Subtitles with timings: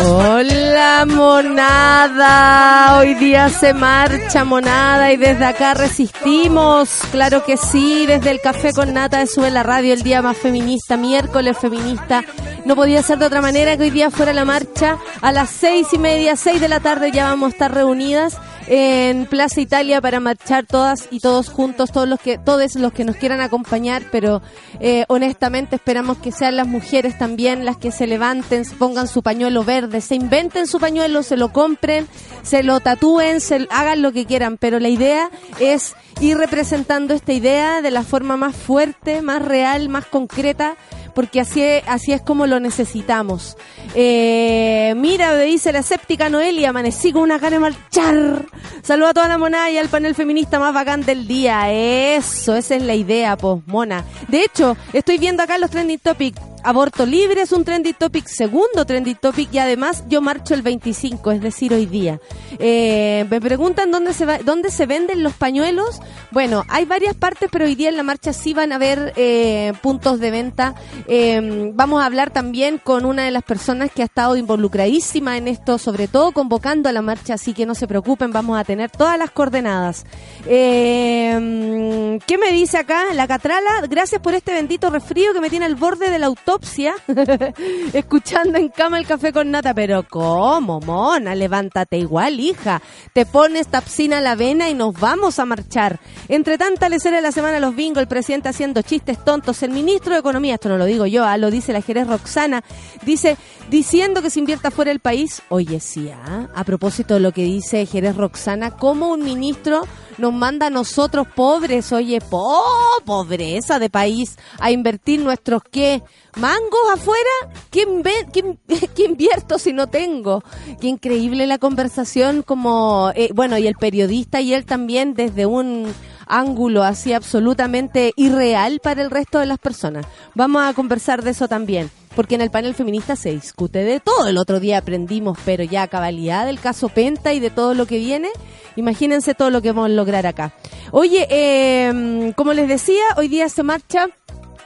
[0.00, 8.30] Hola monada, hoy día se marcha monada y desde acá resistimos, claro que sí, desde
[8.30, 12.22] el café con nata de Sube la Radio, el día más feminista, miércoles feminista,
[12.64, 15.88] no podía ser de otra manera que hoy día fuera la marcha a las seis
[15.92, 18.38] y media, seis de la tarde ya vamos a estar reunidas
[18.70, 23.04] en Plaza Italia para marchar todas y todos juntos, todos los que, todos los que
[23.04, 24.42] nos quieran acompañar, pero
[24.80, 29.22] eh, honestamente esperamos que sean las mujeres también las que se levanten, se pongan su
[29.22, 32.06] pañuelo verde, se inventen su pañuelo, se lo compren,
[32.42, 35.30] se lo tatúen, se, hagan lo que quieran, pero la idea
[35.60, 40.76] es ir representando esta idea de la forma más fuerte, más real, más concreta,
[41.18, 43.56] porque así es, así es como lo necesitamos.
[43.96, 48.46] Eh, mira, dice la escéptica Noelia, amanecí con una gana de marchar.
[48.84, 51.72] Saludo a toda la monada y al panel feminista más bacán del día.
[51.72, 54.04] Eso, esa es la idea, pues, mona.
[54.28, 56.40] De hecho, estoy viendo acá los trending topics.
[56.64, 61.32] Aborto libre es un trending topic, segundo trending topic y además yo marcho el 25,
[61.32, 62.20] es decir, hoy día.
[62.58, 66.00] Eh, me preguntan dónde se va, dónde se venden los pañuelos.
[66.30, 69.72] Bueno, hay varias partes, pero hoy día en la marcha sí van a haber eh,
[69.82, 70.74] puntos de venta.
[71.06, 75.48] Eh, vamos a hablar también con una de las personas que ha estado involucradísima en
[75.48, 78.90] esto, sobre todo convocando a la marcha, así que no se preocupen, vamos a tener
[78.90, 80.04] todas las coordenadas.
[80.46, 83.82] Eh, ¿Qué me dice acá la Catrala?
[83.88, 86.94] Gracias por este bendito resfrío que me tiene al borde del autopsia,
[87.92, 89.74] escuchando en cama el café con nata.
[89.74, 91.34] Pero ¿cómo, mona?
[91.34, 92.80] Levántate igual, hija.
[93.12, 96.00] Te pones tapsina a la vena y nos vamos a marchar.
[96.28, 100.14] Entre tanta lecera de la semana los bingos, el presidente haciendo chistes tontos, el ministro
[100.14, 102.64] de Economía, esto no lo digo yo, ah, lo dice la Jerez Roxana,
[103.02, 103.36] dice,
[103.70, 105.42] diciendo que se invierta fuera del país.
[105.50, 109.82] Oye, sí, ah, a propósito de lo que dice Jerez Roxana, ¿cómo un ministro
[110.18, 112.64] nos manda a nosotros pobres, oye, po,
[113.04, 116.02] pobreza de país, a invertir nuestros qué?
[116.36, 117.30] ¿Mangos afuera?
[117.70, 118.58] ¿Quién, ve, quién,
[118.94, 120.42] qué invierto si no tengo?
[120.80, 125.92] Qué increíble la conversación como, eh, bueno, y el periodista y él también desde un
[126.28, 130.06] ángulo así absolutamente irreal para el resto de las personas.
[130.34, 134.26] Vamos a conversar de eso también, porque en el panel feminista se discute de todo.
[134.26, 137.86] El otro día aprendimos, pero ya a cabalidad del caso Penta y de todo lo
[137.86, 138.28] que viene.
[138.74, 140.52] Imagínense todo lo que vamos a lograr acá.
[140.90, 144.08] Oye, eh, como les decía, hoy día se marcha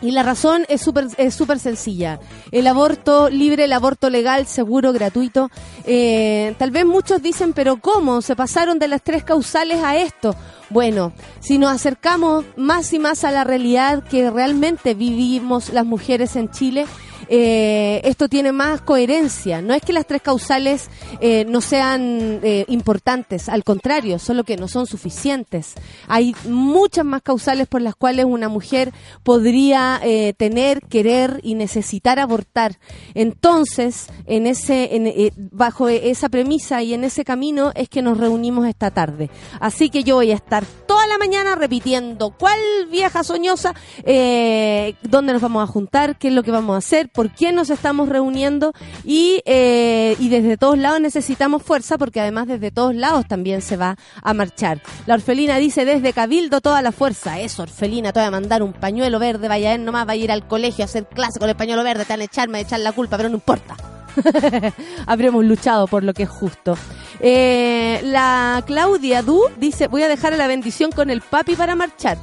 [0.01, 2.21] y la razón es súper es súper sencilla.
[2.53, 5.51] El aborto libre, el aborto legal, seguro, gratuito.
[5.85, 8.23] Eh, tal vez muchos dicen, pero ¿cómo?
[8.23, 10.35] Se pasaron de las tres causales a esto.
[10.71, 16.35] Bueno, si nos acercamos más y más a la realidad que realmente vivimos las mujeres
[16.35, 16.87] en Chile,
[17.35, 19.63] eh, esto tiene más coherencia.
[19.63, 24.59] No es que las tres causales eh, no sean eh, importantes, al contrario, solo que
[24.59, 25.73] no son suficientes.
[26.09, 28.93] Hay muchas más causales por las cuales una mujer
[29.23, 32.79] podría eh, tener, querer y necesitar abortar.
[33.15, 38.67] Entonces, en ese, en, bajo esa premisa y en ese camino es que nos reunimos
[38.67, 39.31] esta tarde.
[39.59, 42.59] Así que yo voy a estar toda la mañana repitiendo cuál
[42.91, 47.53] vieja soñosa, dónde nos vamos a juntar, qué es lo que vamos a hacer, qué
[47.53, 48.73] nos estamos reuniendo
[49.05, 53.77] y, eh, y desde todos lados necesitamos fuerza porque además desde todos lados también se
[53.77, 54.81] va a marchar.
[55.07, 57.41] La orfelina dice desde Cabildo toda la fuerza.
[57.41, 60.25] Eso, orfelina, te voy a mandar un pañuelo verde, vaya a ir nomás, vaya a
[60.25, 62.61] ir al colegio a hacer clase con el pañuelo verde, te van a echarme, a
[62.63, 63.77] echar la culpa, pero no importa.
[65.07, 66.77] Habremos luchado por lo que es justo.
[67.21, 72.19] Eh, la Claudia Du dice, voy a dejar la bendición con el papi para marchar.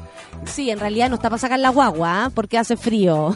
[0.46, 2.32] Sí, en realidad no está para sacar la guagua, ¿ah?
[2.34, 3.36] porque hace frío.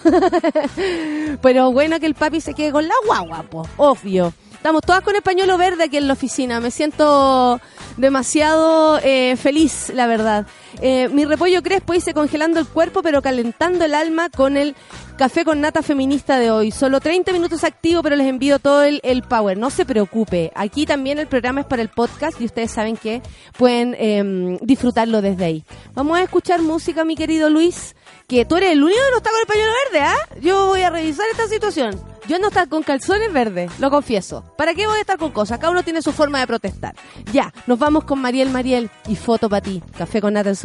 [1.42, 4.34] Pero bueno que el papi se quede con la guagua, pues, obvio.
[4.54, 6.62] Estamos todas con el pañuelo verde aquí en la oficina.
[6.62, 7.60] Me siento
[7.98, 10.48] demasiado eh, feliz, la verdad.
[10.82, 14.76] Eh, mi repollo crespo dice congelando el cuerpo pero calentando el alma con el
[15.18, 16.72] café con nata feminista de hoy.
[16.72, 19.58] Solo 30 minutos activo pero les envío todo el, el power.
[19.58, 20.52] No se preocupe.
[20.56, 23.22] Aquí también el programa es para el podcast y ustedes saben que
[23.58, 25.64] pueden em, disfrutarlo desde ahí.
[25.94, 27.96] Vamos a escuchar música, mi querido Luis,
[28.28, 30.40] que tú eres el único que no está con el pañuelo verde, ¿ah?
[30.42, 32.00] Yo voy a revisar esta situación.
[32.28, 34.46] Yo no estar con calzones verdes, lo confieso.
[34.58, 35.60] ¿Para qué voy a estar con cosas?
[35.60, 36.96] Cada uno tiene su forma de protestar.
[37.34, 39.84] Ya, nos vamos con Mariel Mariel y foto para ti.
[39.98, 40.56] Café con nata en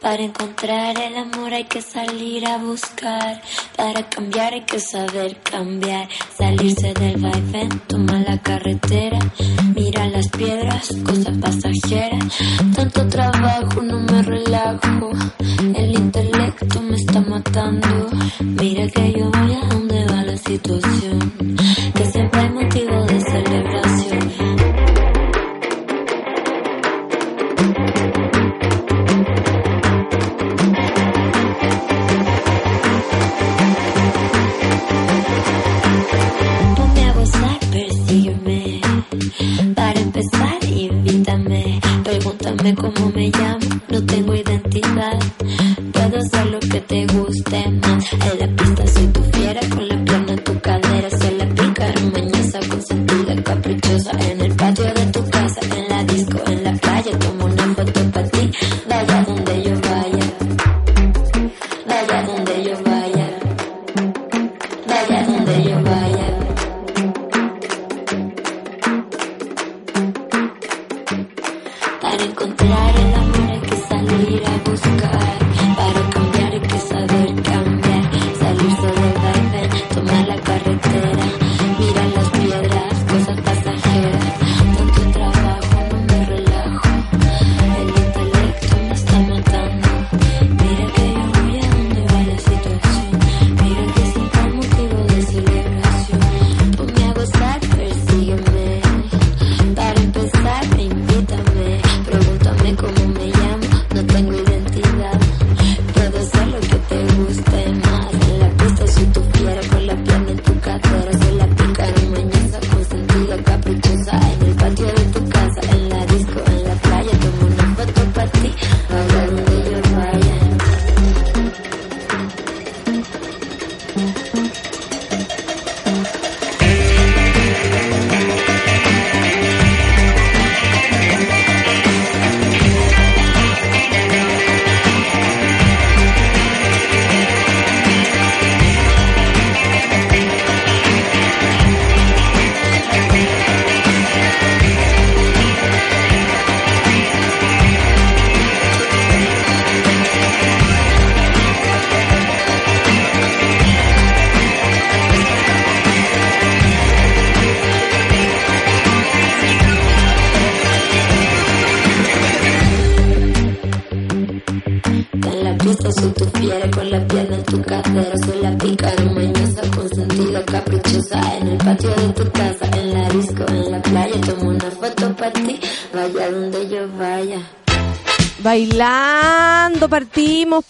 [0.00, 3.40] Para encontrar el amor hay que salir a buscar.
[3.76, 6.08] Para cambiar hay que saber cambiar.
[6.36, 9.20] Salirse del vaivén, toma la carretera.
[9.72, 12.36] Mira las piedras, cosas pasajeras.
[12.74, 15.10] Tanto trabajo, no me relajo.
[15.76, 18.10] El intelecto me está matando.
[18.40, 21.32] Mira que yo voy a donde va la situación.
[42.62, 45.18] Cómo me llamo, no tengo identidad.
[45.92, 48.12] Puedo hacer lo que te guste más.
[48.12, 51.10] En la pista soy tu fiera, con la pierna en tu cadera.
[51.10, 54.12] Se la pica en mañosa, consentida, caprichosa.
[54.12, 55.31] En el patio de tu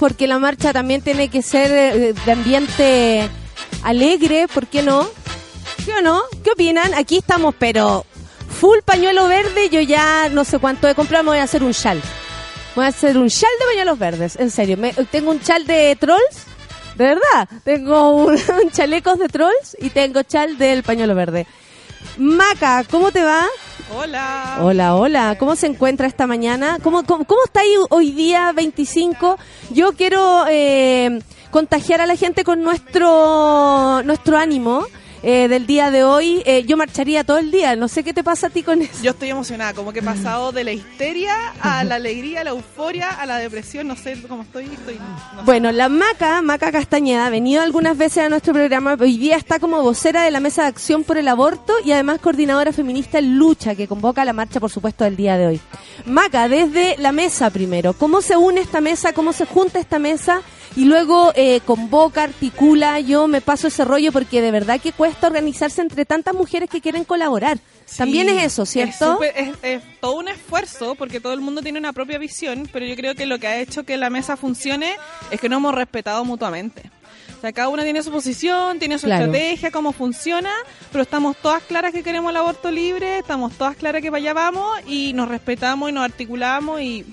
[0.02, 3.31] porque la marcha también tiene que ser eh, de ambiente
[3.84, 5.08] alegre, ¿por qué no?
[5.84, 6.22] ¿Sí o no?
[6.43, 6.93] ¿Qué opinan?
[6.94, 8.05] Aquí estamos, pero
[8.48, 11.72] full pañuelo verde, yo ya no sé cuánto he comprado, me voy a hacer un
[11.72, 12.03] chal.
[12.74, 14.77] Voy a hacer un chal de pañuelos verdes, en serio.
[15.12, 16.46] Tengo un chal de trolls,
[16.96, 17.48] de verdad.
[17.62, 18.27] Tengo
[18.72, 21.46] chalecos de trolls y tengo chal del pañuelo verde.
[22.19, 23.46] Maca, ¿cómo te va?
[23.94, 24.58] Hola.
[24.63, 25.37] Hola, hola.
[25.39, 26.79] ¿Cómo se encuentra esta mañana?
[26.82, 29.39] ¿Cómo, cómo, cómo está ahí hoy día 25?
[29.70, 31.20] Yo quiero eh,
[31.51, 34.87] contagiar a la gente con nuestro, nuestro ánimo
[35.22, 36.43] eh, del día de hoy.
[36.44, 37.76] Eh, yo marcharía todo el día.
[37.76, 39.02] No sé qué te pasa a ti con eso.
[39.02, 42.50] Yo estoy emocionada, como que he pasado de la histeria a la alegría, a la
[42.50, 45.44] euforia, a la depresión, no sé cómo estoy, estoy no sé.
[45.44, 48.96] Bueno, la Maca, Maca Castañeda, ha venido algunas veces a nuestro programa.
[48.98, 52.20] Hoy día está como vocera de la Mesa de Acción por el Aborto y además
[52.20, 55.60] coordinadora feminista en lucha que convoca la marcha, por supuesto, del día de hoy.
[56.06, 59.12] Maca, desde la mesa primero, ¿cómo se une esta mesa?
[59.12, 60.43] ¿Cómo se junta esta mesa?
[60.76, 65.26] Y luego eh, convoca, articula, yo me paso ese rollo porque de verdad que cuesta
[65.26, 67.58] organizarse entre tantas mujeres que quieren colaborar.
[67.96, 69.20] También es eso, ¿cierto?
[69.22, 72.96] Es, es todo un esfuerzo porque todo el mundo tiene una propia visión, pero yo
[72.96, 74.96] creo que lo que ha hecho que la mesa funcione
[75.31, 76.91] es que nos hemos respetado mutuamente.
[77.43, 79.24] sea, cada una tiene su posición, tiene su Claro.
[79.26, 80.50] estrategia, cómo funciona,
[80.91, 84.32] pero estamos todas claras que queremos el aborto libre, estamos todas claras que para allá
[84.32, 87.05] vamos y nos respetamos y nos articulamos y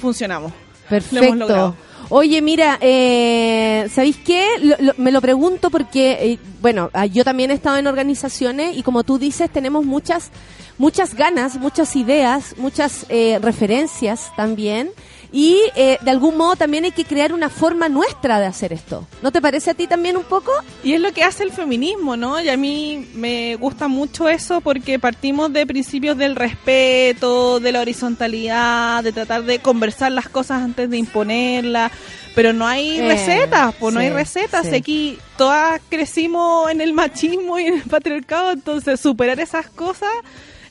[0.00, 0.52] funcionamos.
[0.90, 1.34] Lo hemos Perfecto.
[1.34, 1.76] logrado.
[2.10, 4.46] Oye, mira, eh, ¿sabéis qué?
[4.60, 8.76] Lo- lo- me lo pregunto porque, eh, bueno, ah, yo también he estado en organizaciones
[8.76, 10.30] y como tú dices, tenemos muchas,
[10.78, 14.90] muchas ganas, muchas ideas, muchas eh, referencias también.
[15.36, 19.04] Y eh, de algún modo también hay que crear una forma nuestra de hacer esto.
[19.20, 20.52] ¿No te parece a ti también un poco?
[20.84, 22.40] Y es lo que hace el feminismo, ¿no?
[22.40, 27.80] Y a mí me gusta mucho eso porque partimos de principios del respeto, de la
[27.80, 31.90] horizontalidad, de tratar de conversar las cosas antes de imponerlas.
[32.36, 34.66] Pero no hay Eh, recetas, pues no hay recetas.
[34.66, 34.74] sí.
[34.76, 40.10] Aquí todas crecimos en el machismo y en el patriarcado, entonces superar esas cosas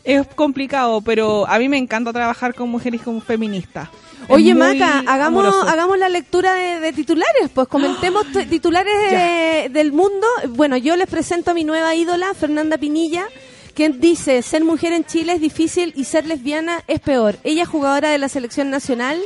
[0.04, 3.90] es complicado, pero a mí me encanta trabajar con mujeres como feministas.
[4.30, 5.68] Oye, Maca, hagamos, amoroso.
[5.70, 10.26] hagamos la lectura de, de titulares, pues comentemos titulares de- del mundo.
[10.50, 13.26] Bueno, yo les presento a mi nueva ídola, Fernanda Pinilla,
[13.76, 17.38] quien dice, ser mujer en Chile es difícil y ser lesbiana es peor.
[17.44, 19.20] Ella es jugadora de la selección nacional,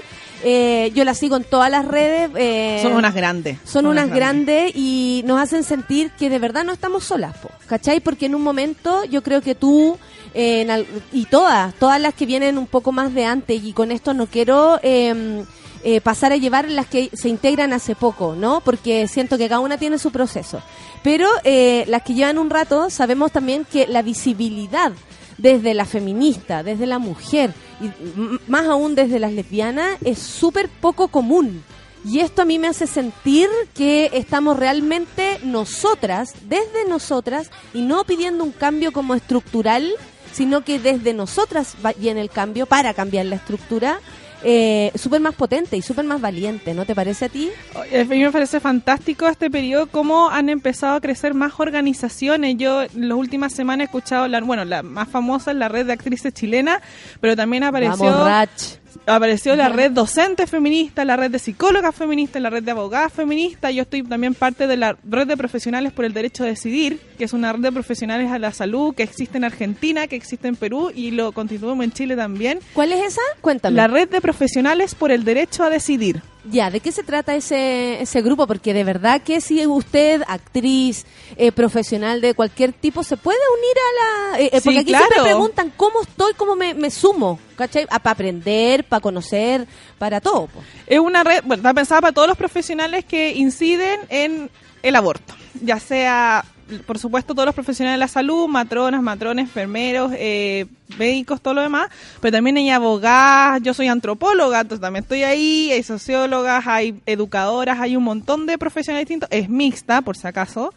[0.44, 2.30] eh, yo la sigo en todas las redes.
[2.36, 3.58] eh, Son unas grandes.
[3.66, 8.00] son unas grandes y nos hacen sentir que de verdad no estamos solas, po, ¿cachai?
[8.00, 9.98] Porque en un momento yo creo que tú
[10.34, 13.74] eh, en al- y todas, todas las que vienen un poco más de antes y
[13.74, 14.80] con esto no quiero
[15.84, 18.62] eh, pasar a llevar las que se integran hace poco, ¿no?
[18.62, 20.62] Porque siento que cada una tiene su proceso.
[21.04, 24.92] Pero eh, las que llevan un rato sabemos también que la visibilidad
[25.38, 27.92] desde la feminista, desde la mujer y
[28.50, 31.64] más aún desde las lesbianas es súper poco común.
[32.06, 38.04] Y esto a mí me hace sentir que estamos realmente nosotras, desde nosotras, y no
[38.06, 39.92] pidiendo un cambio como estructural,
[40.32, 44.00] sino que desde nosotras viene el cambio para cambiar la estructura,
[44.44, 47.50] eh, súper más potente y súper más valiente, ¿no te parece a ti?
[47.76, 52.56] A mí me parece fantástico este periodo, cómo han empezado a crecer más organizaciones.
[52.58, 55.86] Yo en las últimas semanas he escuchado, la, bueno, la más famosa es la red
[55.86, 56.82] de actrices chilenas,
[57.20, 58.78] pero también apareció, Vamos, Rach.
[59.06, 63.74] Apareció la red docente feminista, la red de psicólogas feministas, la red de abogadas feministas.
[63.74, 67.26] Yo estoy también parte de la red de profesionales por el derecho a decidir, que
[67.26, 70.56] es una red de profesionales a la salud que existe en Argentina, que existe en
[70.56, 72.60] Perú y lo continuamos en Chile también.
[72.74, 73.22] ¿Cuál es esa?
[73.42, 73.76] Cuéntame.
[73.76, 76.22] La red de profesionales por el derecho a decidir.
[76.46, 78.48] Ya, ¿de qué se trata ese, ese grupo?
[78.48, 83.76] Porque de verdad que si usted, actriz, eh, profesional de cualquier tipo, se puede unir
[83.78, 84.40] a la...
[84.40, 85.06] eh, eh, Sí, porque aquí claro.
[85.08, 87.86] siempre preguntan cómo estoy, cómo me, me sumo, ¿cachai?
[87.88, 89.68] para aprender, para conocer,
[89.98, 90.48] para todo.
[90.48, 90.64] po.
[90.86, 94.50] Es una red, bueno, está pensada para todos los profesionales que inciden en
[94.84, 96.46] el aborto, ya sea,
[96.86, 100.66] por supuesto, todos los profesionales de la salud, matronas, matrones, enfermeros, eh,
[100.98, 101.90] médicos, todo lo demás,
[102.22, 107.80] pero también hay abogadas, yo soy antropóloga, entonces también estoy ahí, hay sociólogas, hay educadoras,
[107.80, 110.74] hay un montón de profesionales distintos, es mixta, por si acaso.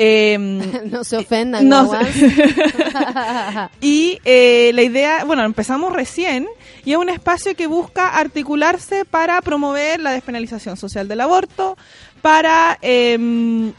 [0.00, 2.14] Em, no se ofendan, No guaguas.
[3.80, 6.46] y eh, la idea, bueno, empezamos recién
[6.84, 11.76] y es un espacio que busca articularse para promover la despenalización social del aborto,
[12.22, 13.72] para eh,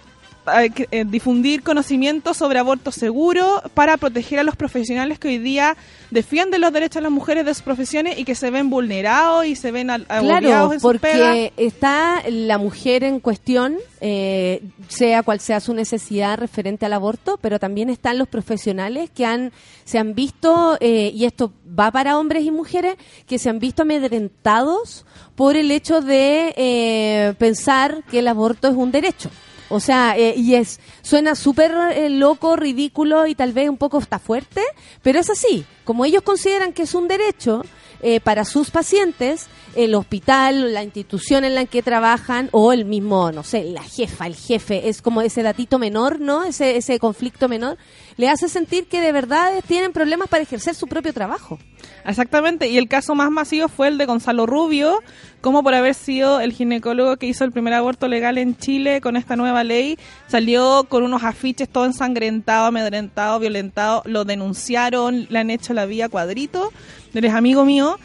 [0.57, 5.75] eh, difundir conocimientos sobre aborto seguro, para proteger a los profesionales que hoy día
[6.11, 9.55] defienden los derechos de las mujeres de sus profesiones y que se ven vulnerados y
[9.55, 15.73] se ven Claro, en porque está la mujer en cuestión, eh, sea cual sea su
[15.73, 19.51] necesidad referente al aborto, pero también están los profesionales que han
[19.89, 23.81] se han visto, eh, y esto va para hombres y mujeres, que se han visto
[23.81, 25.03] amedrentados
[25.35, 29.31] por el hecho de eh, pensar que el aborto es un derecho.
[29.69, 33.97] O sea, eh, y es suena súper eh, loco, ridículo y tal vez un poco
[33.97, 34.61] hasta fuerte,
[35.01, 35.65] pero es así.
[35.83, 37.63] Como ellos consideran que es un derecho
[38.01, 43.31] eh, para sus pacientes, el hospital, la institución en la que trabajan o el mismo,
[43.31, 46.45] no sé, la jefa, el jefe, es como ese datito menor, ¿no?
[46.45, 47.77] Ese, ese conflicto menor,
[48.19, 51.57] le hace sentir que de verdad tienen problemas para ejercer su propio trabajo.
[52.05, 55.01] Exactamente, y el caso más masivo fue el de Gonzalo Rubio,
[55.39, 59.15] como por haber sido el ginecólogo que hizo el primer aborto legal en Chile con
[59.15, 59.97] esta nueva ley,
[60.27, 66.09] salió con unos afiches todo ensangrentado, amedrentado, violentado, lo denunciaron, le han hecho la vía
[66.09, 66.73] cuadrito,
[67.13, 67.97] eres amigo mío,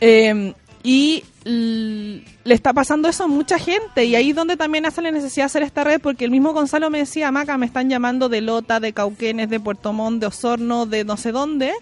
[0.00, 0.54] eh,
[0.88, 5.10] y le está pasando eso a mucha gente y ahí es donde también hace la
[5.10, 8.30] necesidad de hacer esta red porque el mismo Gonzalo me decía, Maca, me están llamando
[8.30, 11.74] de Lota, de Cauquenes, de Puerto Montt, de Osorno, de no sé dónde,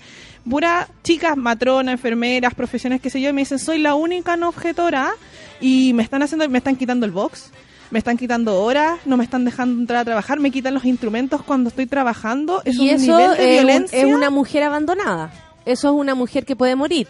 [0.51, 4.49] pura chicas, matronas, enfermeras, profesiones, qué sé yo, y me dicen, soy la única no
[4.49, 5.13] objetora
[5.61, 7.53] y me están haciendo, me están quitando el box,
[7.93, 11.45] me están quitando horas, no me están dejando entrar a trabajar, me quitan los instrumentos
[11.45, 13.99] cuando estoy trabajando, es y un eso nivel de es, violencia.
[14.01, 15.31] es una mujer abandonada.
[15.65, 17.07] Eso es una mujer que puede morir.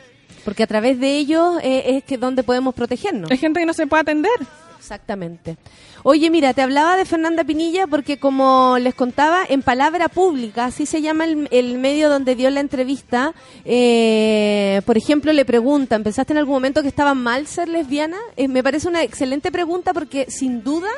[0.47, 3.29] Porque a través de ellos eh, es que donde podemos protegernos.
[3.33, 4.31] Hay gente que no se puede atender.
[4.79, 5.57] Exactamente.
[6.05, 10.87] Oye, mira, te hablaba de Fernanda Pinilla porque como les contaba, en Palabra Pública, así
[10.87, 13.35] se llama el, el medio donde dio la entrevista,
[13.65, 18.19] eh, por ejemplo, le preguntan, ¿pensaste en algún momento que estaba mal ser lesbiana?
[18.37, 20.91] Eh, me parece una excelente pregunta porque sin duda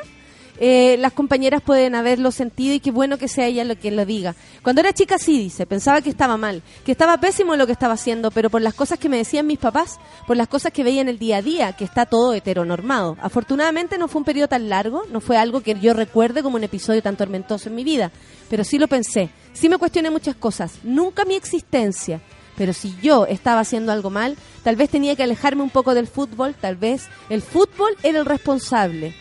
[0.61, 4.05] eh, las compañeras pueden haberlo sentido y qué bueno que sea ella lo que lo
[4.05, 4.35] diga.
[4.61, 7.93] Cuando era chica sí dice, pensaba que estaba mal, que estaba pésimo lo que estaba
[7.93, 10.99] haciendo, pero por las cosas que me decían mis papás, por las cosas que veía
[10.99, 13.15] en el día a día, que está todo heteronormado.
[13.21, 16.63] Afortunadamente no fue un periodo tan largo, no fue algo que yo recuerde como un
[16.65, 18.11] episodio tan tormentoso en mi vida,
[18.49, 22.19] pero sí lo pensé, sí me cuestioné muchas cosas, nunca mi existencia.
[22.57, 24.35] Pero si yo estaba haciendo algo mal,
[24.65, 28.25] tal vez tenía que alejarme un poco del fútbol, tal vez el fútbol era el
[28.25, 29.15] responsable.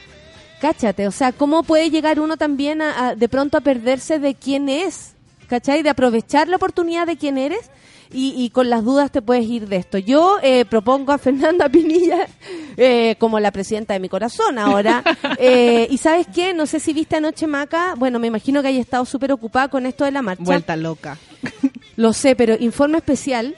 [0.61, 4.35] Cáchate, o sea, ¿cómo puede llegar uno también a, a- de pronto a perderse de
[4.35, 5.13] quién es?
[5.49, 5.83] ¿Cachai?
[5.83, 7.71] De aprovechar la oportunidad de quién eres
[8.13, 9.97] y, y con las dudas te puedes ir de esto.
[9.99, 12.27] Yo eh, propongo a Fernanda Pinilla
[12.77, 15.03] eh, como la presidenta de mi corazón ahora.
[15.41, 16.53] Eh, y ¿sabes qué?
[16.53, 19.87] No sé si viste anoche Maca, bueno, me imagino que haya estado súper ocupada con
[19.87, 20.43] esto de la marcha.
[20.43, 21.17] Vuelta loca.
[21.97, 23.55] Lo sé, pero informe especial.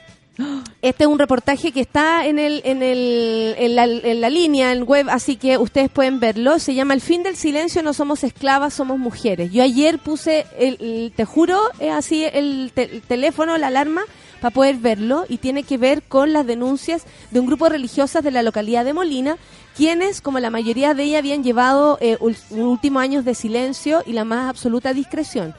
[0.82, 4.72] Este es un reportaje que está en el, en el, en la, en la línea,
[4.72, 6.58] en web, así que ustedes pueden verlo.
[6.58, 9.52] Se llama El fin del silencio, no somos esclavas, somos mujeres.
[9.52, 14.02] Yo ayer puse, el, te juro, es así el, te- el teléfono, la alarma,
[14.40, 18.24] para poder verlo y tiene que ver con las denuncias de un grupo de religiosas
[18.24, 19.36] de la localidad de Molina,
[19.76, 22.16] quienes, como la mayoría de ellas, habían llevado eh,
[22.50, 25.54] últimos años de silencio y la más absoluta discreción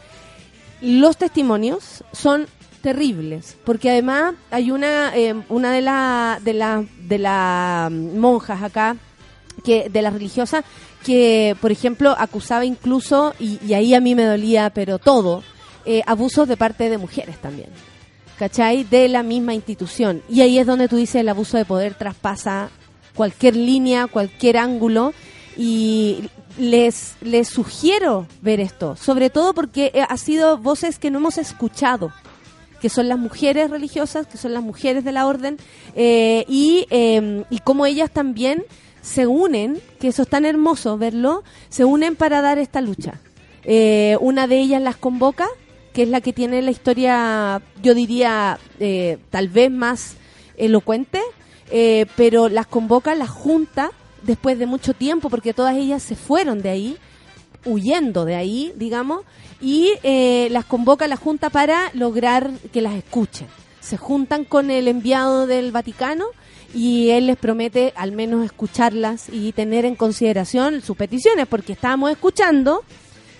[0.81, 2.47] los testimonios son
[2.81, 8.97] terribles porque además hay una eh, una de las de las de las monjas acá
[9.63, 10.63] que de las religiosas
[11.03, 15.43] que por ejemplo acusaba incluso y, y ahí a mí me dolía pero todo
[15.85, 17.69] eh, abusos de parte de mujeres también
[18.37, 18.83] ¿cachai?
[18.83, 22.69] de la misma institución y ahí es donde tú dices el abuso de poder traspasa
[23.13, 25.13] cualquier línea cualquier ángulo
[25.57, 31.19] y les, les sugiero ver esto, sobre todo porque eh, ha sido voces que no
[31.19, 32.11] hemos escuchado,
[32.81, 35.57] que son las mujeres religiosas, que son las mujeres de la orden,
[35.95, 38.63] eh, y, eh, y cómo ellas también
[39.01, 43.21] se unen, que eso es tan hermoso verlo, se unen para dar esta lucha.
[43.63, 45.47] Eh, una de ellas las convoca,
[45.93, 50.15] que es la que tiene la historia, yo diría, eh, tal vez más
[50.57, 51.21] elocuente,
[52.17, 53.91] pero las convoca, las junta
[54.23, 56.97] después de mucho tiempo, porque todas ellas se fueron de ahí,
[57.65, 59.23] huyendo de ahí, digamos,
[59.61, 63.47] y eh, las convoca la Junta para lograr que las escuchen.
[63.79, 66.25] Se juntan con el enviado del Vaticano
[66.73, 72.11] y él les promete al menos escucharlas y tener en consideración sus peticiones, porque estábamos
[72.11, 72.83] escuchando,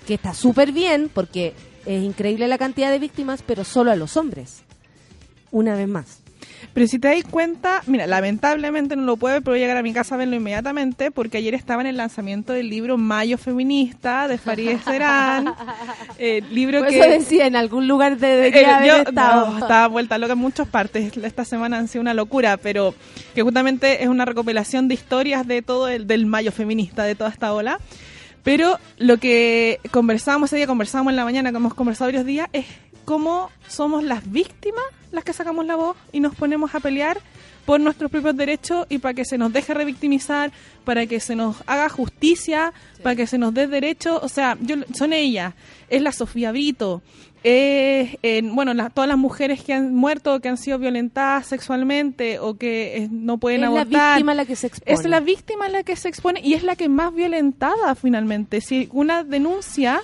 [0.05, 1.53] que está súper bien, porque
[1.85, 4.63] es increíble la cantidad de víctimas, pero solo a los hombres.
[5.51, 6.20] Una vez más.
[6.73, 9.77] Pero si te das cuenta, mira, lamentablemente no lo puedo ver, pero voy a llegar
[9.77, 13.37] a mi casa a verlo inmediatamente, porque ayer estaba en el lanzamiento del libro Mayo
[13.37, 15.53] Feminista de Farideh Serán,
[16.17, 16.97] eh, libro que...
[16.99, 19.49] eso decía, en algún lugar debería Eh, haber yo- estado.
[19.51, 21.15] no, estaba vuelta loca en muchas partes.
[21.17, 22.93] Esta semana han sido una locura, pero
[23.35, 27.29] que justamente es una recopilación de historias de todo el del mayo feminista, de toda
[27.29, 27.79] esta ola.
[28.43, 32.47] Pero lo que conversamos ese día, conversamos en la mañana, que hemos conversado varios días,
[32.53, 32.65] es
[33.05, 37.19] cómo somos las víctimas las que sacamos la voz y nos ponemos a pelear
[37.65, 40.51] por nuestros propios derechos y para que se nos deje revictimizar,
[40.85, 42.71] para que se nos haga justicia,
[43.03, 44.19] para que se nos dé derecho.
[44.23, 45.53] O sea, yo, son ellas.
[45.89, 47.01] Es la Sofía Brito,
[47.43, 52.39] es, eh, bueno, la- todas las mujeres que han muerto, que han sido violentadas sexualmente
[52.39, 54.13] o que eh, no pueden es la abortar.
[54.15, 54.93] víctima la que se expone.
[54.93, 58.61] Es la víctima la que se expone y es la que más violentada finalmente.
[58.61, 60.01] Si una denuncia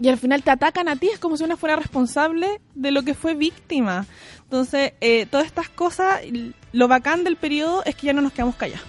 [0.00, 3.02] y al final te atacan a ti, es como si una fuera responsable de lo
[3.02, 4.06] que fue víctima.
[4.44, 6.20] Entonces, eh, todas estas cosas,
[6.72, 8.86] lo bacán del periodo es que ya no nos quedamos callados.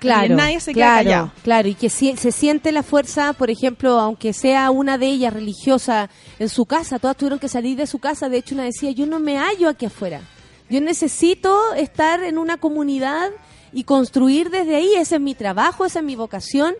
[0.00, 1.32] Claro, nadie se queda claro, callado.
[1.44, 5.32] claro, y que si- se siente la fuerza, por ejemplo, aunque sea una de ellas
[5.32, 8.90] religiosa en su casa, todas tuvieron que salir de su casa, de hecho una decía,
[8.90, 10.20] yo no me hallo aquí afuera,
[10.68, 13.30] yo necesito estar en una comunidad
[13.72, 16.74] y construir desde ahí, ese es mi trabajo, esa es mi vocación,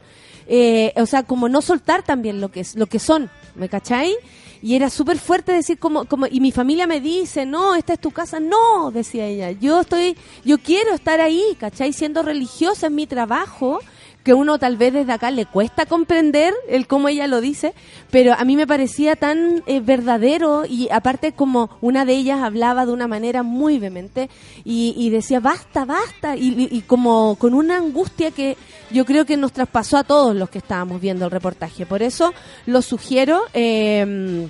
[0.47, 4.15] eh, o sea, como no soltar también lo que es, lo que son, ¿me cachai?
[4.63, 7.99] Y era súper fuerte decir como, como, y mi familia me dice, no, esta es
[7.99, 11.93] tu casa, no, decía ella, yo estoy, yo quiero estar ahí, ¿cachai?
[11.93, 13.81] Siendo religiosa es mi trabajo,
[14.25, 17.75] que uno tal vez desde acá le cuesta comprender el cómo ella lo dice,
[18.11, 22.87] pero a mí me parecía tan eh, verdadero y aparte como una de ellas hablaba
[22.87, 24.31] de una manera muy vehemente
[24.65, 28.57] y, decía basta, basta y como con una angustia que
[28.91, 31.87] yo creo que nos traspasó a todos los que estábamos viendo el reportaje.
[31.87, 32.33] Por eso
[32.67, 34.49] lo sugiero eh,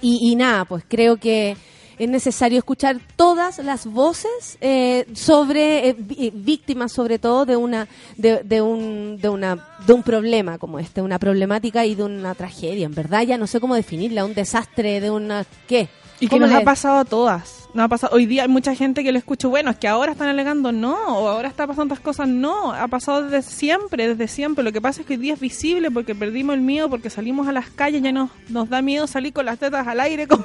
[0.00, 1.56] y, y nada, pues creo que
[1.98, 7.88] es necesario escuchar todas las voces eh, sobre eh, eh, víctimas, sobre todo de una
[8.16, 12.34] de, de un de una de un problema como este, una problemática y de una
[12.34, 12.86] tragedia.
[12.86, 15.88] En verdad, ya no sé cómo definirla, un desastre de una qué.
[16.18, 17.68] Y que ¿Cómo nos ha pasado a todas.
[17.74, 18.16] Nos ha pasado.
[18.16, 20.94] Hoy día hay mucha gente que lo escucho, bueno, es que ahora están alegando, no,
[20.94, 22.72] o ahora está pasando otras cosas, no.
[22.72, 24.64] Ha pasado desde siempre, desde siempre.
[24.64, 27.48] Lo que pasa es que hoy día es visible porque perdimos el miedo, porque salimos
[27.48, 30.44] a las calles, ya nos, nos da miedo salir con las tetas al aire, como,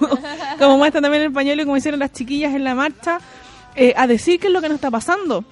[0.59, 3.19] como muestra también el pañuelo y como hicieron las chiquillas en la marcha,
[3.75, 5.45] eh, a decir qué es lo que nos está pasando.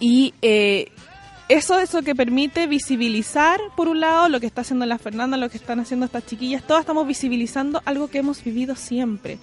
[0.00, 0.92] Y eh,
[1.48, 5.36] eso es lo que permite visibilizar, por un lado, lo que está haciendo la Fernanda,
[5.36, 6.66] lo que están haciendo estas chiquillas.
[6.66, 9.38] Todas estamos visibilizando algo que hemos vivido siempre.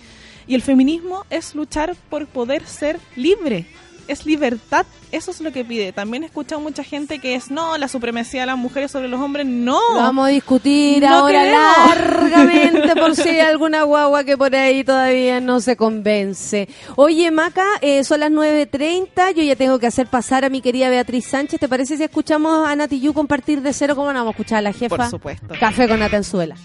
[0.45, 3.65] Y el feminismo es luchar por poder ser libre.
[4.07, 4.85] Es libertad.
[5.11, 5.91] Eso es lo que pide.
[5.93, 9.19] También he escuchado mucha gente que es, no, la supremacía de las mujeres sobre los
[9.21, 9.45] hombres.
[9.45, 9.79] No.
[9.93, 11.87] Lo vamos a discutir No ahora queremos.
[11.87, 16.67] largamente por si hay alguna guagua que por ahí todavía no se convence.
[16.95, 20.89] Oye, Maca, eh, son las 9.30, yo ya tengo que hacer pasar a mi querida
[20.89, 21.59] Beatriz Sánchez.
[21.59, 23.95] ¿Te parece si escuchamos a Nati Yu compartir de cero?
[23.95, 24.95] ¿Cómo no vamos a escuchar a la jefa?
[24.97, 25.47] Por supuesto.
[25.59, 26.55] Café con Atenzuela.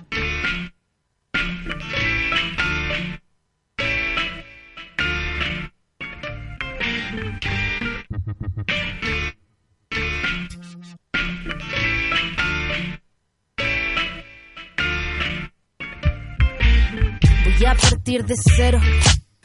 [17.45, 18.81] Voy a partir de cero.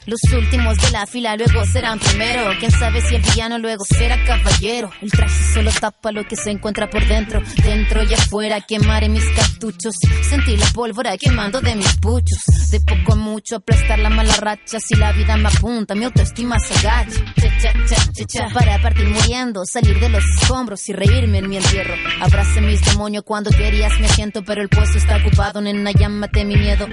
[0.05, 2.51] Los últimos de la fila luego serán primero.
[2.59, 4.89] Quién sabe si el villano luego será caballero.
[5.01, 7.41] El traje solo tapa lo que se encuentra por dentro.
[7.63, 9.95] Dentro y afuera quemaré mis cartuchos.
[10.29, 12.37] Sentir la pólvora quemando de mis puchos.
[12.69, 14.77] De poco a mucho aplastar la mala racha.
[14.81, 17.23] Si la vida me apunta, mi autoestima se agacha.
[17.35, 18.49] Cha, cha, cha, cha, cha.
[18.53, 21.93] Para partir muriendo, salir de los escombros y reírme en mi entierro.
[22.21, 25.61] Abrace mis demonios cuando querías me siento, pero el puesto está ocupado.
[25.61, 26.87] Nena, llámate mi miedo.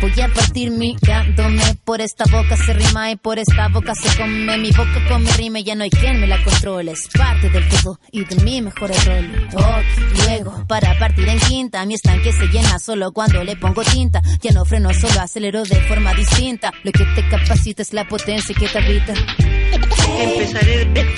[0.00, 4.58] Voy a partir mirándome por esta boca se rima y por esta boca se come.
[4.58, 6.92] Mi boca con mi rima y ya no hay quien me la controle.
[6.92, 9.48] Es parte del todo y de mi mejor rol.
[9.54, 11.84] Ok, luego para partir en quinta.
[11.86, 14.22] Mi estanque se llena solo cuando le pongo tinta.
[14.40, 16.72] Ya no freno solo acelero de forma distinta.
[16.82, 19.14] Lo que te capacita es la potencia que te habita.
[20.18, 21.10] Empezaré desde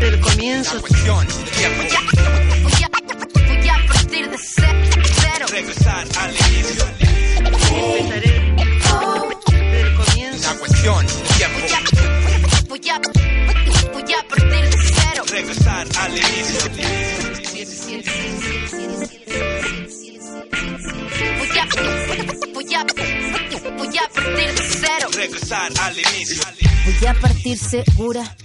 [0.08, 0.80] el comienzo.
[0.80, 2.00] voy a,
[2.62, 4.62] voy a partir de ce-
[5.20, 5.46] cero.
[5.50, 6.84] Regresar al inicio.
[7.72, 8.29] Empezaré
[10.80, 11.58] cuestión, tiempo,
[12.68, 13.00] voy a, voy a,
[13.92, 16.70] voy a partir de cero regresar al inicio.
[21.38, 21.68] Voy a,
[22.54, 22.86] voy a,
[23.76, 25.08] voy a partir de cero.
[25.14, 26.42] Regresar al inicio.
[26.84, 28.36] Voy a partir segura.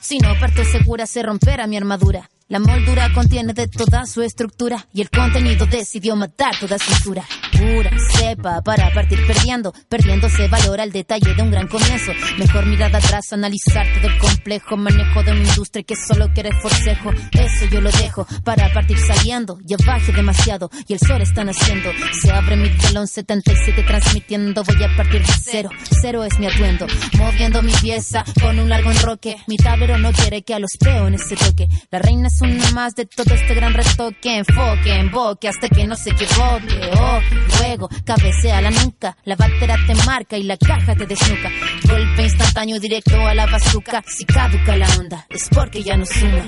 [0.00, 2.30] Si no parto segura, se romperá mi armadura.
[2.50, 7.22] La moldura contiene de toda su estructura y el contenido decidió matar toda estructura.
[7.52, 9.72] Pura cepa para partir perdiendo.
[9.88, 12.10] Perdiendo se valora el detalle de un gran comienzo.
[12.38, 17.12] Mejor mirar atrás, analizar todo el complejo manejo de una industria que solo quiere forcejo.
[17.12, 19.60] Eso yo lo dejo para partir saliendo.
[19.62, 21.90] Ya bajé demasiado y el sol está naciendo.
[22.20, 24.64] Se abre mi telón 77 transmitiendo.
[24.64, 25.70] Voy a partir de cero.
[26.00, 26.88] Cero es mi atuendo.
[27.16, 29.36] Moviendo mi pieza con un largo enroque.
[29.46, 31.68] Mi tablero no quiere que a los peones se toque.
[31.92, 34.38] La reina una más de todo este gran retoque.
[34.38, 36.90] Enfoque, emboque hasta que no se equivoque.
[36.98, 37.20] Oh,
[37.60, 39.16] luego cabecea la nuca.
[39.24, 41.50] La batera te marca y la caja te desnuca.
[41.84, 44.02] Golpe instantáneo directo a la bazuca.
[44.06, 46.44] Si caduca la onda, es porque ya no suma.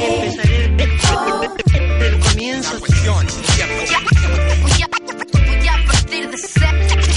[0.00, 0.64] Empezaré
[2.06, 2.78] el comienzo.
[2.80, 3.74] Cuestión, tiempo,
[4.62, 4.88] Voy a,
[5.32, 6.50] voy a partir de ce-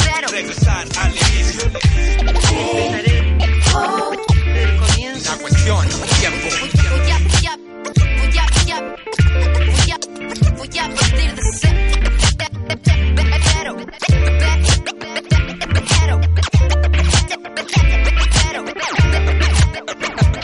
[0.03, 0.27] cero.
[0.31, 1.71] regresar al inicio.
[2.19, 3.17] Empezaré
[4.63, 5.31] el comienzo.
[5.31, 5.87] La cuestión,
[10.73, 10.95] Thank
[20.35, 20.40] you.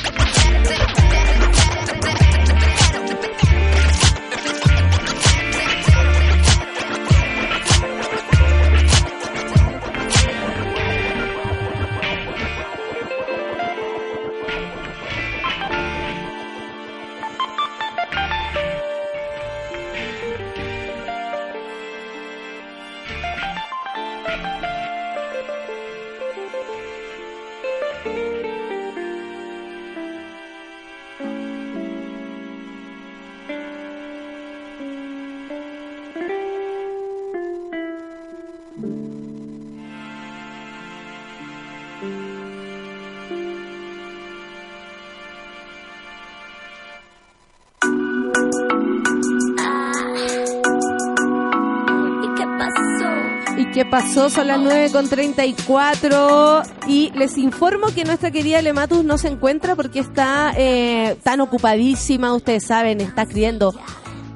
[53.89, 54.30] Pasó?
[54.30, 59.76] Son las 9 con 34 y les informo que nuestra querida Lematus no se encuentra
[59.76, 63.73] porque está eh, tan ocupadísima, ustedes saben, está escribiendo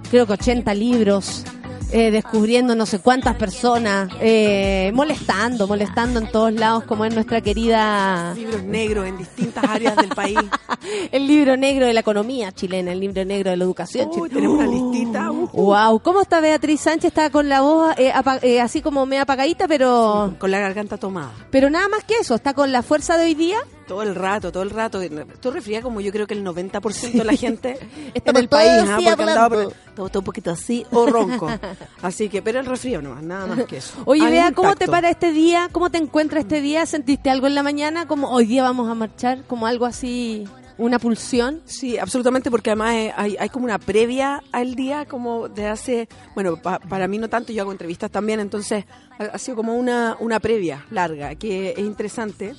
[0.10, 1.46] creo que 80 libros,
[1.92, 7.42] eh, descubriendo no sé cuántas personas, eh, molestando, molestando en todos lados como es nuestra
[7.42, 8.34] querida...
[8.36, 10.40] Libros negros en distintas áreas del país.
[11.12, 14.34] El libro negro de la economía chilena, el libro negro de la educación Uy, chilena.
[14.34, 15.32] tenemos una listita.
[15.32, 17.06] uh, Wow, ¿cómo está Beatriz Sánchez?
[17.10, 21.32] Está con la voz eh, eh, así como medio apagadita, pero con la garganta tomada.
[21.52, 22.34] pero nada más que eso.
[22.36, 23.58] Está con la fuerza de hoy día.
[23.92, 25.02] Todo el rato, todo el rato.
[25.02, 27.78] Esto resfría como yo creo que el 90% de la gente
[28.14, 28.98] Estamos en el país, ¿ah?
[29.04, 31.50] porque andaba por- todo, todo un poquito así o ronco.
[32.02, 33.96] Así que, pero el resfrío nomás, nada más que eso.
[34.06, 35.68] Oye, Bea, ¿cómo te para este día?
[35.74, 36.86] ¿Cómo te encuentras este día?
[36.86, 38.08] ¿Sentiste algo en la mañana?
[38.08, 40.46] Como hoy día vamos a marchar, como algo así,
[40.78, 41.62] una pulsión.
[41.66, 46.08] Sí, absolutamente, porque además eh, hay, hay como una previa al día, como de hace,
[46.34, 48.86] bueno, pa- para mí no tanto, yo hago entrevistas también, entonces
[49.20, 52.56] ha, ha sido como una, una previa larga, que es interesante,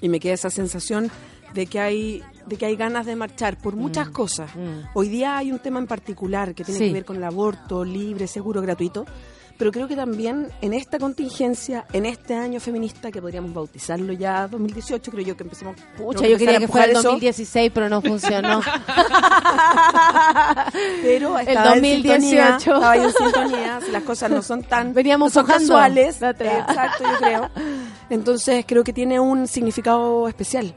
[0.00, 1.10] y me queda esa sensación
[1.54, 4.50] de que hay de que hay ganas de marchar por muchas cosas.
[4.94, 6.86] Hoy día hay un tema en particular que tiene Sí.
[6.88, 9.04] que ver con el aborto libre, seguro, gratuito,
[9.58, 14.46] pero creo que también en esta contingencia, en este año feminista, que podríamos bautizarlo ya
[14.48, 17.08] 2018, creo yo que empecemos Pucha, yo quería que fuera el empujar eso.
[17.10, 18.60] 2016, pero no funcionó.
[21.02, 22.20] pero El estaba en 2018.
[22.20, 27.04] sintonía, estaba en sintonía, si las cosas no son tan Veníamos no son casuales, exacto,
[27.04, 27.50] yo creo.
[28.10, 30.74] Entonces creo que tiene un significado especial.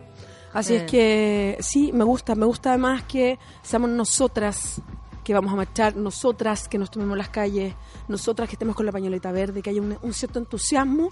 [0.54, 0.78] Así Eh.
[0.78, 4.82] es que sí, me gusta, me gusta además que seamos nosotras
[5.30, 7.76] que vamos a marchar, nosotras que nos tomemos las calles,
[8.08, 11.12] nosotras que estemos con la pañoleta verde, que haya un, un cierto entusiasmo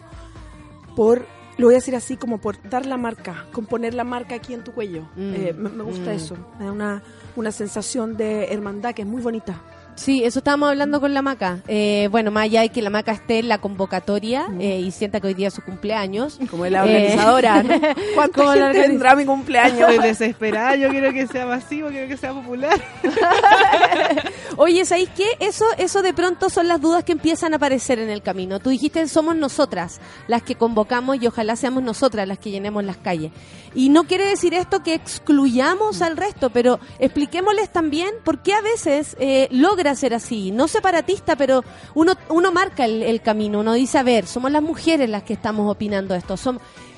[0.95, 1.27] por,
[1.59, 4.55] lo voy a decir así, como por dar la marca, con poner la marca aquí
[4.55, 5.03] en tu cuello.
[5.15, 6.15] Mm, Eh, me, me gusta mm.
[6.15, 7.03] eso, me da una,
[7.35, 9.61] una sensación de hermandad que es muy bonita.
[9.97, 11.59] Sí, eso estábamos hablando con la Maca.
[11.67, 15.19] Eh, bueno, más allá de que la Maca esté en la convocatoria eh, y sienta
[15.19, 16.39] que hoy día es su cumpleaños.
[16.51, 17.69] Como la Eh, organizadora, ¿no?
[18.15, 19.89] ¿Cuánta como la gente organiz- tendrá mi cumpleaños?
[19.89, 22.79] Estoy desesperada, yo quiero que sea masivo, quiero que sea popular.
[24.57, 25.25] Oye, ¿sabéis qué?
[25.39, 28.59] Eso, eso de pronto son las dudas que empiezan a aparecer en el camino.
[28.59, 32.97] Tú dijiste, somos nosotras las que convocamos y ojalá seamos nosotras las que llenemos las
[32.97, 33.31] calles.
[33.75, 38.61] Y no quiere decir esto que excluyamos al resto, pero expliquémosles también por qué a
[38.61, 39.47] veces eh,
[39.87, 40.51] logra ser así.
[40.51, 41.63] No separatista, pero
[41.95, 43.59] uno, uno marca el, camino.
[43.61, 46.35] Uno dice, a ver, somos las mujeres las que estamos opinando esto.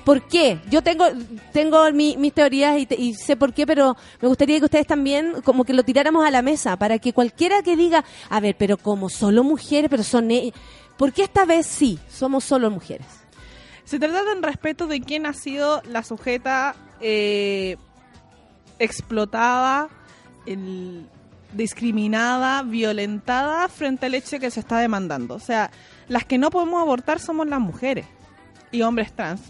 [0.04, 0.60] ¿Por qué?
[0.72, 1.06] Yo tengo,
[1.54, 5.66] tengo mi- mis teorías y, sé por qué, pero me gustaría que ustedes también como
[5.66, 9.10] que lo tiráramos a la mesa para que cualquiera que diga, a ver, pero como
[9.10, 10.32] solo mujeres, pero son...
[10.32, 10.52] e-".
[10.98, 13.06] ¿Por qué esta vez sí somos solo mujeres?
[13.86, 17.78] Se trata de un respeto de quién ha sido la sujeta eh,
[18.80, 19.90] explotada,
[20.48, 21.08] el-
[21.54, 25.36] discriminada, violentada frente al hecho que se está demandando.
[25.36, 25.72] O sea,
[26.08, 28.06] las que no podemos abortar somos las mujeres
[28.72, 29.42] y hombres trans.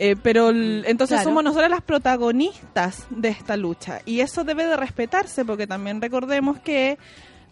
[0.00, 1.30] Eh, pero el- entonces Claro.
[1.30, 6.60] somos nosotras las protagonistas de esta lucha y eso debe de respetarse porque también recordemos
[6.60, 6.98] que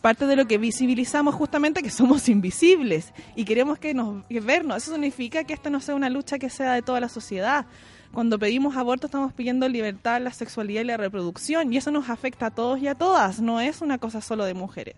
[0.00, 4.76] parte de lo que visibilizamos justamente que somos invisibles y queremos que nos que vernos.
[4.84, 7.66] Eso significa que esta no sea una lucha que sea de toda la sociedad.
[8.16, 12.46] Cuando pedimos aborto estamos pidiendo libertad, la sexualidad y la reproducción y eso nos afecta
[12.46, 14.94] a todos y a todas, no es una cosa solo de mujeres.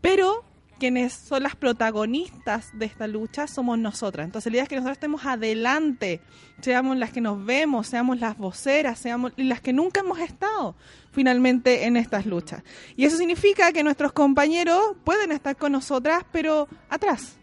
[0.00, 0.42] Pero
[0.80, 4.24] quienes son las protagonistas de esta lucha somos nosotras.
[4.24, 6.20] Entonces la idea es que nosotros estemos adelante,
[6.60, 10.74] seamos las que nos vemos, seamos las voceras, seamos las que nunca hemos estado
[11.12, 12.64] finalmente en estas luchas.
[12.96, 17.37] Y eso significa que nuestros compañeros pueden estar con nosotras, pero atrás.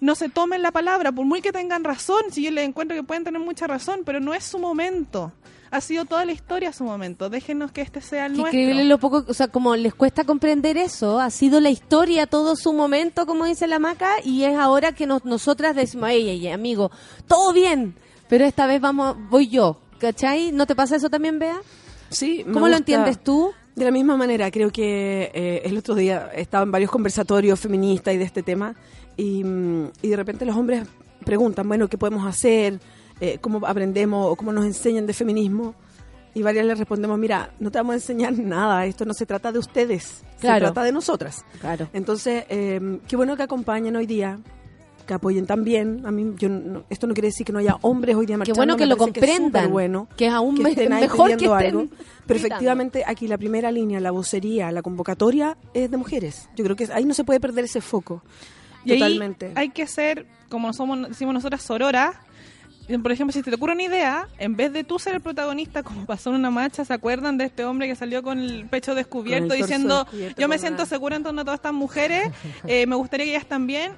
[0.00, 3.02] No se tomen la palabra, por muy que tengan razón, si yo les encuentro que
[3.02, 5.32] pueden tener mucha razón, pero no es su momento.
[5.70, 7.28] Ha sido toda la historia su momento.
[7.28, 8.58] Déjenos que este sea el Qué nuestro.
[8.60, 11.20] increíble lo poco, o sea, como les cuesta comprender eso.
[11.20, 15.06] Ha sido la historia todo su momento, como dice la Maca, y es ahora que
[15.06, 16.90] nos, nosotras decimos, ey, ey, amigo,
[17.26, 17.94] todo bien,
[18.28, 19.78] pero esta vez vamos, voy yo.
[19.98, 20.52] ¿Cachai?
[20.52, 21.58] ¿No te pasa eso también, Bea?
[22.10, 23.52] Sí, me ¿Cómo lo entiendes tú?
[23.74, 28.14] De la misma manera, creo que eh, el otro día estaba en varios conversatorios feministas
[28.14, 28.74] y de este tema,
[29.18, 30.84] y, mm, y de repente los hombres
[31.26, 32.80] preguntan, bueno, ¿qué podemos hacer?
[33.20, 35.74] Eh, ¿Cómo aprendemos o cómo nos enseñan de feminismo?
[36.34, 39.52] Y varias les respondemos, mira, no te vamos a enseñar nada, esto no se trata
[39.52, 40.66] de ustedes, Claro.
[40.68, 41.44] se trata de nosotras.
[41.60, 41.88] Claro.
[41.92, 44.38] Entonces, eh, qué bueno que acompañen hoy día,
[45.04, 46.02] que apoyen también.
[46.04, 48.38] A mí, yo no- esto no quiere decir que no haya hombres hoy día Qué
[48.40, 48.58] marchando.
[48.58, 51.86] bueno que lo comprendan, que es aún estén ahí mejor que estén algo.
[52.26, 56.50] Pero efectivamente aquí la primera línea, la vocería, la convocatoria es de mujeres.
[56.54, 58.22] Yo creo que ahí no se puede perder ese foco.
[58.84, 59.00] Y ahí
[59.56, 62.16] hay que ser, como somos, decimos nosotras, sororas.
[62.88, 65.82] Y, Por ejemplo, si te ocurre una idea, en vez de tú ser el protagonista,
[65.82, 68.94] como pasó en una marcha, ¿se acuerdan de este hombre que salió con el pecho
[68.94, 72.30] descubierto el diciendo, descubierto yo me siento una- segura en torno a todas estas mujeres,
[72.66, 73.92] eh, me gustaría que ellas también?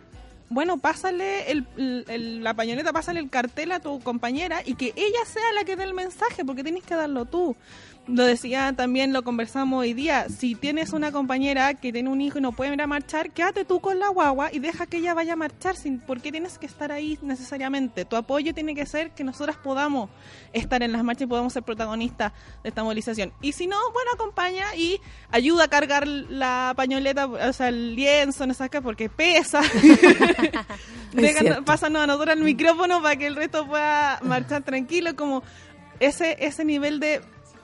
[0.53, 5.53] bueno, pásale el- la pañoleta, pásale el cartel a tu compañera y que ella sea
[5.55, 7.55] la que dé el mensaje, porque tienes que darlo tú.
[8.07, 10.27] Lo decía también, lo conversamos hoy día.
[10.29, 13.65] Si tienes una compañera que tiene un hijo y no puede ir a marchar, quédate
[13.65, 15.77] tú con la guagua y deja que ella vaya a marchar.
[15.77, 18.05] Sin, ¿Por qué tienes que estar ahí necesariamente?
[18.05, 20.11] Tu apoyo tiene que ser que nosotras podamos
[20.53, 22.33] estar en las marchas y podamos ser protagonistas
[22.63, 23.33] de esta movilización.
[23.43, 28.47] Y si no, bueno, acompaña y ayuda a cargar la pañoleta, o sea, el lienzo,
[28.47, 29.61] no sé qué, porque pesa.
[31.65, 35.43] Pásanos a nosotros el micrófono para que el resto pueda marchar tranquilo, como
[36.01, 37.21] ese ese nivel de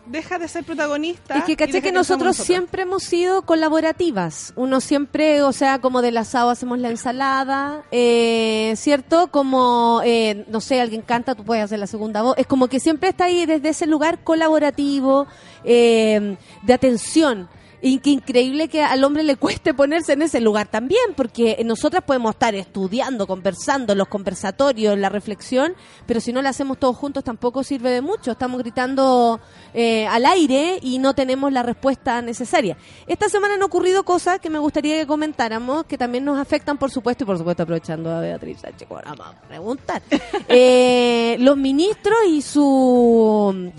[0.07, 1.37] deja de ser protagonista.
[1.37, 4.53] Es que caché que nosotros siempre hemos sido colaborativas.
[4.57, 9.29] Uno siempre, o sea, como del asado hacemos la ensalada, eh, ¿cierto?
[9.29, 12.37] Como, eh, no sé, alguien canta, tú puedes hacer la segunda voz.
[12.39, 15.27] Es como que siempre está ahí desde ese lugar colaborativo,
[15.65, 17.49] eh, de atención.
[17.83, 22.03] Y que increíble que al hombre le cueste ponerse en ese lugar también, porque nosotras
[22.05, 25.75] podemos estar estudiando, conversando, los conversatorios, la reflexión,
[26.07, 28.31] pero si no la hacemos todos juntos tampoco sirve de mucho.
[28.33, 29.41] Estamos gritando
[29.75, 32.77] eh, al aire y no tenemos la respuesta necesaria.
[33.07, 36.91] Esta semana han ocurrido cosas que me gustaría que comentáramos, que también nos afectan, por
[36.91, 40.03] supuesto, y por supuesto aprovechando a Beatriz Sánchez, vamos a preguntar.
[40.49, 43.71] Eh, los ministros y su...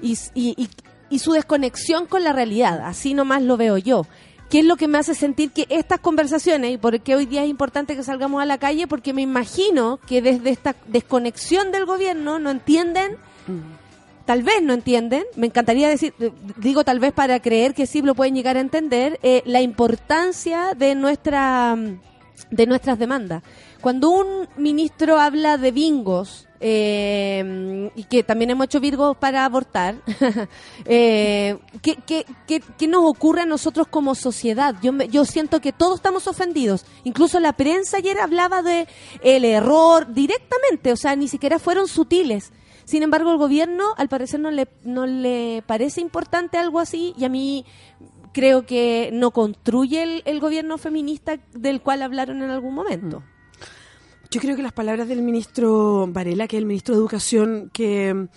[0.00, 0.68] y, y- y-
[1.14, 4.04] y su desconexión con la realidad, así nomás lo veo yo.
[4.50, 7.44] ¿Qué es lo que me hace sentir que estas conversaciones, y por qué hoy día
[7.44, 8.88] es importante que salgamos a la calle?
[8.88, 13.16] Porque me imagino que desde esta desconexión del gobierno no entienden,
[14.24, 16.14] tal vez no entienden, me encantaría decir,
[16.56, 20.74] digo tal vez para creer que sí lo pueden llegar a entender, eh, la importancia
[20.74, 21.78] de nuestra
[22.50, 23.44] de nuestras demandas.
[23.80, 29.96] Cuando un ministro habla de bingos, eh, y que también hemos hecho virgos para abortar,
[30.86, 34.74] eh, ¿qué, qué, nos ocurre a nosotros como sociedad?
[34.80, 36.86] Yo, yo siento que todos estamos ofendidos.
[37.04, 38.88] Incluso la prensa ayer hablaba de
[39.22, 42.50] el error directamente, o sea, ni siquiera fueron sutiles.
[42.86, 47.26] Sin embargo, el gobierno al parecer no le, no le parece importante algo así y
[47.26, 47.66] a mí
[48.32, 53.22] creo que no construye el, el gobierno feminista del cual hablaron en algún momento.
[54.34, 58.12] Yo creo que las palabras del ministro Varela, que es el ministro de Educación, que
[58.12, 58.28] mm,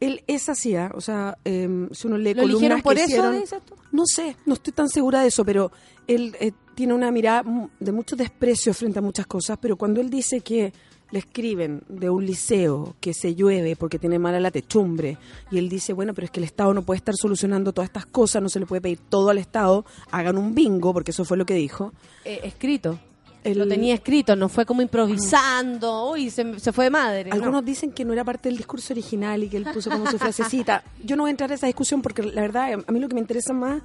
[0.00, 0.90] él es así, ¿ah?
[0.94, 3.44] o sea, em, si uno lee ¿Lo columnas por que eso, hicieron-
[3.92, 5.70] no sé, no estoy tan segura de eso, pero
[6.06, 7.44] él eh, tiene una mirada
[7.78, 10.72] de mucho desprecio frente a muchas cosas, pero cuando él dice que
[11.10, 15.16] le escriben de un liceo que se llueve porque tiene mala la techumbre
[15.50, 18.06] y él dice, bueno, pero es que el Estado no puede estar solucionando todas estas
[18.06, 21.36] cosas, no se le puede pedir todo al Estado, hagan un bingo, porque eso fue
[21.36, 21.92] lo que dijo.
[22.24, 22.98] Eh, escrito.
[23.44, 27.30] El- Lo tenía escrito, no fue como improvisando, uy, se, se fue de madre.
[27.30, 27.36] no.
[27.36, 30.18] Algunos dicen que no era parte del discurso original y que él puso como su
[30.18, 30.82] frasecita.
[31.04, 33.14] Yo no voy a entrar a esa discusión porque la verdad a mí lo que
[33.14, 33.82] me interesa más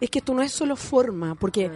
[0.00, 1.70] es que esto no es solo forma, porque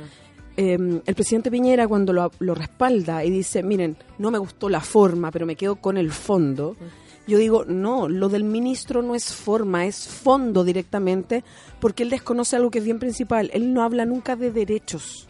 [0.57, 4.81] eh, el presidente Piñera cuando lo, lo respalda y dice, miren, no me gustó la
[4.81, 6.77] forma, pero me quedo con el fondo.
[7.27, 11.45] Yo digo, no, lo del ministro no es forma, es fondo directamente,
[11.81, 13.49] porque él desconoce algo que es bien principal.
[13.55, 15.29] Él no habla nunca de derechos.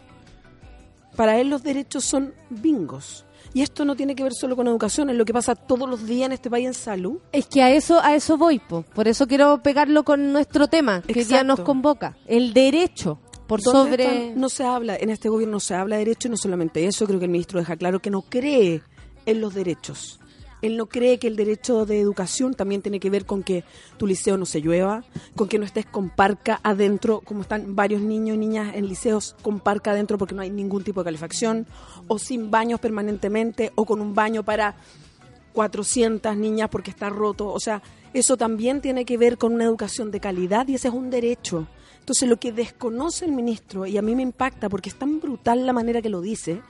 [1.15, 3.25] Para él los derechos son bingos.
[3.53, 6.07] Y esto no tiene que ver solo con educación, es lo que pasa todos los
[6.07, 7.19] días en este país en salud.
[7.31, 8.83] Es que a eso a eso voy, po.
[8.95, 13.91] por eso quiero pegarlo con nuestro tema, que ya nos convoca, el derecho por ¿Dónde
[13.91, 14.35] sobre?
[14.35, 17.05] No se habla, en este gobierno no se habla de derecho y no solamente eso,
[17.05, 18.81] creo que el ministro deja claro que no cree
[19.25, 20.19] en los derechos.
[20.63, 23.65] Él no cree que el derecho de educación también tiene que ver con que
[23.97, 25.03] tu liceo no se llueva,
[25.35, 29.35] con que no estés con parca adentro, como están varios niños y niñas en liceos
[29.41, 31.67] con parca adentro porque no hay ningún tipo de calefacción,
[32.07, 34.75] o sin baños permanentemente, o con un baño para
[35.51, 37.51] 400 niñas porque está roto.
[37.51, 37.81] O sea,
[38.13, 41.67] eso también tiene que ver con una educación de calidad y ese es un derecho.
[41.99, 45.65] Entonces, lo que desconoce el ministro, y a mí me impacta porque es tan brutal
[45.65, 46.61] la manera que lo dice,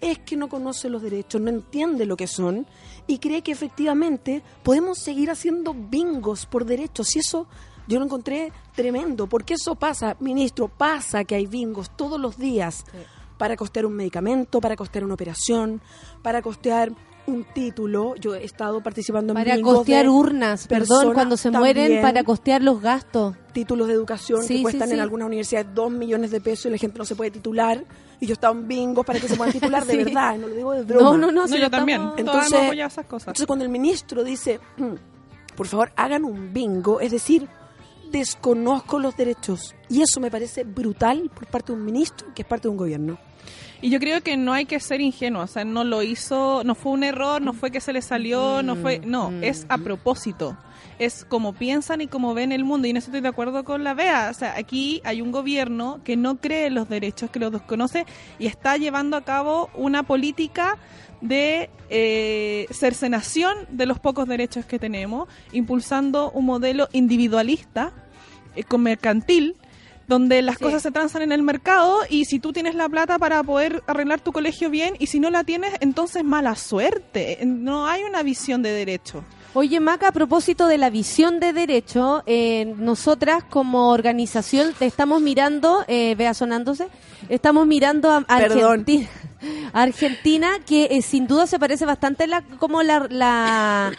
[0.00, 2.66] es que no conoce los derechos, no entiende lo que son
[3.06, 7.14] y cree que efectivamente podemos seguir haciendo bingos por derechos.
[7.16, 7.46] Y eso
[7.86, 12.84] yo lo encontré tremendo, porque eso pasa, ministro, pasa que hay bingos todos los días
[13.38, 15.80] para costear un medicamento, para costear una operación,
[16.22, 16.92] para costear
[17.26, 18.14] un título.
[18.16, 22.80] Yo he estado participando en para costear urnas, perdón, cuando se mueren para costear los
[22.80, 23.34] gastos.
[23.52, 24.94] títulos de educación Sí, que cuestan sí.
[24.94, 27.84] en algunas universidades dos millones de pesos y la gente no se puede titular.
[28.20, 30.04] Y yo he estado en bingos para que se puedan titular de Sí.
[30.04, 31.02] verdad, no lo digo de broma.
[31.12, 32.02] No, no, no, No, si yo lo también.
[32.16, 33.28] Entonces- esas cosas.
[33.28, 34.94] Entonces cuando el ministro dice, "Mm,
[35.56, 37.48] por favor, hagan un bingo, es decir,
[38.10, 39.74] desconozco los derechos.
[39.88, 42.76] Y eso me parece brutal por parte de un ministro que es parte de un
[42.76, 43.18] gobierno.
[43.84, 46.74] Y yo creo que no hay que ser ingenuo, o sea, no lo hizo, no
[46.74, 50.56] fue un error, no fue que se le salió, no fue, no, es a propósito.
[50.98, 53.84] Es como piensan y como ven el mundo, y en eso estoy de acuerdo con
[53.84, 54.28] la Bea.
[54.30, 58.06] O sea, aquí hay un gobierno que no cree en los derechos, que los desconoce
[58.38, 60.78] y está llevando a cabo una política
[61.20, 67.92] de eh, cercenación de los pocos derechos que tenemos, impulsando un modelo individualista,
[68.56, 69.56] eh, mercantil,
[70.06, 70.64] donde las Sí.
[70.64, 74.20] cosas se transan en el mercado y si tú tienes la plata para poder arreglar
[74.20, 77.38] tu colegio bien y si no la tienes, entonces mala suerte.
[77.44, 79.24] No hay una visión de derecho.
[79.56, 85.22] Oye, Maca, a propósito de la visión de derecho, eh, nosotras como organización te estamos
[85.22, 86.88] mirando, eh, vea sonándose,
[87.28, 88.24] estamos mirando a.
[88.26, 89.08] Argentina,
[89.72, 93.06] a Argentina, que eh, sin duda se parece bastante la, como la...
[93.08, 93.92] la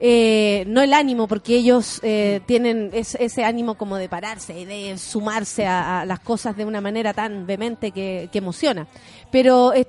[0.00, 4.64] eh, no el ánimo, porque ellos eh, tienen es- ese ánimo como de pararse y
[4.64, 8.86] de sumarse a, las cosas de una manera tan vehemente que, que emociona.
[9.30, 9.86] Pero eh,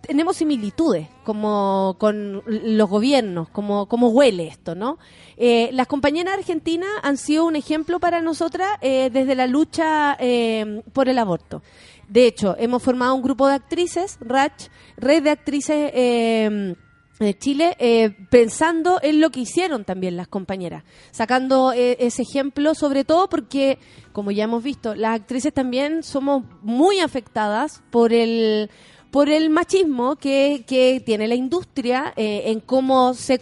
[0.00, 4.98] tenemos similitudes como con los gobiernos, como, como huele esto, ¿no?
[5.36, 10.82] Eh, las compañeras argentinas han sido un ejemplo para nosotras eh, desde la lucha eh,
[10.92, 11.62] por el aborto.
[12.08, 16.74] De hecho, hemos formado un grupo de actrices, RACH, Red de Actrices eh,
[17.26, 22.74] de Chile, eh, pensando en lo que hicieron también las compañeras, sacando eh, ese ejemplo,
[22.74, 23.78] sobre todo porque,
[24.12, 28.70] como ya hemos visto, las actrices también somos muy afectadas por el
[29.12, 33.38] por el machismo que, que tiene la industria eh, en cómo se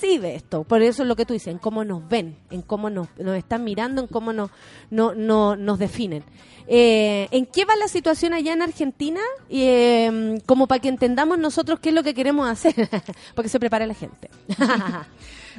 [0.00, 0.64] concibe esto.
[0.64, 3.36] Por eso es lo que tú dices, en cómo nos ven, en cómo nos, nos
[3.36, 4.50] están mirando, en cómo nos,
[4.90, 6.24] no, no- nos definen.
[6.66, 9.20] Eh, ¿En qué va la situación allá en Argentina?
[9.48, 12.74] Eh, como para que entendamos nosotros qué es lo que queremos hacer,
[13.34, 14.30] para que se prepare la gente.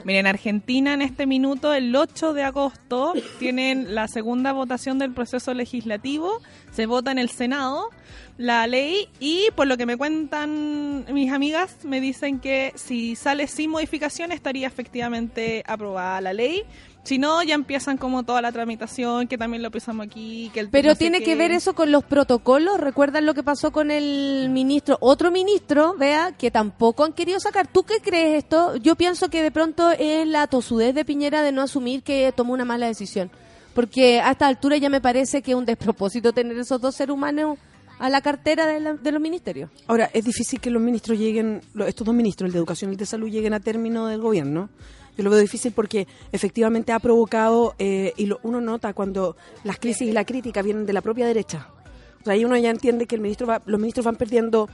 [0.05, 5.53] Miren, Argentina en este minuto, el 8 de agosto, tienen la segunda votación del proceso
[5.53, 6.41] legislativo.
[6.71, 7.89] Se vota en el Senado
[8.41, 13.47] la ley y por lo que me cuentan mis amigas, me dicen que si sale
[13.47, 16.63] sin modificación estaría efectivamente aprobada la ley.
[17.03, 20.51] Si no, ya empiezan como toda la tramitación, que también lo pensamos aquí.
[20.53, 21.25] Que el Pero no sé tiene qué.
[21.25, 22.79] que ver eso con los protocolos.
[22.79, 24.97] ¿Recuerdan lo que pasó con el ministro?
[25.01, 27.67] Otro ministro, vea, que tampoco han querido sacar.
[27.67, 28.75] ¿Tú qué crees esto?
[28.77, 32.53] Yo pienso que de pronto es la tosudez de Piñera de no asumir que tomó
[32.53, 33.31] una mala decisión.
[33.73, 37.13] Porque a esta altura ya me parece que es un despropósito tener esos dos seres
[37.13, 37.57] humanos
[38.01, 39.69] a la cartera de, la- de los ministerios.
[39.87, 42.97] Ahora, es difícil que los ministros lleguen, estos dos ministros, el de Educación y el
[42.97, 44.69] de Salud, lleguen a término del gobierno.
[45.17, 49.77] Yo lo veo difícil porque efectivamente ha provocado, eh, y lo- uno nota cuando las
[49.79, 51.67] crisis y la crítica vienen de la propia derecha.
[52.21, 54.67] O sea, ahí uno ya entiende que el ministro va- los ministros van perdiendo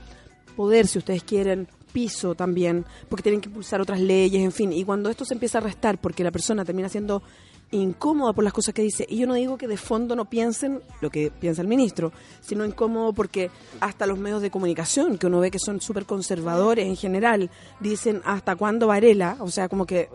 [0.56, 4.72] poder, si ustedes quieren, piso también, porque tienen que impulsar otras leyes, en fin.
[4.72, 7.22] Y cuando esto se empieza a restar porque la persona termina siendo
[7.70, 10.80] incómoda por las cosas que dice, y yo no digo que de fondo no piensen
[11.02, 13.50] lo que piensa el ministro, sino incómodo porque
[13.80, 17.50] hasta los medios de comunicación, que uno ve que son súper conservadores en general,
[17.80, 20.08] dicen hasta cuándo Varela, o sea, como que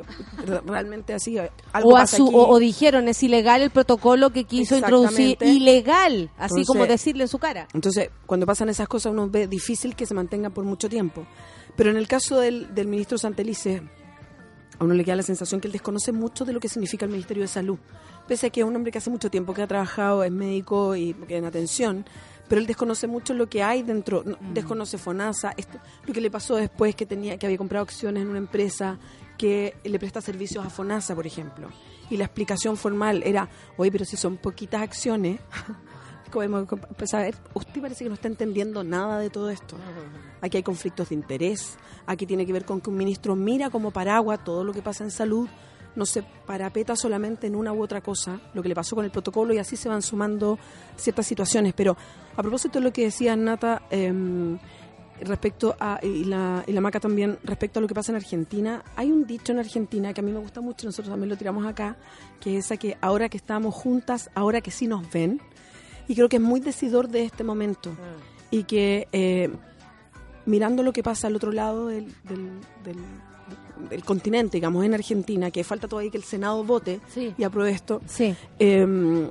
[0.46, 1.38] re- realmente así,
[1.72, 2.36] algo O, a pasa su- aquí.
[2.36, 5.38] o, o dijeron, es ilegal el protocolo que quiso introducir.
[5.42, 7.68] Ilegal, así Entonces- como decirle en su cara.
[7.74, 11.26] Entonces, cuando pasan esas cosas, uno ve difícil que se mantengan por mucho tiempo.
[11.76, 13.82] Pero en el caso del, del ministro Santelice,
[14.80, 17.12] a uno le queda la sensación que él desconoce mucho de lo que significa el
[17.12, 17.78] Ministerio de Salud.
[18.28, 20.96] Pese a que es un hombre que hace mucho tiempo que ha trabajado, es médico
[20.96, 22.06] y que en atención,
[22.48, 26.32] pero él desconoce mucho lo que hay dentro, no, desconoce FONASA, esto, lo que le
[26.32, 29.00] pasó después que tenía que había comprado acciones en una empresa
[29.38, 31.70] que le presta servicios a FONASA, por ejemplo.
[32.10, 35.40] Y la explicación formal era, oye, pero si son poquitas acciones,
[36.32, 39.78] como empezar a ver, usted parece que no está entendiendo nada de todo esto.
[40.44, 43.92] Aquí hay conflictos de interés, aquí tiene que ver con que un ministro mira como
[43.92, 45.48] paraguas todo lo que pasa en salud,
[45.96, 49.12] no se parapeta solamente en una u otra cosa, lo que le pasó con el
[49.12, 50.60] protocolo y así se van sumando
[50.98, 51.74] ciertas situaciones.
[51.74, 51.96] Pero
[52.36, 54.60] a propósito de lo que decía Nata, em,
[55.22, 58.84] respecto a, y la, y la Maca también, respecto a lo que pasa en Argentina,
[58.98, 61.66] hay un dicho en Argentina que a mí me gusta mucho, nosotros también lo tiramos
[61.66, 61.96] acá,
[62.42, 65.40] que es esa que ahora que estamos juntas, ahora que sí nos ven,
[66.06, 67.92] y creo que es muy decidor de este momento,
[68.52, 69.50] y que eh,
[70.46, 72.50] mirando lo que pasa al otro lado del, del,
[72.84, 77.34] del- del continente, digamos, en Argentina, que falta todavía que el Senado vote Sí.
[77.38, 78.34] y apruebe esto, Sí.
[78.60, 79.30] eh,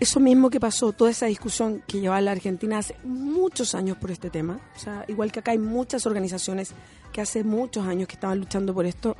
[0.00, 4.10] eso mismo que pasó, toda esa discusión que llevaba la Argentina hace muchos años por
[4.10, 6.72] este tema, o sea, igual que acá hay muchas organizaciones
[7.12, 9.16] que hace muchos años que estaban luchando por esto,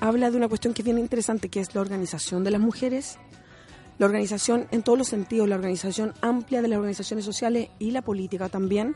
[0.00, 3.18] habla de una cuestión que es bien interesante, que es la organización de las mujeres,
[3.98, 8.02] la organización en todos los sentidos, la organización amplia de las organizaciones sociales y la
[8.02, 8.94] política también,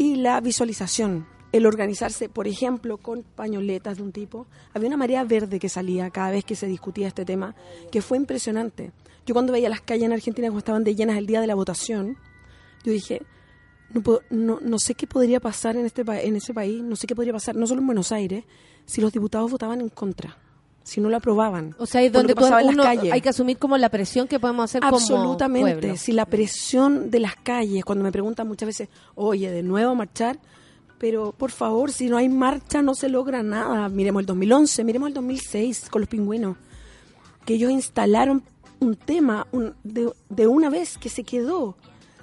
[0.00, 4.46] y la visualización, el organizarse, por ejemplo, con pañoletas de un tipo.
[4.72, 7.54] Había una marea verde que salía cada vez que se discutía este tema,
[7.92, 8.92] que fue impresionante.
[9.26, 11.54] Yo cuando veía las calles en Argentina como estaban de llenas el día de la
[11.54, 12.16] votación,
[12.82, 13.20] yo dije,
[13.92, 17.14] no, puedo- no, sé qué podría pasar en, este, en ese país, no sé qué
[17.14, 18.44] podría pasar, no solo en Buenos Aires,
[18.86, 20.38] si los diputados votaban en contra,
[20.82, 21.74] si no lo aprobaban.
[21.78, 23.12] O sea, es por lo donde que pasaba en las calles.
[23.12, 25.78] hay que asumir como la presión que podemos hacer como Absolutamente.
[25.80, 25.96] pueblo.
[25.96, 29.94] Si la presión de las calles, cuando me preguntan muchas veces, oye, de nuevo a
[29.94, 30.38] marchar,
[30.98, 33.88] pero por favor, si no hay marcha no se logra nada.
[33.88, 36.56] Miremos el 2011, miremos el 2006 con los pingüinos,
[37.44, 38.42] que ellos instalaron
[38.80, 41.76] un tema un- de, de una vez que se quedó.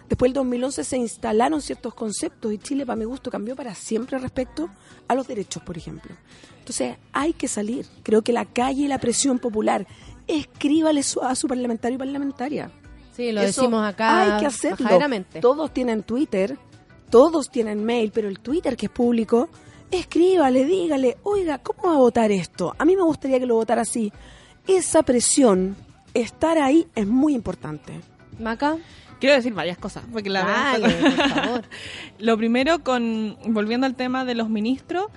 [0.10, 4.18] Después del 2011 se instalaron ciertos conceptos y Chile, para mi gusto, cambió para siempre
[4.18, 4.70] respecto
[5.08, 6.16] a los derechos, por ejemplo.
[6.60, 7.86] Entonces, hay que salir.
[8.04, 9.86] Creo que la calle y la presión popular,
[10.28, 12.72] escríbale a su parlamentario y parlamentaria.
[13.16, 14.88] Sí, lo Eso decimos acá Hay que hacerlo.
[15.42, 16.58] Todos tienen Twitter,
[17.10, 19.50] todos tienen mail, pero el Twitter que es público,
[19.92, 22.76] escríbale, dígale, oiga, ¿cómo va a votar esto?
[22.78, 24.12] A mí me gustaría que lo votara así.
[24.68, 25.76] Esa presión,
[26.14, 28.02] estar ahí es muy importante.
[28.40, 28.78] Maca,
[29.20, 31.64] Quiero decir varias cosas, porque la verdad- dale, por favor.
[32.20, 35.08] Lo primero, con volviendo al tema de los ministros,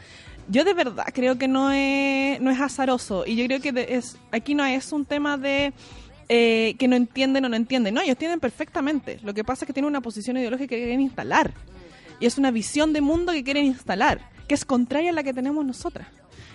[0.48, 3.24] yo de verdad creo que no es, no es azaroso.
[3.26, 5.72] Y yo creo que es aquí no es un tema de
[6.28, 7.94] eh, que no entienden o no entienden.
[7.94, 9.18] No, ellos entienden perfectamente.
[9.22, 11.53] Lo que pasa es que tienen una posición ideológica que quieren instalar.
[12.20, 15.32] Y es una visión de mundo que quieren instalar, que es contraria a la que
[15.34, 16.09] tenemos nosotras.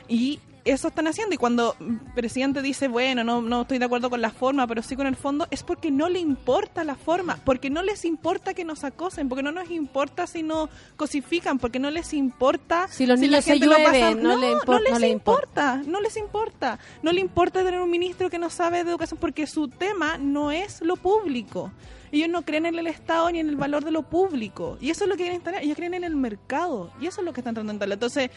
[0.07, 1.33] Y eso están haciendo.
[1.35, 4.81] Y cuando el presidente dice, bueno, no, no estoy de acuerdo con la forma, pero
[4.81, 8.53] sí con el fondo, es porque no le importa la forma, porque no les importa
[8.53, 13.05] que nos acosen, porque no nos importa si nos cosifican, porque no les importa Si
[13.05, 15.81] los la niños se gente lo llueven, no le impor- no les no le importa,
[15.85, 16.79] no les importa.
[17.03, 20.51] No le importa tener un ministro que no sabe de educación, porque su tema no
[20.51, 21.71] es lo público.
[22.11, 24.77] Ellos no creen en el Estado ni en el valor de lo público.
[24.79, 25.61] Y eso es lo que quieren instalar.
[25.63, 26.91] Ellos creen en el mercado.
[27.01, 27.93] Y eso es lo que están tratando de instalar.
[27.95, 28.29] Entonces,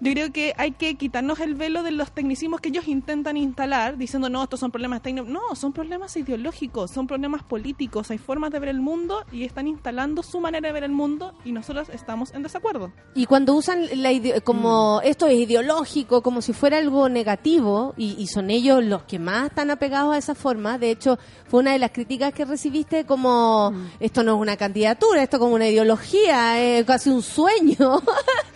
[0.00, 3.96] yo creo que hay que quitarnos el velo de los tecnicismos que ellos intentan instalar,
[3.96, 5.30] diciendo, no, estos son problemas técnicos.
[5.30, 8.10] No, son problemas ideológicos, son problemas políticos.
[8.10, 11.32] Hay formas de ver el mundo y están instalando su manera de ver el mundo
[11.44, 12.92] y nosotros estamos en desacuerdo.
[13.14, 15.06] Y cuando usan la ide- como Mm.
[15.06, 19.46] esto es ideológico, como si fuera algo negativo, y, y son ellos los que más
[19.48, 21.18] están apegados a esa forma, de hecho
[21.48, 23.86] fue una de las críticas que recibiste como Mm.
[24.00, 28.02] esto no es una candidatura, esto como una ideología, es casi un sueño.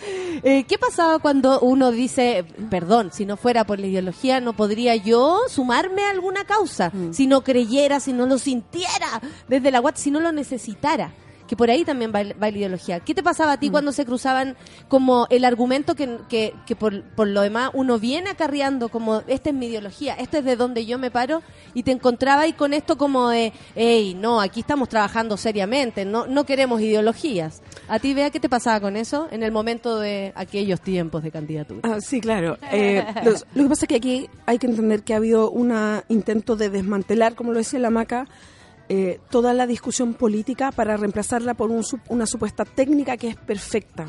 [0.42, 1.29] Eh, ¿Qué pasaba cuando
[1.62, 6.44] uno dice, perdón, si no fuera por la ideología no podría yo sumarme a alguna
[6.44, 7.12] causa, Mm.
[7.12, 11.12] si no creyera, si no lo sintiera desde la UAT, si no lo necesitara?
[11.50, 13.00] que por ahí también va, va la ideología.
[13.00, 13.58] ¿Qué te pasaba a Mm.
[13.58, 14.56] ti cuando se cruzaban
[14.86, 19.50] como el argumento que, que, que por, por lo demás uno viene acarreando como esta
[19.50, 21.42] es mi ideología, esto es de donde yo me paro
[21.74, 26.24] y te encontraba ahí con esto como de, hey, no, aquí estamos trabajando seriamente, no,
[26.28, 27.62] no queremos ideologías.
[27.90, 31.32] ¿A ti, vea qué te pasaba con eso en el momento de aquellos tiempos de
[31.32, 31.80] candidatura?
[31.82, 32.56] Ah, sí, claro.
[32.70, 35.74] Eh, lo que pasa es que aquí hay que entender que ha habido un
[36.08, 38.28] intento de desmantelar, como lo decía la maca,
[38.88, 44.06] eh, toda la discusión política para reemplazarla por un una supuesta técnica que es perfecta.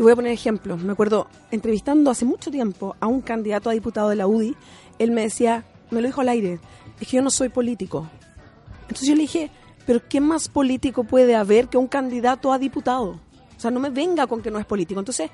[0.00, 0.82] Y voy a poner ejemplos.
[0.82, 4.56] Me acuerdo entrevistando hace mucho tiempo a un candidato a diputado de la UDI,
[4.98, 6.58] él me decía, me lo dijo al aire,
[7.00, 8.10] es que yo no soy político.
[8.82, 9.52] Entonces yo le dije,
[9.86, 13.20] pero ¿qué más político puede haber que un candidato a diputado?
[13.56, 15.00] O sea, no me venga con que no es político.
[15.00, 15.30] Entonces,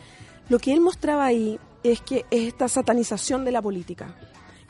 [0.48, 4.14] lo que él mostraba ahí es que es esta satanización de la política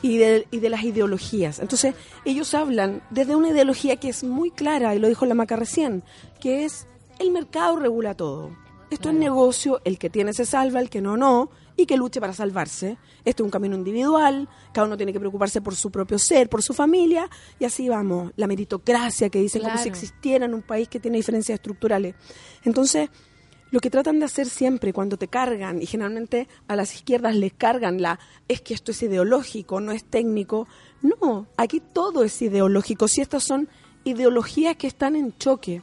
[0.02, 1.58] y de, y de las ideologías.
[1.58, 5.56] Entonces, ellos hablan desde una ideología que es muy clara, y lo dijo la Maca
[5.56, 6.02] recién,
[6.40, 6.86] que es
[7.18, 8.50] el mercado regula todo.
[8.90, 12.20] Esto es negocio, el que tiene se salva, el que no, no, y que luche
[12.20, 12.98] para salvarse.
[13.24, 16.60] Esto es un camino individual, cada uno tiene que preocuparse por su propio ser, por
[16.60, 18.32] su familia, y así vamos.
[18.34, 22.16] La meritocracia que dicen como si existiera en un país que tiene diferencias estructurales.
[22.64, 23.08] Entonces,
[23.70, 27.52] lo que tratan de hacer siempre cuando te cargan, y generalmente a las izquierdas les
[27.52, 28.18] cargan la,
[28.48, 30.66] es que esto es ideológico, no es técnico.
[31.00, 33.06] No, aquí todo es ideológico.
[33.06, 33.68] Si estas son
[34.02, 35.82] ideologías que están en choque,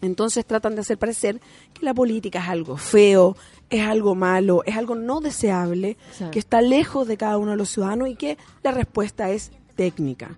[0.00, 1.40] entonces tratan de hacer parecer
[1.74, 3.36] que la política es algo feo,
[3.70, 6.24] es algo malo, es algo no deseable, Sí.
[6.32, 10.36] que está lejos de cada uno de los ciudadanos y que la respuesta es técnica.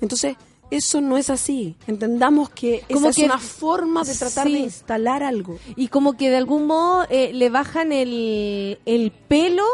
[0.00, 0.36] Entonces,
[0.70, 1.76] eso no es así.
[1.86, 4.52] Entendamos que Como esa que- es una forma de tratar sí.
[4.54, 5.58] de instalar algo.
[5.76, 9.64] Y como que de algún modo eh, le bajan el, el pelo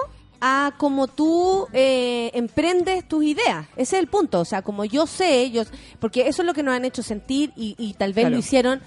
[0.40, 3.66] a como tú eh, emprendes tus ideas.
[3.76, 4.40] Ese es el punto.
[4.40, 5.62] O sea, como yo sé, yo,
[5.98, 8.34] porque eso es lo que nos han hecho sentir y, y tal vez Claro.
[8.34, 8.80] lo hicieron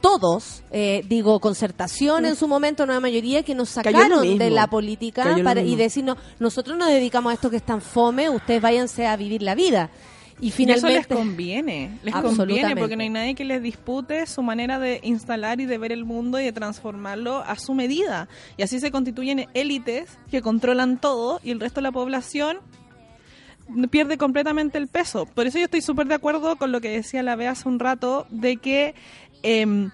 [0.00, 5.36] todos, eh, digo, concertación en su momento, una mayoría que nos sacaron de la política
[5.42, 9.16] para, y decirnos, nosotros nos dedicamos a esto que es tan fome, ustedes váyanse a
[9.16, 9.90] vivir la vida.
[10.38, 10.98] Y Y eso finalmente...
[10.98, 15.60] les conviene, les conviene porque no hay nadie que les dispute su manera de instalar
[15.60, 18.28] y de ver el mundo y de transformarlo a su medida.
[18.58, 22.58] Y así se constituyen élites que controlan todo y el resto de la población
[23.90, 25.26] pierde completamente el peso.
[25.26, 27.78] Por eso yo estoy súper de acuerdo con lo que decía la Bea hace un
[27.78, 28.94] rato de que
[29.46, 29.90] em,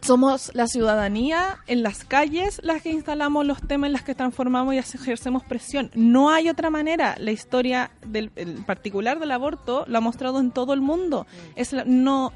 [0.00, 4.72] Somos la ciudadanía en las calles las que instalamos los temas, en las que transformamos
[4.72, 5.90] y ejercemos presión.
[5.94, 7.16] No hay otra manera.
[7.18, 11.26] La historia del el particular del aborto lo ha mostrado en todo el mundo.
[11.56, 12.32] Es la- no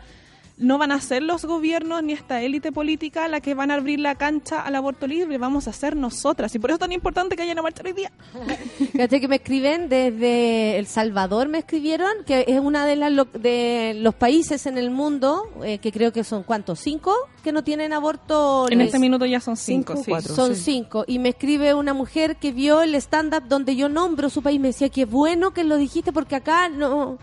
[0.62, 4.00] no van a ser los gobiernos ni esta élite política la que van a abrir
[4.00, 6.54] la cancha al aborto libre, vamos a ser nosotras.
[6.54, 8.10] Y por eso es tan importante que haya una marcha hoy día.
[8.92, 13.24] Fíjate que me escriben desde El Salvador, me escribieron, que es una de, las lo-
[13.24, 16.78] de los países en el mundo, eh, que creo que son, ¿cuántos?
[16.80, 17.14] ¿Cinco?
[17.42, 18.66] Que no tienen aborto.
[18.70, 20.10] En les- este minuto ya son cinco, Cinco, sí.
[20.10, 20.34] cuatro.
[20.34, 20.62] Son sí.
[20.62, 21.04] cinco.
[21.06, 24.60] Y me escribe una mujer que vio el stand-up donde yo nombro su país.
[24.60, 27.18] Me decía, qué bueno que lo dijiste porque acá no,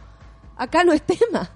[0.57, 1.51] acá no es tema.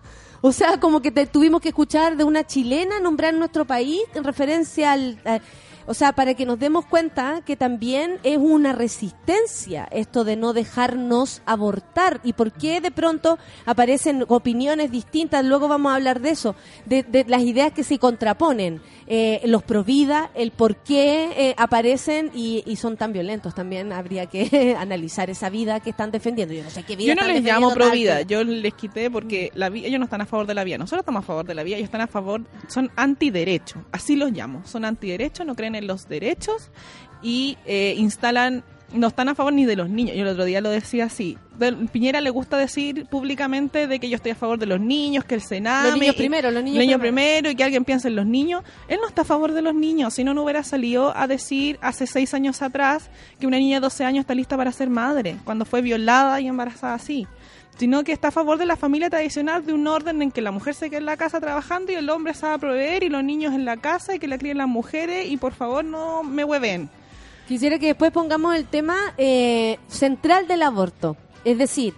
[0.46, 4.26] O sea, como que te tuvimos que escuchar de una chilena nombrar nuestro país en
[4.26, 5.18] referencia al...
[5.24, 5.39] a-
[5.86, 10.53] o sea, para que nos demos cuenta que también es una resistencia esto de no
[10.53, 12.19] dejarnos abortar.
[12.23, 15.45] ¿Y por qué de pronto aparecen opiniones distintas?
[15.45, 16.55] Luego vamos a hablar de eso,
[16.86, 21.55] de, de las ideas que se contraponen, eh, los pro vida, el por qué eh,
[21.57, 23.53] aparecen y, y son tan violentos.
[23.55, 26.53] También habría que analizar esa vida que están defendiendo.
[26.53, 28.43] Yo no sé qué vida Yo no les llamo defendiendo pro tal vida, que- yo
[28.43, 30.77] les quité porque la ellos no están a favor de la vida.
[30.77, 34.31] Nosotros estamos a favor de la vida, ellos están a favor, son antiderecho, así los
[34.31, 34.61] llamo.
[34.65, 36.69] Son antiderecho, no creen en los derechos
[37.21, 40.15] y eh, instalan, no están a favor ni de los niños.
[40.15, 41.38] Yo el otro día lo decía así.
[41.91, 45.36] Piñera le gusta decir públicamente de que yo estoy a favor de los niños, que
[45.36, 45.91] el Senado.
[45.91, 46.99] Los niños primero, los niños primero.
[46.99, 48.63] primero y que alguien piense en los niños.
[48.88, 51.80] Él no está a favor de los niños, si no, no hubiera salido a decir
[51.82, 53.09] hace seis años atrás
[53.39, 56.47] que una niña de 12 años está lista para ser madre, cuando fue violada y
[56.47, 57.28] embarazada así.
[57.78, 60.51] Sino que está a favor de la familia tradicional, de un orden en que la
[60.51, 63.53] mujer se quede en la casa trabajando y el hombre sabe proveer y los niños
[63.53, 66.89] en la casa y que la críen las mujeres y por favor no me hueven.
[67.47, 71.17] Quisiera que después pongamos el tema eh, central del aborto.
[71.43, 71.93] Es decir,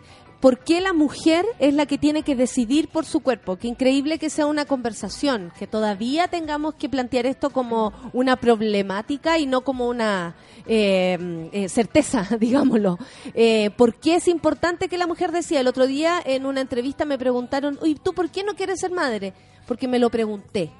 [0.45, 3.55] ¿por qué la mujer es la que tiene que decidir por su cuerpo?
[3.55, 9.39] Qué increíble que sea una conversación, que todavía tengamos que plantear esto como una problemática
[9.39, 10.35] y no como una
[10.67, 12.99] eh, eh, certeza, digámoslo.
[13.33, 15.61] Eh, ¿Por qué es importante que la mujer decida?
[15.61, 18.91] El otro día en una entrevista me preguntaron, ¿y tú por qué no quieres ser
[18.91, 19.33] madre?
[19.65, 20.71] Porque me lo pregunté.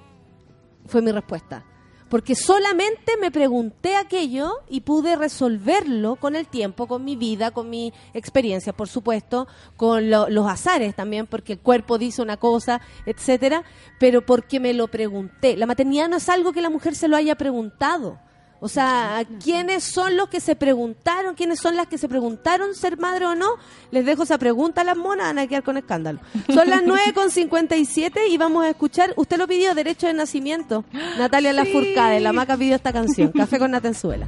[0.85, 1.65] Fue mi respuesta
[2.09, 7.69] porque solamente me pregunté aquello y pude resolverlo con el tiempo, con mi vida, con
[7.69, 12.81] mi experiencia, por supuesto, con lo- los azares también, porque el cuerpo dice una cosa,
[13.05, 13.63] etcétera,
[13.99, 15.57] pero porque me lo pregunté.
[15.57, 18.19] La maternidad no es algo que la mujer se lo haya preguntado.
[18.59, 21.35] O sea, ¿quiénes son los que se preguntaron?
[21.35, 23.47] ¿Quiénes son las que se preguntaron ser madre o no?
[23.91, 26.19] Les dejo esa pregunta a las monas, van a quedar con escándalo.
[26.53, 30.85] Son las 9.57 y vamos a escuchar, usted lo pidió, Derecho de Nacimiento.
[31.17, 34.27] Natalia Lafourcade, la maca pidió esta canción, Café con Natenzuela.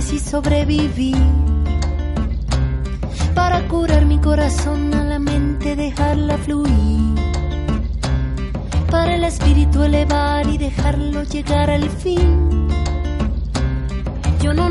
[0.00, 1.14] Y sobrevivir.
[3.34, 7.14] Para curar mi corazón a la mente, dejarla fluir.
[8.90, 12.66] Para el espíritu elevar y dejarlo llegar al fin.
[14.40, 14.70] Yo no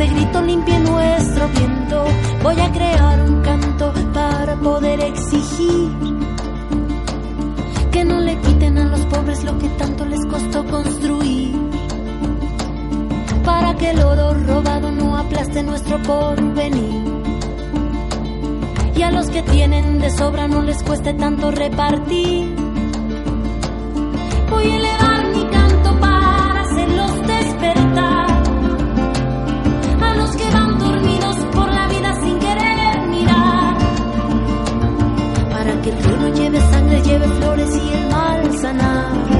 [0.00, 2.04] este grito limpie nuestro viento,
[2.42, 5.90] voy a crear un canto para poder exigir
[7.92, 11.54] que no le quiten a los pobres lo que tanto les costó construir.
[13.44, 17.02] Para que el oro robado no aplaste nuestro porvenir.
[18.96, 22.54] Y a los que tienen de sobra no les cueste tanto repartir.
[24.48, 28.09] Voy a elevar mi canto para hacerlos despertar.
[36.50, 39.39] Lleve sangre, lleve flores y el mal sanar.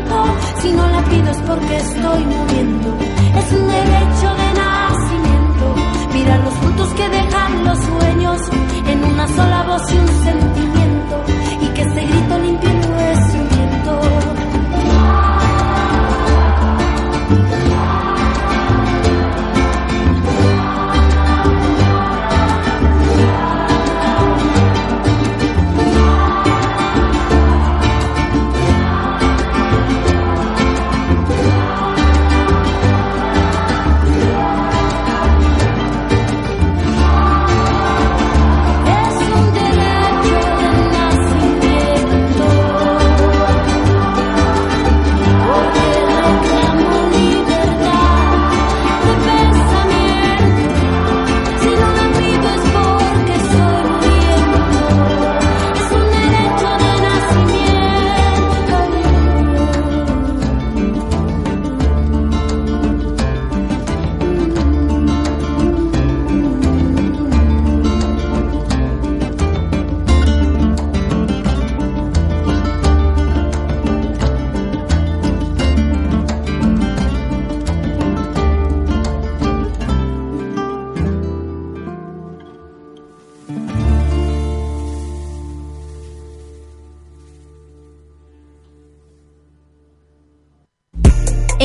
[0.61, 2.97] Si no la pido es porque estoy muriendo.
[3.39, 5.75] Es un derecho de nacimiento.
[6.13, 8.41] Mira los frutos que dejan los sueños
[8.87, 11.23] en una sola voz y un sentimiento,
[11.61, 12.30] y que este grito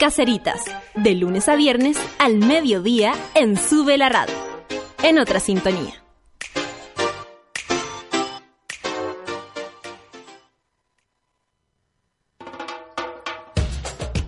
[0.00, 0.62] Caceritas,
[0.94, 4.34] de lunes a viernes al mediodía en Sube la Radio.
[5.02, 6.02] En otra sintonía.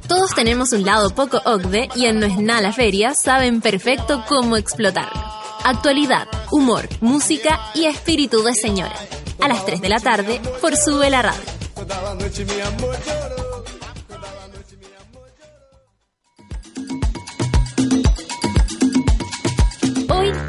[0.06, 4.58] Todos tenemos un lado poco OCDE y en No es nada feria saben perfecto cómo
[4.58, 5.22] explotarlo.
[5.64, 8.94] Actualidad, humor, música y espíritu de señora.
[9.40, 11.40] A las 3 de la tarde por Sube la Radio.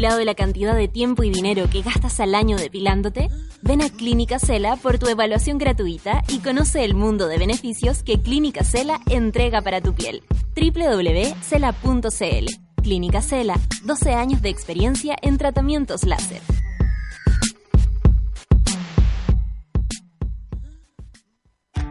[0.00, 3.28] Calculado la cantidad de tiempo y dinero que gastas al año depilándote?
[3.60, 8.18] Ven a Clínica Cela por tu evaluación gratuita y conoce el mundo de beneficios que
[8.18, 10.22] Clínica Cela entrega para tu piel.
[10.56, 12.46] www.cela.cl
[12.82, 16.40] Clínica Cela, 12 años de experiencia en tratamientos láser.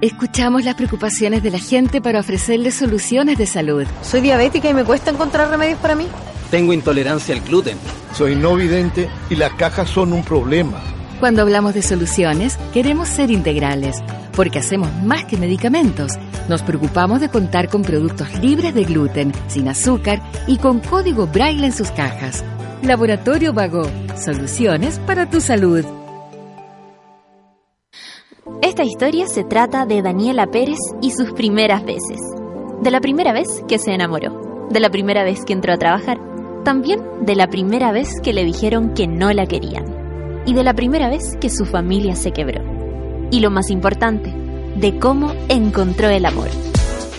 [0.02, 3.86] Escuchamos las preocupaciones de la gente para ofrecerles soluciones de salud.
[4.02, 6.08] Soy diabética y me cuesta encontrar remedios para mí.
[6.52, 7.78] Tengo intolerancia al gluten.
[8.14, 10.82] Soy no vidente y las cajas son un problema.
[11.20, 13.98] Cuando hablamos de soluciones, queremos ser integrales,
[14.36, 16.14] porque hacemos más que medicamentos.
[16.48, 21.66] Nos preocupamos de contar con productos libres de gluten, sin azúcar y con código braille
[21.66, 22.44] en sus cajas.
[22.82, 23.84] Laboratorio Vago,
[24.16, 25.86] soluciones para tu salud.
[28.62, 32.20] Esta historia se trata de Daniela Pérez y sus primeras veces.
[32.82, 36.18] De la primera vez que se enamoró, de la primera vez que entró a trabajar,
[36.64, 39.86] también de la primera vez que le dijeron que no la querían
[40.46, 42.64] y de la primera vez que su familia se quebró.
[43.32, 44.34] Y lo más importante,
[44.76, 46.50] de cómo encontró el amor.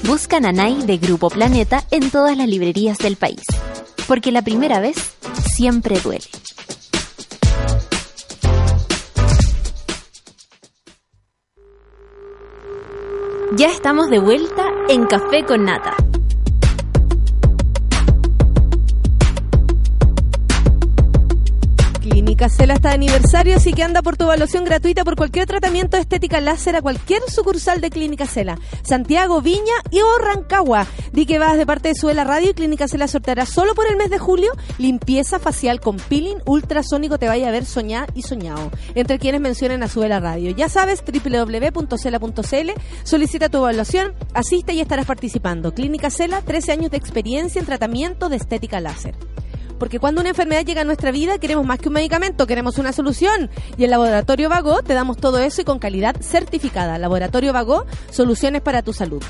[0.06, 3.42] Busca Nanay de Grupo Planeta en todas las librerías del país,
[4.08, 5.16] porque la primera vez
[5.54, 6.24] siempre duele.
[13.56, 15.94] Ya estamos de vuelta en Café con Nata.
[22.48, 26.02] Cela está de aniversario, así que anda por tu evaluación gratuita por cualquier tratamiento de
[26.02, 28.58] estética láser a cualquier sucursal de Clínica Cela.
[28.82, 30.86] Santiago, Viña y o Rancagua.
[31.12, 33.96] Di que vas de parte de Suela Radio y Clínica Cela sorteará solo por el
[33.96, 38.70] mes de julio limpieza facial con peeling ultrasónico te vaya a ver soñar y soñado.
[38.94, 40.50] Entre quienes mencionen a Suela Radio.
[40.50, 42.70] Ya sabes, www.cela.cl,
[43.04, 45.74] solicita tu evaluación, asiste y estarás participando.
[45.74, 49.14] Clínica Cela, 13 años de experiencia en tratamiento de estética láser.
[49.80, 52.92] Porque cuando una enfermedad llega a nuestra vida, queremos más que un medicamento, queremos una
[52.92, 53.50] solución.
[53.78, 56.98] Y en Laboratorio Vago te damos todo eso y con calidad certificada.
[56.98, 59.22] Laboratorio Vago, soluciones para tu salud.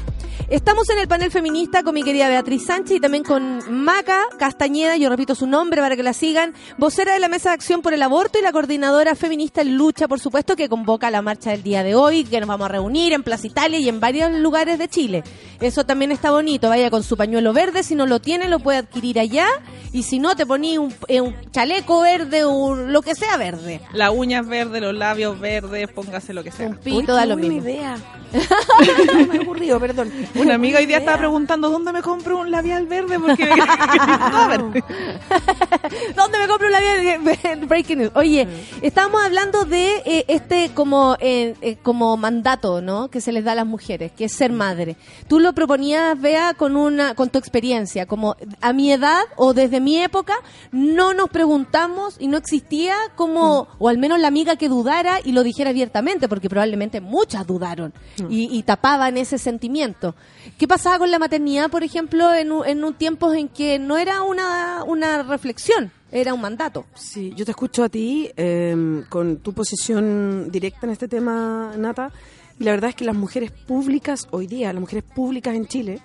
[0.50, 4.96] Estamos en el panel feminista con mi querida Beatriz Sánchez y también con Maca Castañeda,
[4.96, 7.94] yo repito su nombre para que la sigan, vocera de la Mesa de Acción por
[7.94, 11.62] el Aborto y la coordinadora feminista en lucha, por supuesto, que convoca la marcha del
[11.62, 14.80] día de hoy, que nos vamos a reunir en Plaza Italia y en varios lugares
[14.80, 15.22] de Chile.
[15.60, 18.78] Eso también está bonito, vaya con su pañuelo verde, si no lo tiene lo puede
[18.78, 19.46] adquirir allá
[19.92, 23.82] y si no te poní un, eh, un chaleco verde o lo que sea verde.
[23.92, 26.68] Las uñas verdes, los labios verdes, póngase lo que sea.
[26.68, 27.58] Un pito da lo mismo.
[27.60, 27.98] idea.
[28.32, 30.10] no me ha ocurrido, perdón.
[30.34, 33.44] Una amiga hoy día estaba preguntando dónde me compro un labial verde porque.
[36.16, 37.56] ¿Dónde me compro la vida?
[37.66, 38.12] Breaking news.
[38.14, 38.46] Oye,
[38.82, 43.08] estábamos hablando de eh, este como eh, eh, como mandato, ¿no?
[43.08, 44.96] Que se les da a las mujeres, que es ser madre.
[45.28, 49.80] Tú lo proponías, Bea, con una con tu experiencia, como a mi edad o desde
[49.80, 50.34] mi época
[50.72, 55.32] no nos preguntamos y no existía como o al menos la amiga que dudara y
[55.32, 57.92] lo dijera abiertamente, porque probablemente muchas dudaron
[58.28, 60.14] y, y tapaban ese sentimiento.
[60.58, 63.98] ¿Qué pasaba con la maternidad, por ejemplo, en un, en un tiempo en que no
[63.98, 66.86] era una, una reflexión, era un mandato?
[66.94, 72.12] Sí, yo te escucho a ti eh, con tu posición directa en este tema, Nata.
[72.58, 76.00] Y la verdad es que las mujeres públicas hoy día, las mujeres públicas en Chile,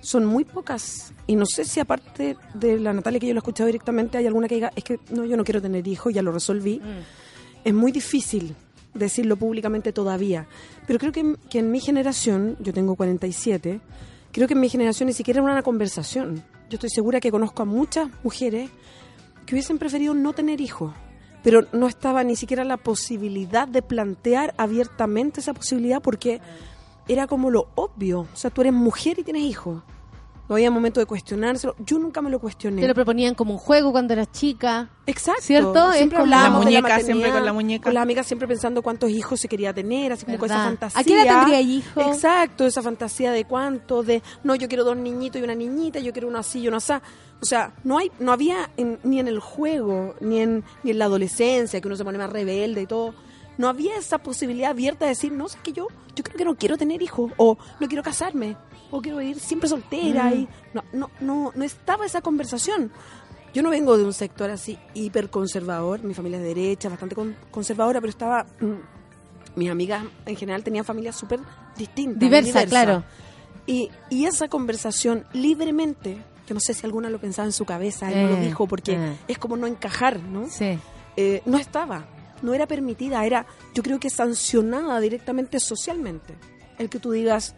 [0.00, 1.12] son muy pocas.
[1.26, 4.26] Y no sé si aparte de la Natalia que yo lo he escuchado directamente, hay
[4.26, 6.80] alguna que diga, es que no, yo no quiero tener hijos, ya lo resolví.
[7.64, 8.54] Es muy difícil
[8.96, 10.46] decirlo públicamente todavía.
[10.86, 13.80] Pero creo que, que en mi generación, yo tengo 47,
[14.32, 16.42] creo que en mi generación ni siquiera era una conversación.
[16.68, 18.70] Yo estoy segura que conozco a muchas mujeres
[19.46, 20.92] que hubiesen preferido no tener hijos,
[21.42, 26.40] pero no estaba ni siquiera la posibilidad de plantear abiertamente esa posibilidad porque
[27.08, 28.20] era como lo obvio.
[28.20, 29.82] O sea, tú eres mujer y tienes hijos.
[30.48, 31.74] No había momento de cuestionárselo.
[31.80, 32.80] Yo nunca me lo cuestioné.
[32.82, 34.88] Te lo proponían como un juego cuando eras chica.
[35.06, 35.42] Exacto.
[35.42, 35.92] ¿Cierto?
[35.92, 37.84] Siempre hablábamos La de muñeca, siempre con la muñeca.
[37.84, 41.00] Con las amigas siempre pensando cuántos hijos se quería tener, así como con esa fantasía.
[41.00, 42.00] ¿A qué edad tendría hijo?
[42.00, 46.12] Exacto, esa fantasía de cuánto, de no, yo quiero dos niñitos y una niñita, yo
[46.12, 46.92] quiero uno así y uno así.
[47.42, 50.98] O sea, no hay, no había en- ni en el juego, ni en, ni en
[50.98, 53.14] la adolescencia, que uno se pone más rebelde y todo.
[53.58, 56.54] No había esa posibilidad abierta de decir, no, es que yo, yo creo que no
[56.56, 58.56] quiero tener hijos, o no quiero casarme,
[58.90, 60.32] o quiero ir siempre soltera.
[60.34, 62.90] y no, no, no, no estaba esa conversación.
[63.54, 67.14] Yo no vengo de un sector así hiper conservador, mi familia es de derecha, bastante
[67.14, 68.44] con- conservadora, pero estaba...
[68.60, 68.74] mm,
[69.56, 71.40] mis amigas en general tenían familias súper
[71.78, 72.20] distintas.
[72.20, 73.04] Diversa, claro.
[73.66, 78.12] Y, y esa conversación libremente, que no sé si alguna lo pensaba en su cabeza,
[78.12, 79.16] y no lo Eh, dijo, porque eh.
[79.28, 80.46] es como no encajar, ¿no?
[80.50, 80.78] Sí.
[81.16, 82.04] Eh, no estaba,
[82.42, 86.34] no era permitida, era yo creo que sancionada directamente socialmente.
[86.78, 87.54] El que tú digas,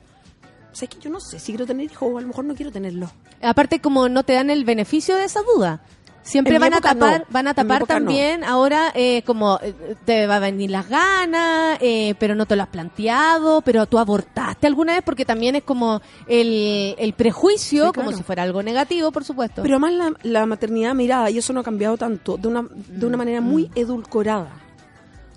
[0.78, 2.70] ¿sabes que yo no sé si quiero tener hijos o a lo mejor no quiero
[2.72, 3.10] tenerlo?
[3.42, 5.80] Aparte, como no te dan el beneficio de esa duda.
[6.22, 7.26] Siempre van a tapar, no.
[7.30, 7.86] van a tapar no.
[7.86, 9.72] también ahora eh, como eh,
[10.04, 13.98] te va a venir las ganas, eh, pero no te lo has planteado, pero tú
[13.98, 18.62] abortaste alguna vez porque también es como el, el prejuicio, Sí, como si fuera algo
[18.62, 19.62] negativo, por supuesto.
[19.62, 23.06] Pero además la, la maternidad mirada, y eso no ha cambiado tanto, de una, de
[23.06, 24.52] una manera muy edulcorada.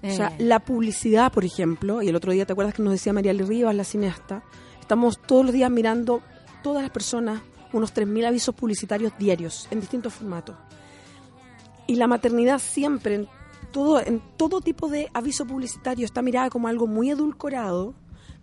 [0.04, 0.44] O sea, Eh.
[0.44, 3.74] la publicidad, por ejemplo, y el otro día, ¿te acuerdas que nos decía María Rivas,
[3.76, 4.42] la cineasta?
[4.92, 6.22] Estamos todos los días mirando,
[6.62, 10.58] todas las personas, unos 3.000 avisos publicitarios diarios, en distintos formatos.
[11.88, 13.28] Y la maternidad siempre, en
[13.72, 17.94] todo, en todo tipo de aviso publicitario, está mirada como algo muy edulcorado,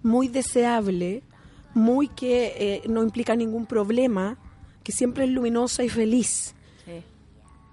[0.03, 1.23] muy deseable,
[1.75, 4.39] muy que eh, no implica ningún problema,
[4.83, 6.55] que siempre es luminosa y feliz.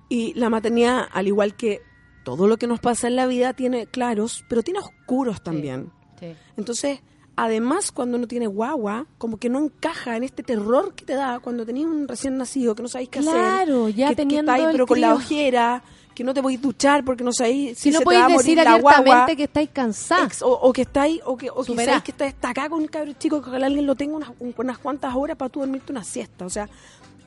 [0.10, 1.82] Y la maternidad, al igual que
[2.26, 5.94] todo lo que nos pasa en la vida, tiene claros, pero tiene oscuros también.
[6.20, 6.36] Sí.
[6.58, 7.00] Entonces,
[7.36, 11.40] además, cuando uno tiene guagua, como que no encaja en este terror que te da
[11.40, 13.32] cuando tenías un recién nacido, que no sabéis qué hacer.
[13.34, 15.84] Claro, ya que, que teniendo estáis, el pero con la ojera,
[16.14, 18.24] que no te podéis duchar porque no sabéis si si, no se te va a
[18.28, 18.98] podéis morir decir la guagua.
[19.00, 20.42] abiertamente que estáis cansados.
[20.42, 23.16] O, o que estáis, o que, o que sabéis que estás acá con un cabrón
[23.20, 26.04] chico que ojalá alguien lo tenga unas, un- unas cuantas horas para tú dormirte una
[26.06, 26.46] siesta.
[26.46, 26.70] O sea,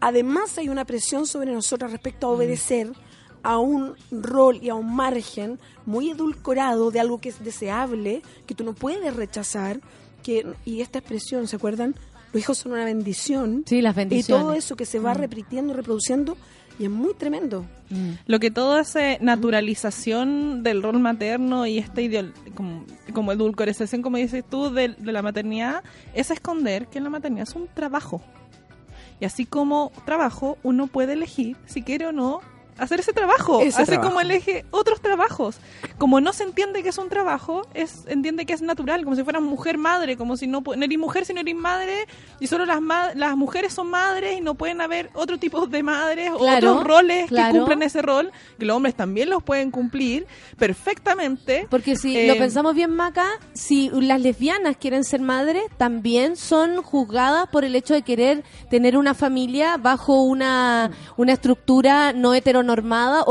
[0.00, 2.30] además hay una presión sobre nosotras respecto Mm.
[2.30, 2.92] a obedecer
[3.42, 8.54] a un rol y a un margen muy edulcorado de algo que es deseable, que
[8.54, 9.80] tú no puedes rechazar,
[10.22, 11.94] que y esta expresión, ¿se acuerdan?
[12.32, 13.64] Los hijos son una bendición.
[13.66, 14.42] Sí, las Y bendiciones.
[14.44, 15.18] todo eso que se va Mm.
[15.18, 16.36] repitiendo, reproduciendo,
[16.78, 17.64] y es muy tremendo.
[18.26, 22.00] Lo que toda esa naturalización del rol materno y esta
[22.54, 22.84] como,
[23.14, 25.82] como edulcoralización, como dices tú, de, de la maternidad,
[26.14, 28.20] es esconder que la maternidad es un trabajo.
[29.20, 32.40] Y así como trabajo, uno puede elegir si quiere o no
[32.78, 33.60] hacer ese trabajo.
[33.60, 34.08] Ese así trabajo.
[34.08, 35.56] como elige otros trabajos.
[35.98, 39.24] Como no se entiende que es un trabajo, es entiende que es natural, como si
[39.24, 42.06] fueras mujer madre, como si no, no eres mujer si no eres madre,
[42.40, 45.82] y solo las, ma- las mujeres son madres y no pueden haber otro tipo de
[45.82, 47.52] madres o Claro, otros roles claro.
[47.52, 50.26] que cumplen ese rol, que los hombres también los pueden cumplir
[50.78, 51.66] perfectamente.
[51.70, 56.82] Porque si Eh, lo pensamos bien, Maca, si las lesbianas quieren ser madres, también son
[56.82, 62.32] juzgadas por el hecho de querer tener una familia bajo una, una estructura no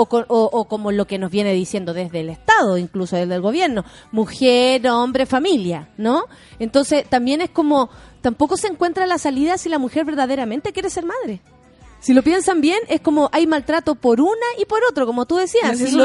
[0.07, 3.41] co- o, o como lo que nos viene diciendo desde el Estado, incluso desde el
[3.41, 6.25] gobierno, mujer, hombre, familia, ¿no?
[6.59, 7.89] Entonces también es como,
[8.21, 11.41] tampoco se encuentra la salida si la mujer verdaderamente quiere ser madre.
[11.99, 15.35] Si lo piensan bien, es como hay maltrato por una y por otro, como tú
[15.37, 15.71] decías.
[15.77, 16.03] Si, lo-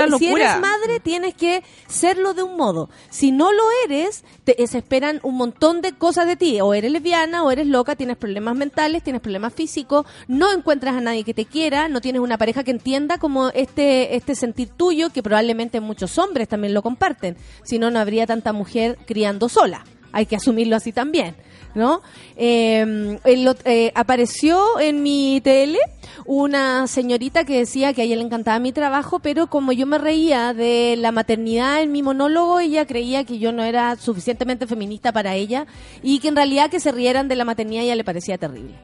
[0.53, 2.89] eres madre, tienes que serlo de un modo.
[3.11, 6.61] Si no lo eres, te se esperan un montón de cosas de ti.
[6.61, 11.01] O eres lesbiana, o eres loca, tienes problemas mentales, tienes problemas físicos, no encuentras a
[11.01, 15.11] nadie que te quiera, no tienes una pareja que entienda como este, este sentir tuyo,
[15.11, 17.37] que probablemente muchos hombres también lo comparten.
[17.65, 19.85] Si no, no habría tanta mujer criando sola.
[20.15, 21.35] Hay que asumirlo así también.
[21.75, 22.03] ¿No?
[22.37, 25.79] Ot- eh, apareció en mi tele
[26.25, 29.99] una señorita que decía que a ella le encantaba mi trabajo, pero como yo me
[29.99, 35.13] reía de la maternidad en mi monólogo, ella creía que yo no era suficientemente feminista
[35.13, 35.67] para ella
[36.03, 38.75] y que en realidad que se rieran de la maternidad a ella le parecía terrible.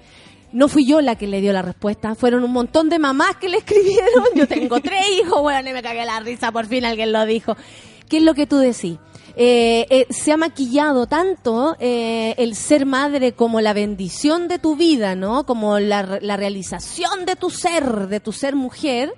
[0.51, 3.51] No fui yo la que le dio la respuesta, fueron un montón de mamás que
[3.51, 4.24] le escribieron.
[4.34, 7.55] Yo tengo tres hijos, bueno, y me cagué la risa, por fin alguien lo dijo.
[8.09, 8.97] ¿Qué es lo que tú decís?
[9.41, 14.74] Eh, eh, se ha maquillado tanto eh, el ser madre como la bendición de tu
[14.74, 15.47] vida, ¿no?
[15.47, 19.14] Como la, la realización de tu ser, de tu ser mujer,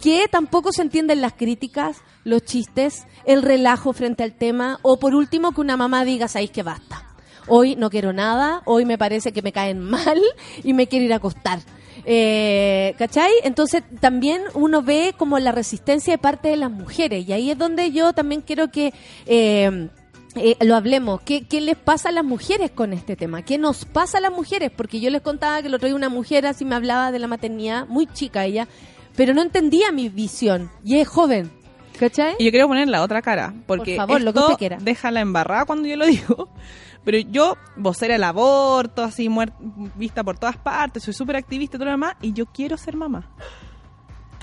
[0.00, 5.16] que tampoco se entienden las críticas, los chistes, el relajo frente al tema, o por
[5.16, 7.08] último que una mamá diga, sabéis que basta.
[7.48, 10.22] Hoy no quiero nada, hoy me parece que me caen mal
[10.62, 11.58] y me quiero ir a acostar.
[12.06, 13.30] Eh, ¿Cachai?
[13.44, 17.58] Entonces también uno ve como la resistencia de parte de las mujeres y ahí es
[17.58, 18.92] donde yo también quiero que
[19.26, 19.88] eh,
[20.36, 21.20] eh, lo hablemos.
[21.22, 23.42] ¿Qué, ¿Qué les pasa a las mujeres con este tema?
[23.42, 24.70] ¿Qué nos pasa a las mujeres?
[24.74, 27.26] Porque yo les contaba que el otro día una mujer así me hablaba de la
[27.26, 28.68] maternidad, muy chica ella,
[29.16, 31.50] pero no entendía mi visión y es joven.
[31.98, 32.34] ¿Cachai?
[32.40, 34.78] Y yo quiero poner la otra cara, porque Por favor, lo que usted quiera.
[34.80, 36.48] deja la embarrada cuando yo lo digo.
[37.04, 39.52] Pero yo, vocera el aborto, así muer-
[39.96, 42.96] vista por todas partes, soy súper activista y todo lo demás, y yo quiero ser
[42.96, 43.28] mamá.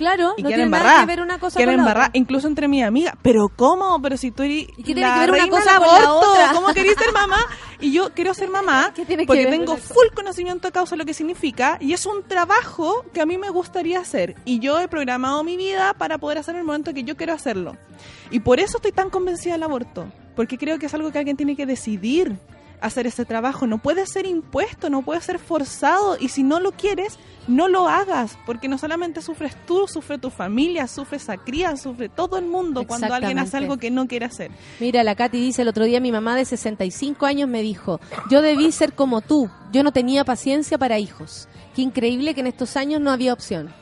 [0.02, 1.00] Claro, Y no tiene nada embarrar.
[1.02, 2.18] que ver una cosa quiero con la embarrar, otra.
[2.20, 3.14] incluso entre mis amigas.
[3.22, 4.02] ¿Pero cómo?
[4.02, 6.32] ¿Pero si tú eres qué tiene la que ver una reina cosa con la aborto?
[6.32, 6.52] otra?
[6.54, 7.38] ¿Cómo querías ser mamá?
[7.80, 10.96] Y yo quiero ser mamá ¿Qué tiene que porque ver tengo full conocimiento de causa
[10.96, 14.36] de lo que significa y es un trabajo que a mí me gustaría hacer.
[14.44, 17.34] Y yo he programado mi vida para poder hacer en el momento que yo quiero
[17.34, 17.78] hacerlo.
[18.32, 20.12] Y por eso estoy tan convencida del aborto.
[20.36, 22.38] Porque creo que es algo que alguien tiene que decidir
[22.80, 23.68] hacer ese trabajo.
[23.68, 26.18] No puede ser impuesto, no puede ser forzado.
[26.20, 28.38] Y si no lo quieres, no lo hagas.
[28.46, 32.86] Porque no solamente sufres tú, sufre tu familia, sufre esa cría, sufre todo el mundo
[32.88, 34.52] cuando alguien hace algo que no quiere hacer.
[34.80, 38.42] Mira, la Katy dice, el otro día mi mamá de 65 años me dijo, yo
[38.42, 41.48] debí ser como tú, yo no tenía paciencia para hijos.
[41.76, 43.81] Qué increíble que en estos años no había opción.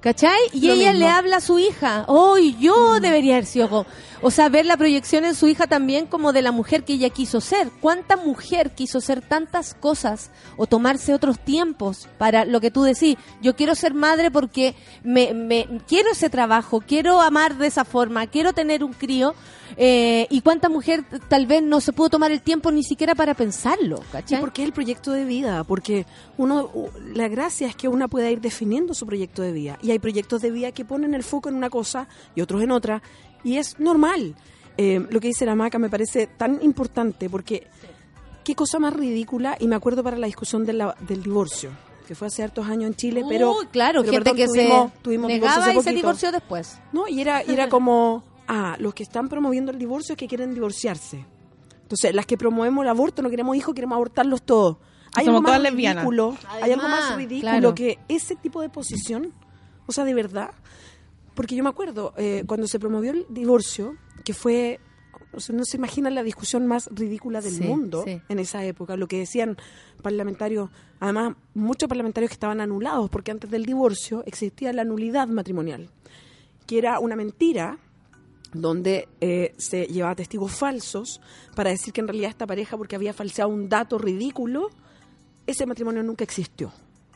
[0.00, 0.38] ¿Cachai?
[0.52, 1.06] Y Lo ella mismo.
[1.06, 2.04] le habla a su hija.
[2.06, 3.68] Oh, y yo debería haber sido.
[3.68, 3.86] co-".
[4.22, 7.10] O sea, ver la proyección en su hija también como de la mujer que ella
[7.10, 7.70] quiso ser.
[7.80, 13.16] ¿Cuánta mujer quiso ser tantas cosas o tomarse otros tiempos para lo que tú decís?
[13.42, 18.26] Yo quiero ser madre porque me, me quiero ese trabajo, quiero amar de esa forma,
[18.28, 19.34] quiero tener un crío.
[19.76, 23.34] Eh, y cuánta mujer tal vez no se pudo tomar el tiempo ni siquiera para
[23.34, 24.40] pensarlo, ¿Y ¿cachai?
[24.40, 25.64] por qué el proyecto de vida?
[25.64, 26.06] Porque
[26.36, 26.70] uno,
[27.14, 29.78] la gracia es que una pueda ir definiendo su proyecto de vida.
[29.82, 32.70] Y hay proyectos de vida que ponen el foco en una cosa y otros en
[32.70, 33.02] otra.
[33.44, 34.34] Y es normal.
[34.76, 37.66] Eh, lo que dice la maca me parece tan importante porque
[38.44, 39.56] qué cosa más ridícula.
[39.60, 41.70] Y me acuerdo para la discusión de la- del divorcio,
[42.06, 43.54] que fue hace hartos años en Chile, pero...
[43.70, 46.78] Claro, pero gente perdón, que tuvimos- se tuvimos negaba y se divorció después.
[46.92, 50.26] No, y era, y era como, ah, los que están promoviendo el divorcio es que
[50.26, 51.24] quieren divorciarse.
[51.82, 54.78] Entonces, las que promovemos el aborto no queremos hijos, queremos abortarlos todos.
[55.14, 56.02] Hay Somos algo más lesbianas.
[56.04, 57.74] ridículo, hay algo más ridículo claro.
[57.74, 59.32] que ese tipo de posición,
[59.86, 60.50] o sea, de verdad.
[61.34, 64.80] Porque yo me acuerdo, eh, cuando se promovió el divorcio, que fue,
[65.32, 68.20] o sea, no se imagina la discusión más ridícula del Sí, mundo sí.
[68.28, 69.56] en esa época, lo que decían
[70.02, 70.68] parlamentarios,
[71.00, 75.88] además muchos parlamentarios que estaban anulados, porque antes del divorcio existía la nulidad matrimonial,
[76.66, 77.78] que era una mentira
[78.52, 81.20] donde eh, se llevaba testigos falsos
[81.54, 84.70] para decir que en realidad esta pareja, porque había falseado un dato ridículo,
[85.46, 86.72] ese matrimonio nunca existió.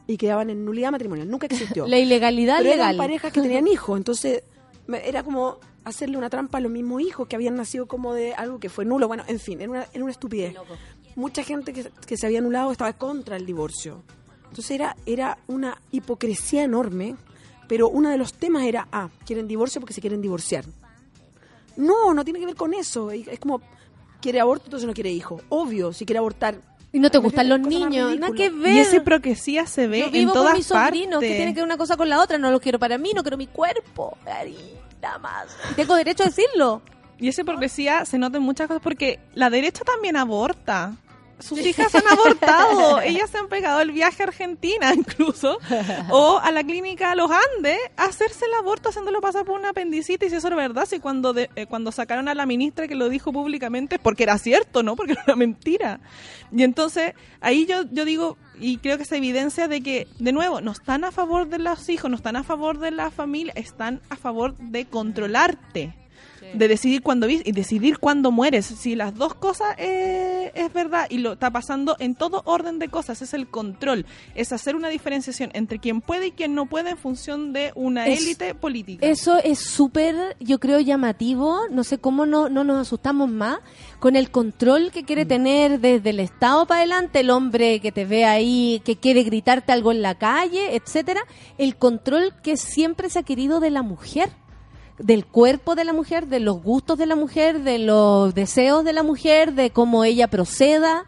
[0.07, 1.87] Y quedaban en nulidad matrimonial, nunca existió.
[1.89, 2.95] La ilegalidad Pero legal.
[2.95, 4.43] eran parejas que tenían hijos, entonces
[4.87, 8.35] me- era como hacerle una trampa a los mismos hijos que habían nacido como de
[8.35, 9.09] algo que fue nulo.
[9.09, 10.55] Bueno, en fin, era una, era una estupidez.
[11.16, 14.03] Mucha gente que, que se había anulado estaba contra el divorcio.
[14.49, 17.16] Entonces era, era una hipocresía enorme,
[17.68, 20.64] pero uno de los temas era, ah, quieren divorcio porque se quieren divorciar.
[21.77, 23.12] No, no tiene que ver con eso.
[23.12, 23.61] Y Es como,
[24.20, 25.41] quiere aborto, entonces no quiere hijo.
[25.49, 26.57] Obvio, si quiere abortar.
[26.95, 28.75] Y no te gustan los niños, nada que ver.
[28.75, 31.31] Y esa hipocresía se ve Yo en vivo todas con mis sobrinos, partes.
[31.31, 32.37] que tiene que ver una cosa con la otra.
[32.37, 34.18] No lo quiero para mí, no quiero mi cuerpo.
[34.27, 34.57] Ay,
[35.01, 35.47] nada más.
[35.70, 36.83] Y tengo derecho a decirlo.
[37.18, 40.95] Y esa hipocresía se nota en muchas cosas porque la derecha también aborta.
[41.39, 43.01] Sus hijas han abortado.
[43.05, 45.59] Ellas se han pegado el viaje a Argentina incluso.
[46.11, 50.33] O a la clínica los Andes a hacerse el aborto haciéndolo pasar por una apendicitis.
[50.33, 50.87] Y eso es verdad.
[50.87, 54.39] Si cuando, de- eh, cuando sacaron a la ministra que lo dijo públicamente, porque era
[54.39, 54.95] cierto, ¿no?
[54.97, 56.01] Porque era una mentira.
[56.55, 60.61] Y entonces ahí yo, yo digo, y creo que se evidencia de que, de nuevo,
[60.61, 64.01] no están a favor de los hijos, no están a favor de la familia, están
[64.11, 65.95] a favor de controlarte
[66.55, 68.66] de decidir cuándo vivir y decidir cuándo mueres.
[68.66, 72.88] Si las dos cosas eh, es verdad y lo está pasando en todo orden de
[72.88, 76.90] cosas, es el control, es hacer una diferenciación entre quien puede y quien no puede
[76.90, 79.07] en función de una Es- élite política.
[79.07, 81.61] Eso es súper, yo creo, llamativo.
[81.70, 83.59] No sé cómo no, no nos asustamos más
[83.98, 85.07] con el control que Mm.
[85.07, 89.22] quiere tener desde el Estado para adelante, el hombre que te ve ahí, que quiere
[89.22, 91.20] gritarte algo en la calle, etcétera.
[91.59, 94.30] El control que siempre se ha querido de la mujer
[94.99, 98.93] del cuerpo de la mujer, de los gustos de la mujer, de los deseos de
[98.93, 101.05] la mujer, de cómo ella proceda,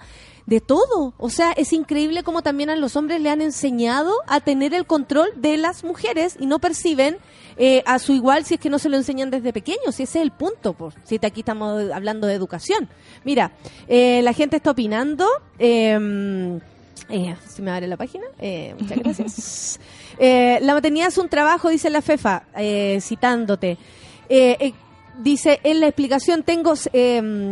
[0.46, 1.14] de todo.
[1.18, 4.84] O sea, es increíble cómo también a los hombres le han enseñado a tener el
[4.86, 7.16] control de las mujeres y no perciben
[7.56, 9.98] eh, a su igual si es que no se lo enseñan desde pequeños.
[10.00, 12.88] Y ese es el punto, por, si te- aquí estamos hablando de educación.
[13.24, 13.52] Mira,
[13.88, 15.26] eh, la gente está opinando.
[15.58, 16.58] eh,
[17.08, 19.80] eh, si me abre la página, eh, muchas gracias.
[20.18, 23.78] Eh, la maternidad es un trabajo, dice la FEFA, eh, citándote.
[25.22, 26.74] Dice en la explicación tengo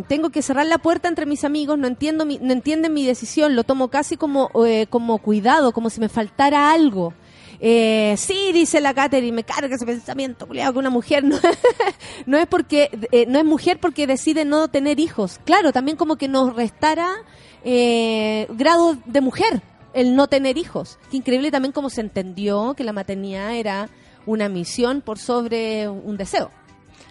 [0.08, 3.54] tengo que cerrar la puerta entre mis amigos, no entiendo mi- no entienden mi decisión,
[3.54, 7.14] lo tomo casi como eh, como cuidado, como si me faltara algo.
[7.60, 11.38] Eh, sí, dice la Catherine, me carga ese pensamiento, culiao, que una mujer no,
[12.26, 15.38] no es porque eh, no es mujer porque decide no tener hijos.
[15.44, 17.08] Claro, también como que nos restara
[17.64, 19.62] eh, grado de mujer
[19.94, 20.98] el no tener hijos.
[21.10, 23.88] Qué increíble también como se entendió que la maternidad era
[24.26, 26.50] una misión por sobre un deseo.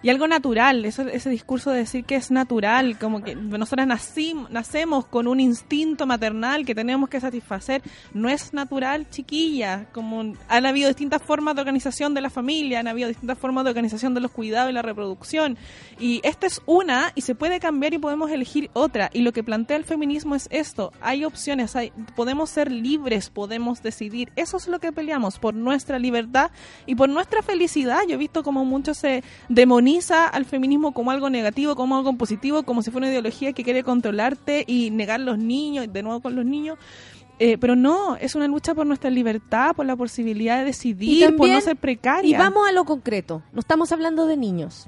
[0.03, 4.49] Y algo natural, eso, ese discurso de decir que es natural, como que nosotras nacim-
[4.49, 7.83] nacemos con un instinto maternal que tenemos que satisfacer,
[8.13, 12.87] no es natural, chiquilla, como han habido distintas formas de organización de la familia, han
[12.87, 15.55] habido distintas formas de organización de los cuidados y la reproducción,
[15.99, 19.43] y esta es una y se puede cambiar y podemos elegir otra, y lo que
[19.43, 24.67] plantea el feminismo es esto, hay opciones, hay, podemos ser libres, podemos decidir, eso es
[24.67, 26.49] lo que peleamos, por nuestra libertad
[26.87, 29.23] y por nuestra felicidad, yo he visto como mucho se
[29.91, 33.63] demoniza al feminismo como algo negativo, como algo positivo, como si fuera una ideología que
[33.63, 36.77] quiere controlarte y negar los niños, de nuevo con los niños.
[37.39, 41.49] Eh, pero no, es una lucha por nuestra libertad, por la posibilidad de decidir, por
[41.49, 42.37] no ser precaria.
[42.37, 44.87] Y vamos a lo concreto, no estamos hablando de niños.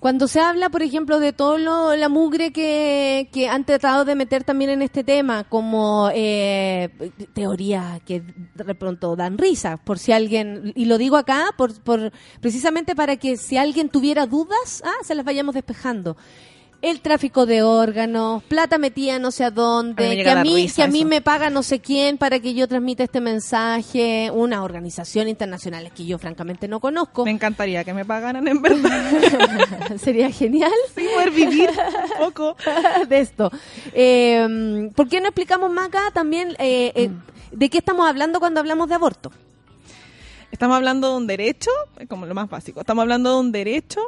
[0.00, 4.14] Cuando se habla, por ejemplo, de todo lo, la mugre que, que han tratado de
[4.14, 6.88] meter también en este tema, como eh,
[7.34, 8.22] teorías que
[8.54, 13.16] de pronto dan risa, por si alguien, y lo digo acá, por, por precisamente para
[13.16, 16.16] que si alguien tuviera dudas, ah, se las vayamos despejando.
[16.82, 20.42] El tráfico de órganos, plata metida no sé a A mí dónde, me que a
[20.42, 21.08] mí, que a mí eso.
[21.08, 26.06] me paga no sé quién para que yo transmita este mensaje, una organización internacional que
[26.06, 27.26] yo francamente no conozco.
[27.26, 29.98] Me encantaría que me pagaran en verdad.
[29.98, 30.72] Sería genial.
[30.94, 32.56] Sí, poder vivir un poco.
[33.08, 33.50] de esto.
[33.92, 37.10] Eh, ¿Por qué no explicamos más acá también eh, eh,
[37.52, 39.30] de qué estamos hablando cuando hablamos de aborto?
[40.50, 41.70] Estamos hablando de un derecho,
[42.08, 42.80] como lo más básico.
[42.80, 44.00] Estamos hablando de un derecho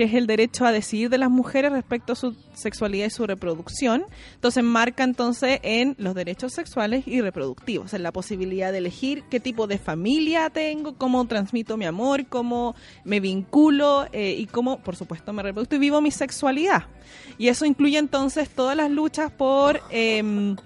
[0.00, 3.26] que es el derecho a decidir de las mujeres respecto a su sexualidad y su
[3.26, 4.06] reproducción.
[4.34, 9.40] Entonces marca entonces en los derechos sexuales y reproductivos, en la posibilidad de elegir qué
[9.40, 12.74] tipo de familia tengo, cómo transmito mi amor, cómo
[13.04, 16.84] me vinculo eh, y cómo, por supuesto, me reproduzco y vivo mi sexualidad.
[17.36, 19.82] Y eso incluye entonces todas las luchas por...
[19.90, 20.56] em,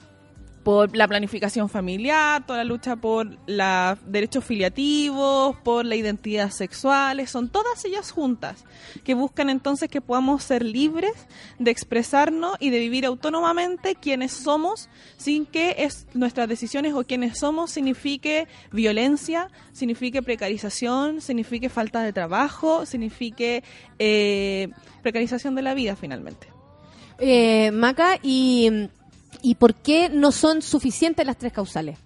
[0.64, 7.24] por la planificación familiar, toda la lucha por los derechos filiativos, por la identidad sexual,
[7.28, 8.64] son todas ellas juntas
[9.04, 11.12] que buscan entonces que podamos ser libres
[11.58, 14.88] de expresarnos y de vivir autónomamente quienes somos
[15.18, 22.14] sin que es nuestras decisiones o quienes somos signifique violencia, signifique precarización, signifique falta de
[22.14, 23.62] trabajo, signifique
[23.98, 24.70] eh,
[25.02, 26.54] precarización de la vida finalmente.
[27.18, 28.88] Eh, Maca, y,
[29.44, 31.98] ¿y por qué no son suficientes las tres causales?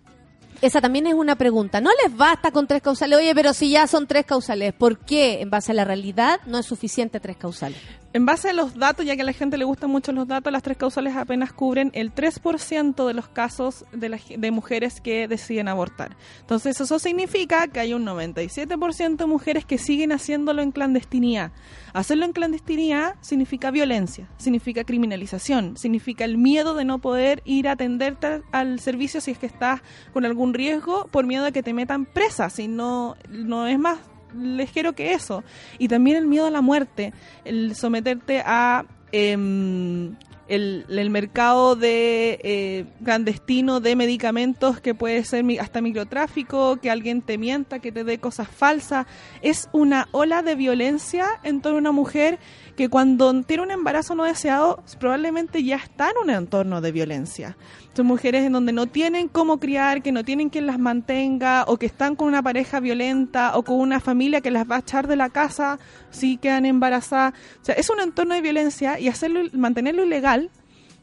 [0.61, 1.81] Esa también es una pregunta.
[1.81, 3.17] No les basta con tres causales.
[3.17, 6.59] Oye, pero si ya son tres causales, ¿por qué en base a la realidad no
[6.59, 7.79] es suficiente tres causales?
[8.19, 10.53] En base a los datos, ya que a la gente le gustan mucho los datos,
[10.53, 15.69] las tres causales apenas cubren el 3% de los casos de, de mujeres que deciden
[15.69, 16.17] abortar.
[16.41, 21.53] Entonces, eso significa que hay un 97% de mujeres que siguen haciéndolo en clandestinidad.
[21.93, 27.73] Hacerlo en clandestinidad significa violencia, significa criminalización, significa el miedo de no poder ir a
[27.75, 29.81] atenderte al servicio si es que estás
[30.13, 34.01] con algún riesgo por miedo de que te metan presa, si no, no es más
[34.35, 35.45] ligero que eso.
[35.79, 37.13] Y también el miedo a la muerte,
[37.45, 40.15] el someterte a em,
[40.49, 47.23] el, el mercado de eh, clandestino de medicamentos que puede ser hasta microtráfico, que alguien
[47.23, 49.07] te mienta, que te dé cosas falsas.
[49.43, 52.39] Es una ola de violencia en torno a una mujer
[52.79, 57.57] que cuando tiene un embarazo no deseado probablemente ya está en un entorno de violencia.
[57.93, 61.77] Son mujeres en donde no tienen cómo criar, que no tienen quien las mantenga, o
[61.77, 65.09] que están con una pareja violenta, o con una familia que las va a echar
[65.09, 65.81] de la casa
[66.11, 67.35] si quedan embarazadas.
[67.61, 70.49] O sea, es un entorno de violencia y hacerlo, mantenerlo ilegal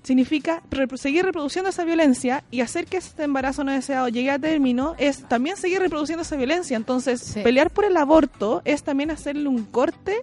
[0.06, 4.40] significa repro- seguir reproduciendo esa violencia y hacer que este embarazo no deseado llegue a
[4.40, 6.78] término es también seguir reproduciendo esa violencia.
[6.78, 7.42] Entonces, Sí.
[7.42, 10.18] pelear por el aborto es también hacerle un corte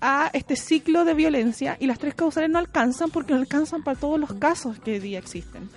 [0.00, 3.98] a este ciclo de violencia y las tres causales no alcanzan porque no alcanzan para
[3.98, 5.70] todos los casos que hoy día existen.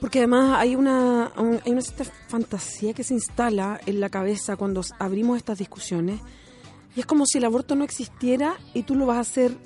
[0.00, 4.56] Porque además hay una, un- hay una cierta fantasía que se instala en la cabeza
[4.56, 6.20] cuando abrimos estas discusiones.
[6.96, 9.56] Y es como si el aborto no existiera y tú lo vas a hacer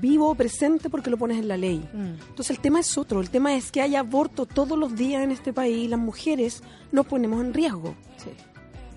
[0.00, 1.82] vivo o presente porque lo pones en la ley.
[1.94, 3.20] Entonces el tema es otro.
[3.20, 6.62] El tema es que hay aborto todos los días en este país y las mujeres
[6.90, 7.94] nos ponemos en riesgo.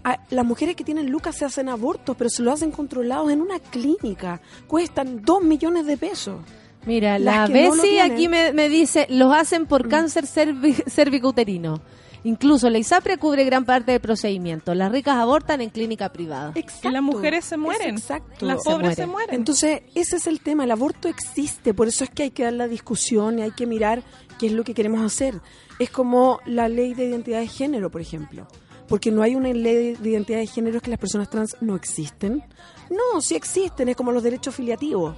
[0.04, 3.42] Ah, Las mujeres que tienen lucas se hacen abortos, pero se lo hacen controlados en
[3.42, 4.40] una clínica.
[4.68, 6.42] Cuestan dos millones de pesos.
[6.86, 8.12] Mira, Las la no Bessie tienen.
[8.12, 11.82] aquí me, me dice, los hacen por cáncer cervi- cervicouterino.
[12.26, 14.74] Incluso la ISAPRE cubre gran parte del procedimiento.
[14.74, 16.54] Las ricas abortan en clínica privada.
[16.56, 16.90] Exacto.
[16.90, 17.96] Y las mujeres se mueren.
[17.96, 18.48] Es exacto.
[18.48, 19.12] Las pobres se mueren.
[19.12, 19.36] mueren.
[19.36, 22.54] Entonces, ese es el tema, el aborto existe, por eso es que hay que dar
[22.54, 24.02] la discusión y hay que mirar
[24.40, 25.40] qué es lo que queremos hacer.
[25.78, 28.48] Es como la ley de identidad de género, por ejemplo.
[28.88, 31.76] Porque no hay una ley de identidad de género es que las personas trans no
[31.76, 32.44] existen.
[32.90, 35.16] No, sí existen, es como los derechos filiativos.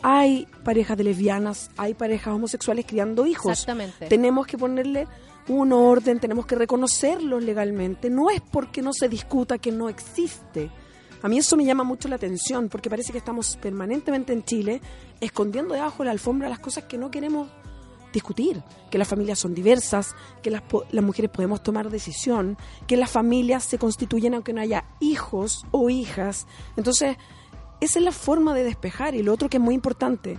[0.00, 3.52] Hay parejas de lesbianas, hay parejas homosexuales criando hijos.
[3.52, 4.06] Exactamente.
[4.06, 5.06] Tenemos que ponerle
[5.48, 8.10] un orden, tenemos que reconocerlos legalmente.
[8.10, 10.70] No es porque no se discuta que no existe.
[11.22, 14.80] A mí eso me llama mucho la atención porque parece que estamos permanentemente en Chile
[15.20, 17.48] escondiendo debajo de la alfombra las cosas que no queremos
[18.12, 22.56] discutir, que las familias son diversas, que las, las mujeres podemos tomar decisión,
[22.86, 26.46] que las familias se constituyen aunque no haya hijos o hijas.
[26.76, 27.16] Entonces,
[27.80, 29.14] esa es la forma de despejar.
[29.14, 30.38] Y lo otro que es muy importante,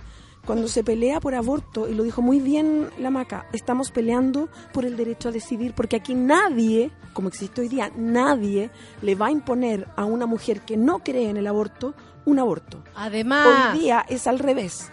[0.50, 4.84] cuando se pelea por aborto, y lo dijo muy bien la Maca, estamos peleando por
[4.84, 9.30] el derecho a decidir, porque aquí nadie, como existe hoy día, nadie le va a
[9.30, 11.94] imponer a una mujer que no cree en el aborto
[12.24, 12.82] un aborto.
[12.96, 14.90] Además, Hoy día es al revés.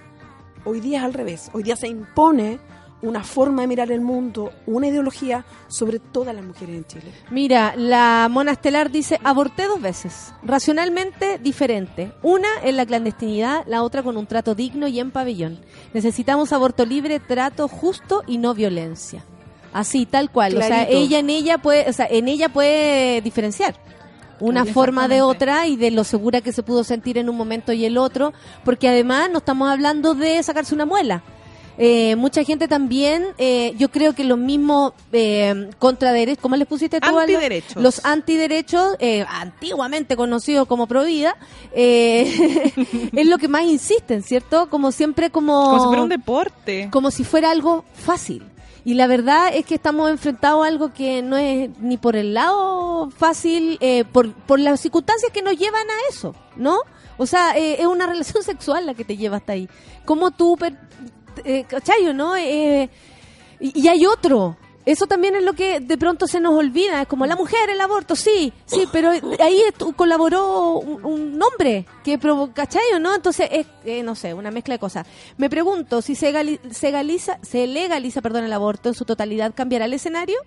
[0.64, 1.50] Hoy día es al revés.
[1.54, 2.60] Hoy día se impone
[3.02, 7.12] una forma de mirar el mundo, una ideología sobre todas las mujeres en Chile.
[7.30, 12.12] Mira, la Mona Estelar dice, aborté dos veces, racionalmente diferente.
[12.24, 15.60] Una en la clandestinidad, la otra con un trato digno y en pabellón.
[15.94, 19.24] Necesitamos aborto libre, trato justo y no violencia.
[19.74, 20.58] Así, tal cual.
[20.58, 23.76] O sea, ella en ella puede, o sea, en ella puede diferenciar
[24.40, 27.74] una forma de otra y de lo segura que se pudo sentir en un momento
[27.74, 28.34] y el otro,
[28.64, 31.24] porque además no estamos hablando de sacarse una muela.
[31.78, 37.00] Eh, mucha gente también, eh, yo creo que los mismos eh, contraderechos, ¿cómo les pusiste
[37.00, 37.08] tú?
[37.36, 37.82] Antiderechos.
[37.82, 41.36] Los antiderechos, eh, antiguamente conocidos como Provida,
[41.74, 42.74] eh,
[43.14, 44.70] es lo que más insisten, ¿cierto?
[44.70, 45.66] Como siempre, como...
[45.66, 46.90] Como si fuera un deporte.
[46.92, 48.44] como si fuera algo fácil.
[48.84, 52.34] Y la verdad es que estamos enfrentados a algo que no es ni por el
[52.34, 56.80] lado fácil, eh, por, por las circunstancias que nos llevan a eso, ¿no?
[57.18, 59.68] O sea, eh, es una relación sexual la que te lleva hasta ahí.
[60.06, 60.78] Como tú, per-
[61.44, 62.36] eh, ¿cachayo, no?
[62.36, 62.90] Eh,
[63.60, 64.58] y, y hay otro.
[64.88, 67.02] Eso también es lo que de pronto se nos olvida.
[67.02, 69.62] Es como la mujer, el aborto, sí, sí, pero ahí
[69.98, 73.14] colaboró un, un hombre que provocó, ¿cachai o no?
[73.14, 75.06] Entonces, es, eh, no sé, una mezcla de cosas.
[75.36, 76.32] Me pregunto, si se,
[76.72, 80.38] se, legaliza, se legaliza perdón, el aborto en su totalidad, ¿cambiará el escenario?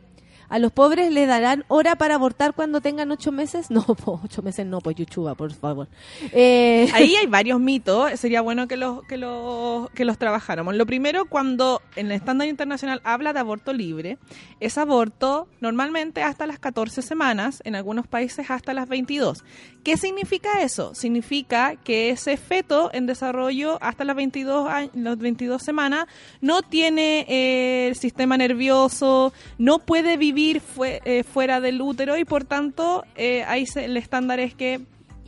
[0.51, 3.69] ¿A los pobres le darán hora para abortar cuando tengan ocho meses?
[3.81, 5.89] No, po, ocho meses no, pues Yuchuba, por favor.
[6.33, 10.75] Eh, Ahí hay varios mitos, sería bueno que los, que los, que los trabajáramos.
[10.75, 14.19] Lo primero, cuando en el estándar internacional habla de aborto libre,
[14.59, 19.45] es aborto normalmente hasta las 14 semanas, en algunos países hasta las 22.
[19.83, 20.95] ¿Qué significa eso?
[20.95, 26.05] Significa que ese feto en desarrollo hasta las 22, años, las 22 semanas
[26.43, 32.25] no tiene eh, el sistema nervioso, no puede vivir fue- eh, fuera del útero y
[32.27, 34.81] por tanto eh, ahí se- el estándar es que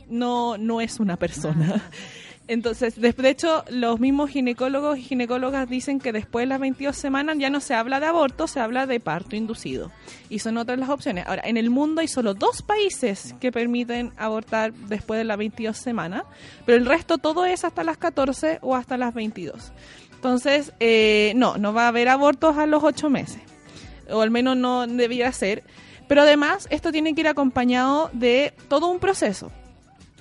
[0.07, 1.81] no, no es una persona.
[2.47, 6.95] Entonces, de, de hecho, los mismos ginecólogos y ginecólogas dicen que después de las 22
[6.95, 9.91] semanas ya no se habla de aborto, se habla de parto inducido.
[10.29, 11.25] Y son otras las opciones.
[11.25, 15.77] Ahora, en el mundo hay solo dos países que permiten abortar después de las 22
[15.77, 16.23] semanas,
[16.65, 19.71] pero el resto todo es hasta las 14 o hasta las 22.
[20.15, 23.41] Entonces, eh, no, no va a haber abortos a los 8 meses
[24.09, 25.63] o al menos no debiera ser.
[26.07, 29.51] Pero además, esto tiene que ir acompañado de todo un proceso.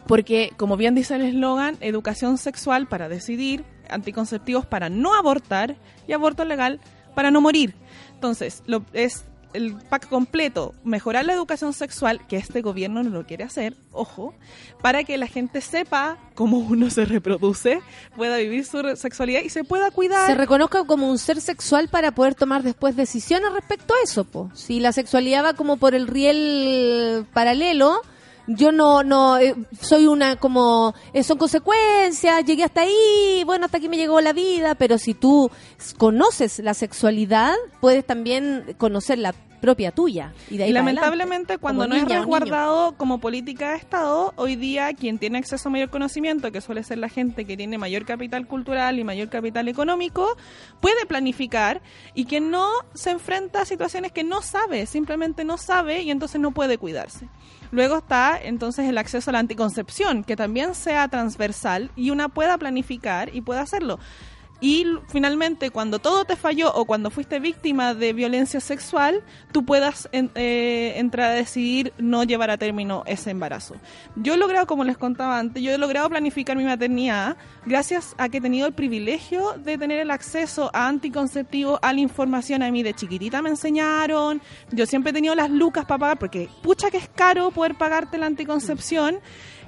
[0.06, 5.76] Porque, como bien dice el eslogan, educación sexual para decidir, anticonceptivos para no abortar
[6.06, 6.80] y aborto legal
[7.14, 7.74] para no morir.
[8.14, 13.26] Entonces, lo, es el pack completo, mejorar la educación sexual, que este gobierno no lo
[13.26, 14.34] quiere hacer, ojo,
[14.80, 17.80] para que la gente sepa cómo uno se reproduce,
[18.16, 20.26] pueda vivir su sexualidad y se pueda cuidar.
[20.26, 24.50] se reconozca como un ser sexual para poder tomar después decisiones respecto a eso, po.
[24.54, 28.00] Si la sexualidad va como por el riel paralelo,
[28.56, 33.78] yo no no eh, soy una como eh, son consecuencias, llegué hasta ahí, bueno, hasta
[33.78, 35.50] aquí me llegó la vida, pero si tú
[35.98, 41.58] conoces la sexualidad, puedes también conocer la propia tuya y de ahí Y lamentablemente, adelante,
[41.58, 45.72] cuando no es niña resguardado como política de Estado, hoy día quien tiene acceso a
[45.72, 49.68] mayor conocimiento, que suele ser la gente que tiene mayor capital cultural y mayor capital
[49.68, 50.36] económico,
[50.80, 51.80] puede planificar
[52.12, 56.40] y quien no se enfrenta a situaciones que no sabe, simplemente no sabe y entonces
[56.40, 57.28] no puede cuidarse.
[57.73, 62.59] Luego está entonces el acceso a la anticoncepción, que también sea transversal y una pueda
[62.59, 63.99] planificar y pueda hacerlo.
[64.64, 69.20] Y finalmente, cuando todo te falló o cuando fuiste víctima de violencia sexual,
[69.51, 73.74] tú puedas en- eh, entrar a decidir no llevar a término ese embarazo.
[74.14, 77.36] Yo he logrado, como les contaba antes, yo he logrado planificar mi maternidad
[77.66, 81.98] gracias a que he tenido el privilegio de tener el acceso a anticonceptivos, a la
[81.98, 82.62] información.
[82.62, 84.40] A mí de chiquitita me enseñaron,
[84.70, 88.16] yo siempre he tenido las lucas para pagar, porque pucha que es caro poder pagarte
[88.16, 89.18] la anticoncepción.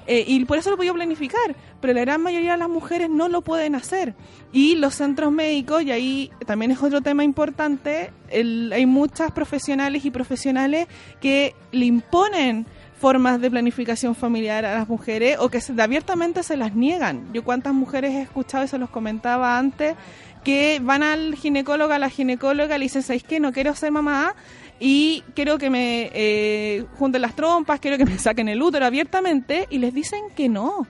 [0.07, 3.09] Eh, y por eso lo he podido planificar, pero la gran mayoría de las mujeres
[3.09, 4.13] no lo pueden hacer.
[4.53, 10.05] Y los centros médicos, y ahí también es otro tema importante, el- hay muchas profesionales
[10.05, 10.87] y profesionales
[11.19, 12.65] que le imponen
[12.99, 17.33] formas de planificación familiar a las mujeres o que se- abiertamente se las niegan.
[17.33, 19.95] Yo cuántas mujeres he escuchado y se los comentaba antes
[20.43, 23.39] que van al ginecólogo, a la ginecóloga, le dicen, ¿sabéis qué?
[23.39, 24.35] No quiero ser mamá
[24.79, 29.67] y quiero que me eh, junten las trompas, quiero que me saquen el útero abiertamente
[29.69, 30.85] y les dicen que no.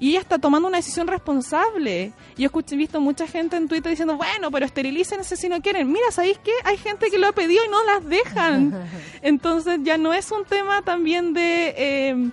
[0.00, 2.12] Y ella está tomando una decisión responsable.
[2.36, 5.90] Yo escuché, he visto mucha gente en Twitter diciendo, bueno, pero esterilícense si no quieren.
[5.90, 6.52] Mira, ¿sabéis qué?
[6.64, 8.74] Hay gente que lo ha pedido y no las dejan.
[9.22, 11.74] Entonces ya no es un tema también de...
[11.76, 12.30] eh,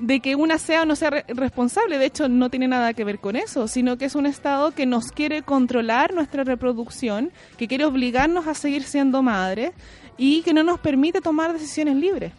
[0.00, 3.04] de que una sea o no sea re- responsable, de hecho no tiene nada que
[3.04, 7.68] ver con eso, sino que es un Estado que nos quiere controlar nuestra reproducción, que
[7.68, 9.70] quiere obligarnos a seguir siendo madres
[10.18, 12.32] y que no nos permite tomar decisiones libres.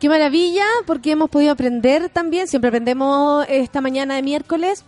[0.00, 4.84] Qué maravilla, porque hemos podido aprender también, siempre aprendemos esta mañana de miércoles,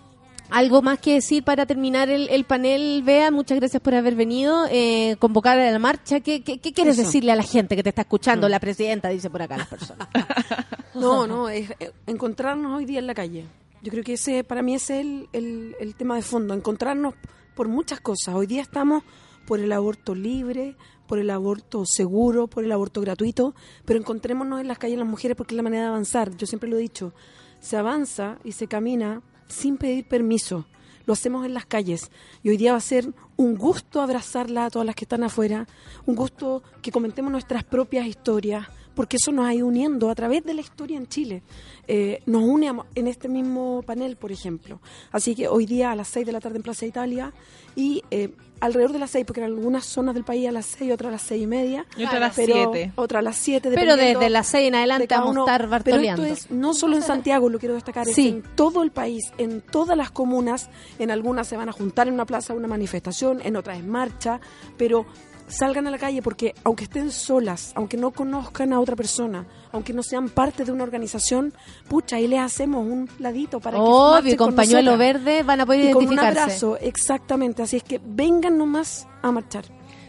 [0.52, 4.66] Algo más que decir para terminar el, el panel, Bea, muchas gracias por haber venido,
[4.68, 6.18] eh, convocar a la marcha.
[6.20, 7.06] ¿Qué, qué, qué quieres Eso.
[7.06, 8.48] decirle a la gente que te está escuchando?
[8.48, 8.50] Mm.
[8.50, 10.08] La presidenta dice por acá las personas.
[10.94, 13.44] No, no, es eh, encontrarnos hoy día en la calle.
[13.80, 17.14] Yo creo que ese, para mí ese es el, el- el tema de fondo, encontrarnos
[17.54, 18.34] por muchas cosas.
[18.34, 19.04] Hoy día estamos
[19.46, 20.74] por el aborto libre,
[21.10, 23.52] por el aborto seguro, por el aborto gratuito,
[23.84, 26.36] pero encontrémonos en las calles las mujeres porque es la manera de avanzar.
[26.36, 27.12] Yo siempre lo he dicho,
[27.58, 30.66] se avanza y se camina sin pedir permiso.
[31.06, 32.12] Lo hacemos en las calles
[32.44, 35.66] y hoy día va a ser un gusto abrazarla a todas las que están afuera,
[36.06, 40.44] un gusto que comentemos nuestras propias historias, porque eso nos ha ido uniendo a través
[40.44, 41.42] de la historia en Chile.
[41.88, 44.80] Eh, nos une en este mismo panel, por ejemplo.
[45.10, 47.32] Así que hoy día a las 6 de la tarde en Plaza Italia
[47.74, 50.92] y eh, alrededor de las 6, porque en algunas zonas del país a las 6,
[50.92, 51.86] otras a las 6 y media.
[51.96, 52.92] Y otra a las pero- 7.
[52.96, 53.70] Otra a las 7.
[53.74, 56.24] Pero desde las seis en de adelante vamos a estar Pero bartoleando.
[56.24, 58.28] esto es no solo en Santiago, lo quiero destacar, Sí.
[58.28, 60.68] es en todo el país, en todas las comunas,
[60.98, 64.40] en algunas se van a juntar en una plaza, una manifestación, en otras en marcha,
[64.76, 65.06] pero
[65.50, 69.92] salgan a la calle porque aunque estén solas, aunque no conozcan a otra persona, aunque
[69.92, 71.52] no sean parte de una organización,
[71.88, 74.98] pucha, ahí les hacemos un ladito para que Obvio, marchen y con con pañuelo nosotras.
[75.14, 76.40] verde van a poder y con un identificarse.
[76.40, 79.64] abrazo, exactamente, así es que vengan nomás a marchar.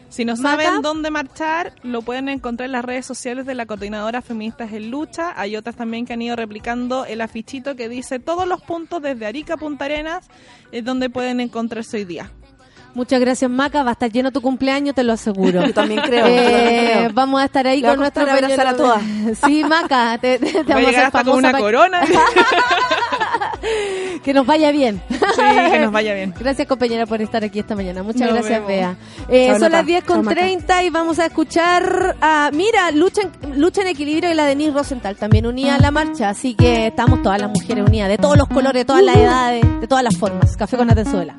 [0.09, 4.21] Si no saben dónde marchar, lo pueden encontrar en las redes sociales de la Coordinadora
[4.21, 5.31] Feministas en Lucha.
[5.39, 9.25] Hay otras también que han ido replicando el afichito que dice todos los puntos desde
[9.25, 10.27] Arica a Punta Arenas,
[10.73, 12.29] es donde pueden encontrarse hoy día.
[12.93, 13.83] Muchas gracias, Maca.
[13.83, 15.65] Va a estar lleno tu cumpleaños, te lo aseguro.
[15.65, 17.09] Yo también creo, Eh, creo.
[17.13, 19.01] Vamos a estar ahí Le con costar abrazar a todas.
[19.45, 22.01] Sí, Maca, te, te- te vamos a hacer hasta con una corona.
[24.23, 25.01] Que nos vaya bien.
[25.09, 25.17] Sí,
[25.71, 26.33] que nos vaya bien.
[26.39, 28.03] Gracias, compañera, por estar aquí esta mañana.
[28.03, 28.67] Muchas Nos gracias, vemos.
[28.67, 28.95] Bea.
[29.29, 29.77] Eh, son Nata.
[29.77, 30.39] las 10 con Maca.
[30.41, 32.49] 30 y vamos a escuchar a.
[32.53, 36.29] Mira, lucha en, lucha en equilibrio y la Denise Rosenthal también unida a la marcha.
[36.29, 39.63] Así que estamos todas las mujeres unidas, de todos los colores, de todas las edades,
[39.81, 40.55] de todas las formas.
[40.57, 41.35] Café con Atenzuela.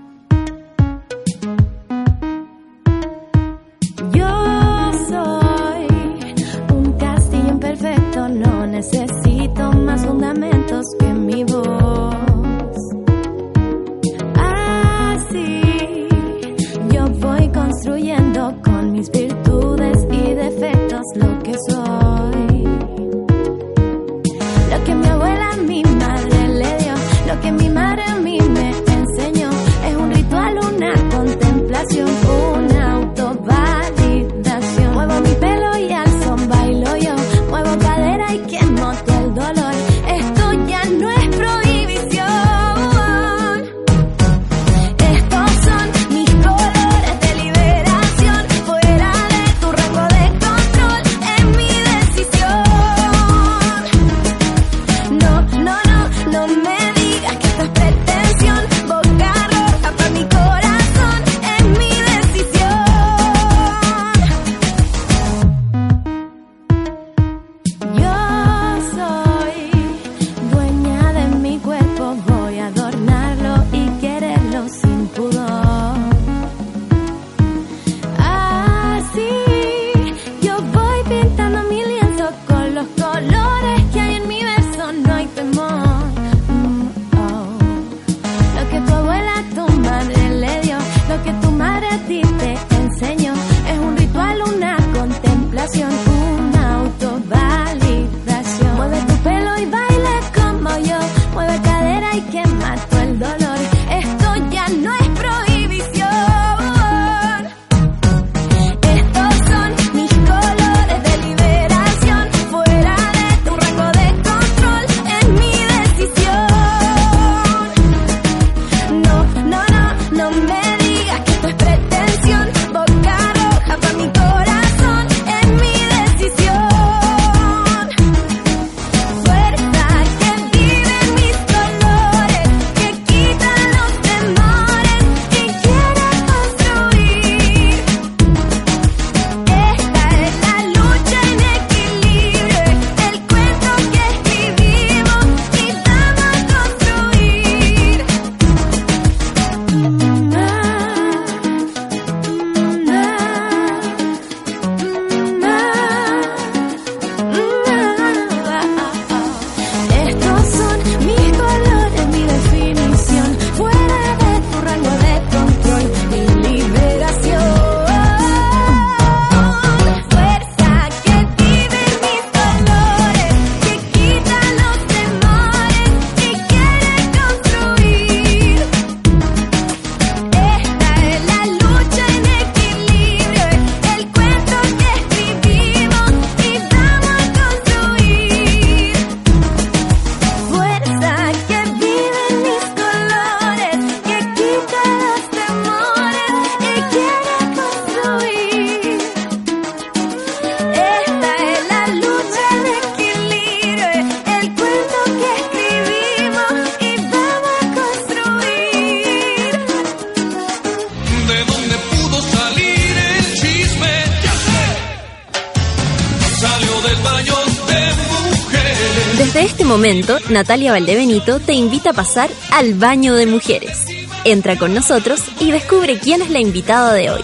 [220.32, 223.84] Natalia Valdebenito te invita a pasar al baño de mujeres.
[224.24, 227.22] Entra con nosotros y descubre quién es la invitada de hoy.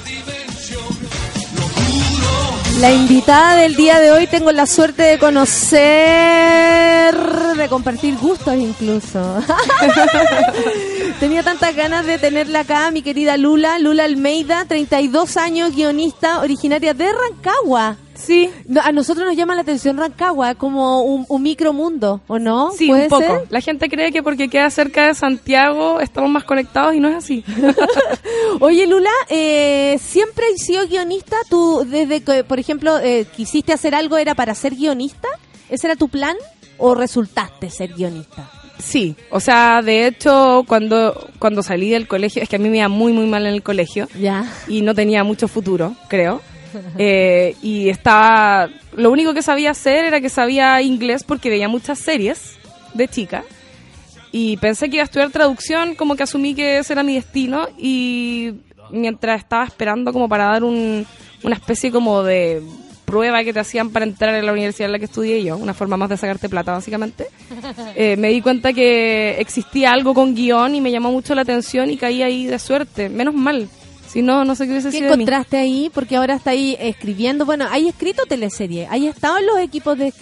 [2.80, 5.78] La invitada del día de hoy tengo la suerte de conocer,
[7.56, 9.43] de compartir gustos incluso.
[11.20, 16.94] Tenía tantas ganas de tenerla acá, mi querida Lula, Lula Almeida, 32 años, guionista, originaria
[16.94, 17.97] de Rancagua.
[18.28, 18.50] Sí.
[18.66, 22.70] No, A nosotros nos llama la atención Rancagua, como un, un micromundo, ¿o no?
[22.76, 23.22] Sí, ¿Puede un poco.
[23.22, 23.40] ser?
[23.48, 27.16] La gente cree que porque queda cerca de Santiago estamos más conectados y no es
[27.16, 27.42] así.
[28.60, 31.36] Oye, Lula, eh, ¿siempre has sido guionista?
[31.48, 35.28] ¿Tú, desde que, por ejemplo, eh, quisiste hacer algo, era para ser guionista?
[35.68, 36.36] ¿Ese era tu plan?
[36.78, 38.50] ¿O resultaste ser guionista?
[38.78, 42.78] Sí, o sea, de hecho, cuando, cuando salí del colegio, es que a mí me
[42.78, 44.44] iba muy, muy mal en el colegio Ya.
[44.68, 46.40] y no tenía mucho futuro, creo.
[46.99, 48.69] Eh, y estaba.
[48.97, 52.57] Lo único que sabía hacer era que sabía inglés porque veía muchas series
[52.95, 53.45] de chica.
[54.32, 57.69] Y pensé que iba a estudiar traducción, como que asumí que ese era mi destino.
[57.78, 58.55] Y
[58.90, 61.07] mientras estaba esperando, como para dar un,
[61.43, 62.62] una especie como de
[63.09, 65.73] prueba que te hacían para entrar en la universidad en la que estudié yo, una
[65.73, 67.27] forma más de sacarte plata, básicamente.
[67.95, 71.90] Eh, me di cuenta que existía algo con guion y me llamó mucho la atención
[71.90, 73.09] y caí ahí de suerte.
[73.09, 73.69] Menos mal.
[74.09, 75.22] Si no, no sé qué hubiese ¿Qué sido de mí.
[75.22, 75.90] encontraste ahí?
[75.93, 77.44] Porque ahora está ahí escribiendo.
[77.44, 78.86] Bueno, ¿hay escrito teleserie?
[78.90, 80.12] ¿Hay estado en los equipos de,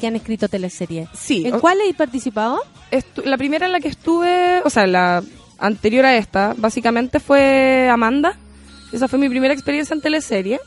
[0.00, 1.08] que han escrito teleserie?
[1.14, 1.42] Sí.
[1.46, 2.60] ¿En cuál hay participado?
[2.90, 5.22] Estu- la primera en la que estuve, o sea, la
[5.58, 8.36] anterior a esta, básicamente fue Amanda.
[8.92, 10.60] Esa fue mi primera experiencia en teleserie,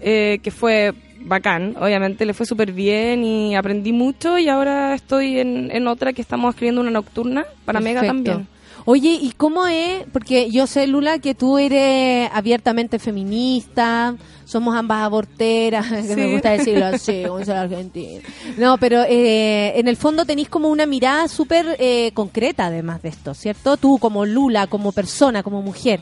[0.00, 5.40] eh, que fue bacán, obviamente, le fue súper bien y aprendí mucho y ahora estoy
[5.40, 8.46] en, en otra que estamos escribiendo una nocturna para Mega también.
[8.90, 10.06] Oye, ¿y cómo es?
[10.14, 14.16] Porque yo sé, Lula, que tú eres abiertamente feminista,
[14.46, 16.16] somos ambas aborteras, que Sí.
[16.16, 18.22] me gusta decirlo así, como soy argentina.
[18.56, 23.10] No, pero eh, en el fondo tenéis como una mirada súper eh, concreta además de
[23.10, 23.76] esto, ¿cierto?
[23.76, 26.00] Tú como Lula, como persona, como mujer.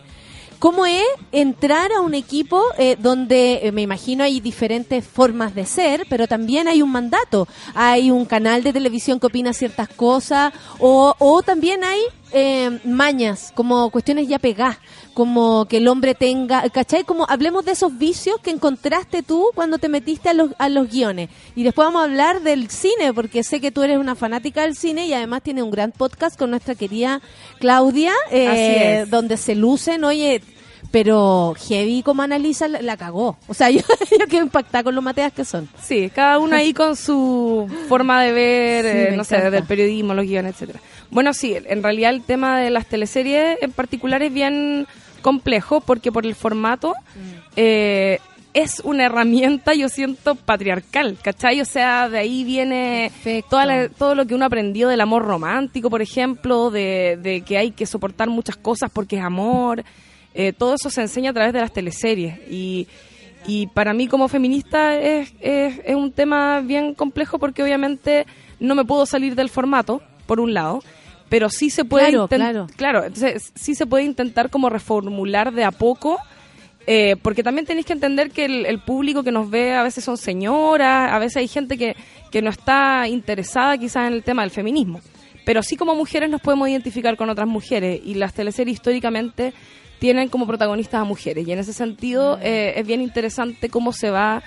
[0.61, 1.03] ¿Cómo es
[1.33, 6.27] entrar a un equipo eh, donde eh, me imagino hay diferentes formas de ser, pero
[6.29, 7.47] también hay un mandato?
[7.75, 12.01] Hay un canal de televisión que opina ciertas cosas o, o también hay
[12.33, 14.79] eh, mañas, como cuestiones ya pegadas,
[15.15, 17.05] como que el hombre tenga, ¿cachai?
[17.05, 20.91] Como hablemos de esos vicios que encontraste tú cuando te metiste a los, a los
[20.91, 21.31] guiones.
[21.55, 24.77] Y después vamos a hablar del cine, porque sé que tú eres una fanática del
[24.77, 27.23] cine y además tienes un gran podcast con nuestra querida
[27.61, 30.43] Claudia, eh, donde se lucen, oye,
[30.91, 33.37] pero heavy como analiza la, la cagó.
[33.49, 33.81] O sea, yo,
[34.19, 35.69] yo quedo impactada con lo mateas que son.
[35.83, 39.51] Sí, cada uno ahí con su forma de ver, Sí, eh, no sé, encanta.
[39.57, 40.81] del periodismo, los guiones, etcétera.
[41.11, 44.87] Bueno, sí, en realidad el tema de las teleseries en particular es bien
[45.23, 46.95] complejo porque por el formato
[47.57, 48.19] eh,
[48.55, 51.61] es una herramienta, yo siento, patriarcal, ¿cachai?
[51.61, 53.13] O sea, de ahí viene
[53.51, 57.59] toda la- todo lo que uno aprendió del amor romántico, por ejemplo, de, de que
[57.59, 59.85] hay que soportar muchas cosas porque es amor.
[60.39, 62.87] Eh, todo eso se enseña a través de las teleseries y,
[63.47, 68.27] y para mí como feminista es, es, es un tema bien complejo porque obviamente
[68.61, 70.83] no me puedo salir del formato, por un lado,
[71.31, 73.05] pero sí se puede Claro, inten- claro.
[73.05, 76.19] entonces sí se puede intentar como reformular de a poco
[76.87, 80.05] eh, porque también tenéis que entender que el, el público que nos ve a veces
[80.05, 81.97] son señoras, a veces hay gente que,
[82.31, 85.01] que no está interesada quizás en el tema del feminismo.
[85.45, 89.53] Pero sí como mujeres nos podemos identificar con otras mujeres y las teleseries históricamente
[89.99, 91.47] tienen como protagonistas a mujeres.
[91.47, 94.43] Y en ese sentido eh, es bien interesante cómo se va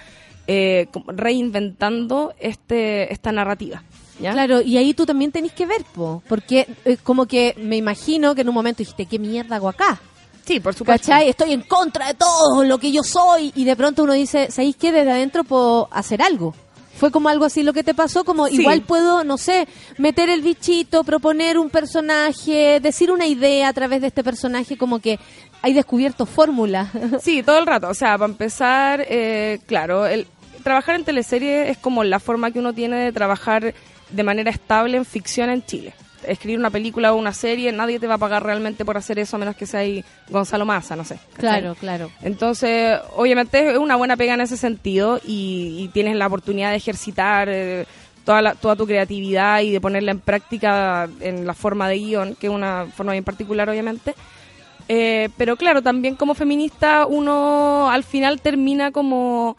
[0.47, 3.83] eh, reinventando este esta narrativa.
[4.19, 4.33] ¿ya?
[4.33, 8.35] Claro, y ahí tú también tenés que ver, po, porque eh, como que me imagino
[8.35, 9.99] que en un momento dijiste, ¿qué mierda hago acá?
[10.45, 11.07] Sí, por supuesto.
[11.07, 11.29] ¿Cachai?
[11.29, 14.75] Estoy en contra de todo lo que yo soy y de pronto uno dice, ¿sabéis
[14.75, 14.91] qué?
[14.91, 16.55] Desde adentro puedo hacer algo.
[16.99, 18.59] Fue como algo así lo que te pasó, como Sí.
[18.59, 19.67] igual puedo, no sé,
[19.97, 24.99] meter el bichito, proponer un personaje, decir una idea a través de este personaje, como
[24.99, 25.17] que
[25.61, 26.91] hay descubierto fórmula.
[27.21, 27.87] Sí, todo el rato.
[27.87, 30.27] O sea, para empezar, eh, claro, el,
[30.63, 33.73] trabajar en teleserie es como la forma que uno tiene de trabajar
[34.09, 35.93] de manera estable en ficción en Chile.
[36.25, 39.35] Escribir una película o una serie, nadie te va a pagar realmente por hacer eso
[39.35, 41.19] a menos que sea ahí Gonzalo Massa, no sé.
[41.37, 42.11] claro, claro.
[42.21, 46.77] Entonces, obviamente es una buena pega en ese sentido y, y tienes la oportunidad de
[46.77, 47.85] ejercitar eh,
[48.25, 52.35] toda, la- toda tu creatividad y de ponerla en práctica en la forma de guion,
[52.35, 54.13] que es una forma bien particular, obviamente.
[54.87, 59.55] Eh, pero claro, también como feminista uno al final termina como,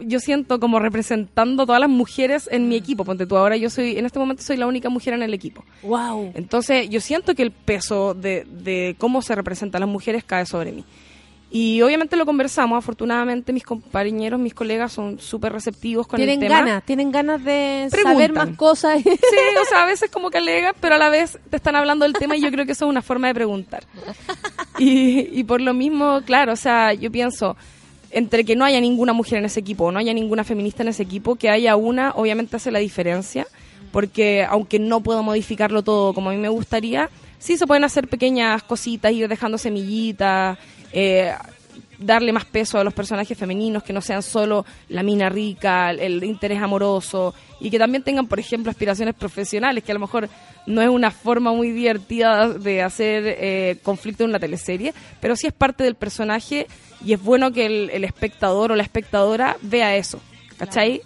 [0.00, 3.04] yo siento como representando a todas las mujeres en mi equipo.
[3.04, 5.64] Ponte tú, ahora yo soy, en este momento soy la única mujer en el equipo.
[5.82, 6.32] Wow.
[6.34, 10.72] Entonces yo siento que el peso de, de cómo se representan las mujeres cae sobre
[10.72, 10.84] mí.
[11.52, 16.48] Y obviamente lo conversamos, afortunadamente mis compañeros, mis colegas son súper receptivos con Tienen el
[16.48, 16.60] tema.
[16.60, 18.12] ganas, tienen ganas de Preguntan.
[18.14, 19.02] saber más cosas.
[19.02, 19.08] Sí,
[19.60, 22.12] o sea, a veces como que alegan, pero a la vez te están hablando del
[22.12, 23.84] tema y yo creo que eso es una forma de preguntar.
[24.78, 27.56] Y, y por lo mismo, claro, o sea, yo pienso,
[28.10, 31.02] entre que no haya ninguna mujer en ese equipo no haya ninguna feminista en ese
[31.02, 33.46] equipo, que haya una, obviamente hace la diferencia,
[33.92, 38.08] porque aunque no puedo modificarlo todo como a mí me gustaría, sí se pueden hacer
[38.08, 40.58] pequeñas cositas, ir dejando semillitas,
[40.92, 41.32] eh,
[42.00, 46.24] darle más peso a los personajes femeninos, que no sean solo la mina rica, el,
[46.24, 50.28] interés amoroso, y que también tengan, por ejemplo, aspiraciones profesionales, que a lo mejor
[50.66, 55.46] no es una forma muy divertida de hacer eh, conflicto en una teleserie, pero sí
[55.46, 56.66] es parte del personaje
[57.04, 60.20] y es bueno que el, el espectador o la espectadora vea eso,
[60.56, 61.02] ¿cachai?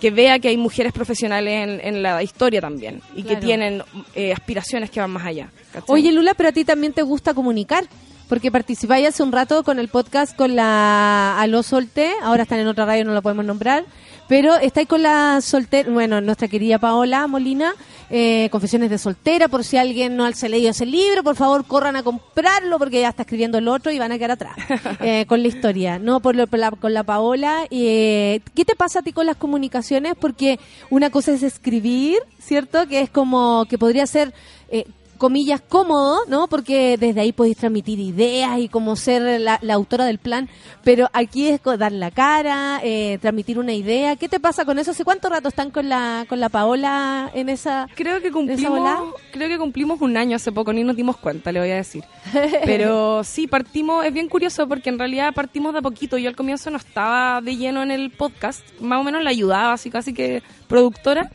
[0.00, 3.82] Que vea que hay mujeres profesionales en, en la historia también y que tienen
[4.14, 5.50] eh, aspiraciones que van más allá.
[5.72, 5.86] ¿cachai?
[5.88, 7.84] Oye, Lula, pero a ti también te gusta comunicar.
[8.32, 12.66] Porque participáis hace un rato con el podcast con la Aló Solté, ahora están en
[12.66, 13.84] otra radio, no la podemos nombrar,
[14.26, 17.74] pero estáis con la soltera, bueno, nuestra querida Paola Molina,
[18.08, 21.66] eh, Confesiones de Soltera, por si alguien no se ha leído ese libro, por favor
[21.66, 24.56] corran a comprarlo porque ya está escribiendo el otro y van a quedar atrás
[25.00, 27.66] eh, con la historia, no por, lo- por la- con la Paola.
[27.70, 30.14] eh, ¿Qué te pasa a ti con las comunicaciones?
[30.18, 32.86] Porque una cosa es escribir, ¿cierto?
[32.88, 34.32] Que es como que podría ser...
[34.70, 34.86] eh,
[35.22, 36.48] comillas, cómodo, ¿no?
[36.48, 40.48] Porque desde ahí podéis transmitir ideas y como ser la, la autora del plan,
[40.82, 44.16] pero aquí es dar la cara, eh, transmitir una idea.
[44.16, 44.90] ¿Qué te pasa con eso?
[44.90, 47.86] ¿Hace cuánto rato están con la, con la Paola en esa...
[47.94, 51.60] Creo que cumplimos, creo que cumplimos un año hace poco, ni nos dimos cuenta, le
[51.60, 52.02] voy a decir.
[52.64, 56.18] Pero sí, partimos, es bien curioso porque en realidad partimos de a poquito.
[56.18, 59.74] Yo al comienzo no estaba de lleno en el podcast, más o menos la ayudaba,
[59.74, 61.30] así casi que productora.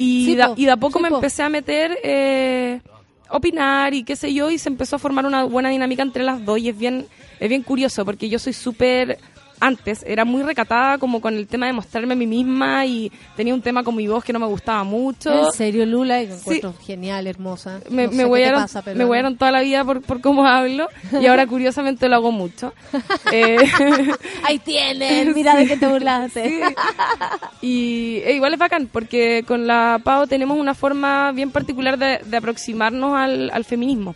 [0.00, 2.80] Y, Sí, y de a poco sí, me empecé a meter, eh,
[3.30, 6.44] opinar y qué sé yo, y se empezó a formar una buena dinámica entre las
[6.44, 6.58] dos.
[6.58, 7.06] Y es bien,
[7.40, 9.18] es bien curioso porque yo soy súper
[9.60, 13.54] antes era muy recatada como con el tema de mostrarme a mí misma y tenía
[13.54, 15.46] un tema con mi voz que no me gustaba mucho.
[15.46, 17.80] En serio, Lula, y me encuentro genial, hermosa.
[17.90, 18.82] Me, No me pasa,
[19.38, 20.88] toda la vida por, por cómo hablo
[21.20, 22.72] y ahora curiosamente lo hago mucho.
[23.32, 23.58] Eh,
[24.44, 26.62] Ahí tienen, mira de qué te burlaste.
[27.60, 32.20] y e igual es bacán porque con la PAO tenemos una forma bien particular de,
[32.24, 34.14] de aproximarnos al, al feminismo,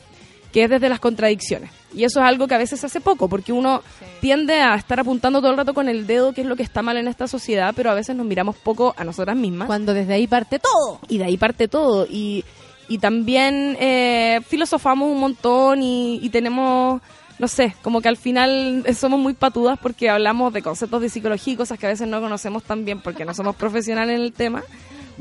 [0.53, 1.71] que es desde las contradicciones.
[1.95, 3.83] Y eso es algo que a veces se hace poco, porque uno
[4.21, 6.83] tiende a estar apuntando todo el rato con el dedo qué es lo que está
[6.83, 9.67] mal en esta sociedad, pero a veces nos miramos poco a nosotras mismas.
[9.67, 11.01] Cuando desde ahí parte todo.
[11.09, 12.07] Y de ahí parte todo.
[12.09, 12.45] Y,
[12.89, 17.01] y también eh, filosofamos un montón y, y tenemos,
[17.39, 21.55] no sé, como que al final somos muy patudas porque hablamos de conceptos de psicología
[21.55, 24.33] y cosas que a veces no conocemos tan bien porque no somos profesionales en el
[24.33, 24.63] tema.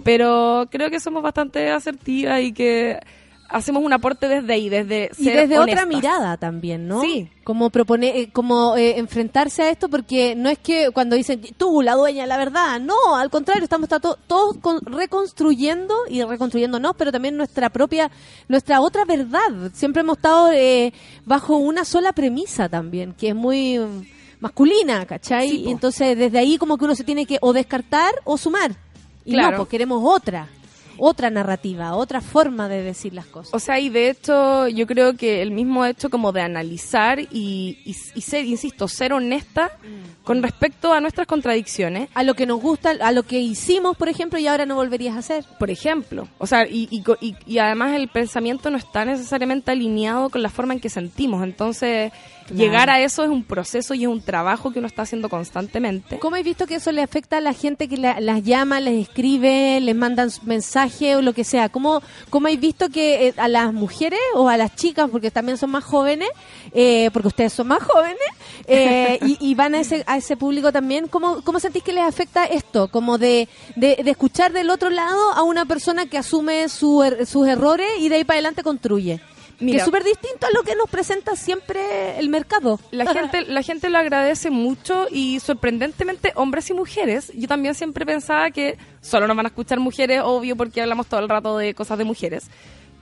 [0.04, 3.00] Pero creo que somos bastante asertivas y que
[3.52, 7.02] hacemos un aporte desde ahí, desde Y desde otra mirada también, ¿no?
[7.02, 7.30] Sí.
[7.44, 11.82] Como proponer, eh, como eh, enfrentarse a esto, porque no es que cuando dicen tú,
[11.82, 16.94] la dueña, la verdad, no, al contrario, estamos ta- to- todos con- reconstruyendo y reconstruyéndonos,
[16.98, 18.10] pero también nuestra propia,
[18.48, 19.72] nuestra otra verdad.
[19.74, 20.94] Siempre hemos estado eh,
[21.26, 23.80] bajo una sola premisa también, que es muy
[24.40, 25.50] masculina, ¿cachai?
[25.50, 28.72] Sí, y entonces desde ahí como que uno se tiene que o descartar o sumar.
[29.24, 29.52] Y Claro.
[29.52, 30.48] no, pues queremos otra,
[31.04, 33.52] otra narrativa, otra forma de decir las cosas.
[33.54, 37.80] O sea, y de hecho, yo creo que el mismo hecho como de analizar y,
[37.86, 39.72] y, y ser, insisto, ser honesta
[40.24, 42.08] con respecto a nuestras contradicciones.
[42.14, 45.16] a lo que nos gusta, a lo que hicimos, por ejemplo, y ahora no volverías
[45.16, 45.44] a hacer.
[45.58, 49.72] Por ejemplo, o sea, y, y, co- y- y además el pensamiento no está necesariamente
[49.72, 51.44] alineado con la forma en que sentimos.
[51.44, 52.12] Entonces,
[52.52, 52.64] Claro.
[52.72, 56.20] llegar a eso es un proceso y es un trabajo que uno está haciendo constantemente.
[56.20, 59.02] ¿Cómo has visto que eso le afecta a la gente que la- las llama, les
[59.08, 61.70] escribe, les mandan mensajes o lo que sea?
[61.70, 65.58] ¿Cómo, cómo has visto que eh, a las mujeres o a las chicas, porque también
[65.58, 66.30] son más jóvenes,
[66.74, 68.18] eh, porque ustedes son más jóvenes,
[68.68, 72.04] eh, y, y van a ese, a ese público también, ¿cómo, cómo sentís que les
[72.04, 72.90] afecta esto?
[72.90, 77.26] Como de, de, de escuchar del otro lado a una persona que asume su er-
[77.26, 79.22] sus errores y de ahí para adelante construye.
[79.70, 82.80] Que es súper distinto a lo que nos presenta siempre el mercado.
[82.92, 87.32] La gente, la gente lo agradece mucho y sorprendentemente hombres y mujeres.
[87.36, 91.20] Yo también siempre pensaba que solo nos van a escuchar mujeres, obvio, porque hablamos todo
[91.20, 92.50] el rato de cosas de mujeres.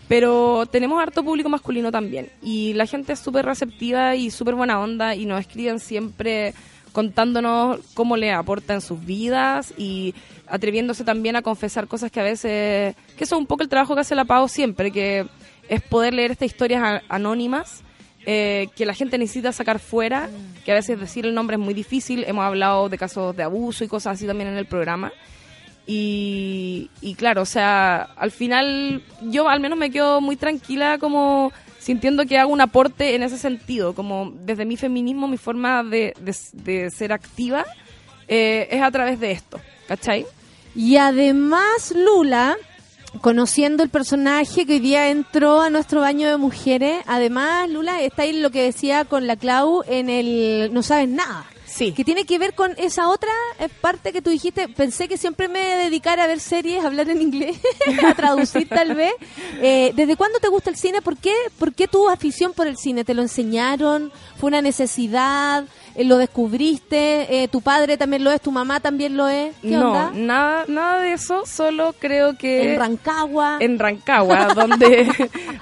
[0.07, 2.29] Pero tenemos harto público masculino también.
[2.41, 6.53] Y la gente es súper receptiva y súper buena onda y nos escriben siempre
[6.91, 10.15] contándonos cómo le aporta en sus vidas y
[10.47, 12.95] atreviéndose también a confesar cosas que a veces...
[13.15, 15.27] que eso es un poco el trabajo que hace la PAO siempre, que
[15.69, 17.83] es poder leer estas historias anónimas
[18.25, 20.29] eh, que la gente necesita sacar fuera,
[20.65, 22.25] que a veces decir el nombre es muy difícil.
[22.27, 25.11] Hemos hablado de casos de abuso y cosas así también en el programa.
[25.87, 31.51] Y, y claro, o sea, al final yo al menos me quedo muy tranquila como
[31.79, 36.13] sintiendo que hago un aporte en ese sentido, como desde mi feminismo, mi forma de,
[36.19, 37.65] de- de ser activa
[38.27, 40.25] eh, es a través de esto, ¿cachai?
[40.75, 42.55] Y además, Lula,
[43.21, 48.23] conociendo el personaje que hoy día entró a nuestro baño de mujeres, además, Lula, está
[48.23, 51.45] ahí lo que decía con la Clau en el No sabes nada.
[51.65, 51.91] Sí.
[51.91, 54.67] Que tiene que ver con esa otra eh, parte que tú dijiste.
[54.69, 57.59] Pensé que siempre me dedicara a ver series, a hablar en inglés,
[58.03, 59.13] a traducir tal vez.
[59.61, 61.01] Eh, ¿Desde cuándo te gusta el cine?
[61.01, 63.03] ¿Por qué, ¿Por qué tu afición por el cine?
[63.03, 64.11] ¿Te lo enseñaron?
[64.37, 65.65] ¿Fue una necesidad?
[65.99, 67.43] Eh, ¿Lo descubriste?
[67.43, 68.39] Eh, ¿Tu padre también lo es?
[68.39, 69.53] ¿Tu mamá también lo es?
[69.61, 70.11] ¿Qué no, onda?
[70.15, 72.73] nada, nada de eso, solo creo que...
[72.73, 73.57] En Rancagua.
[73.59, 75.11] en Rancagua, donde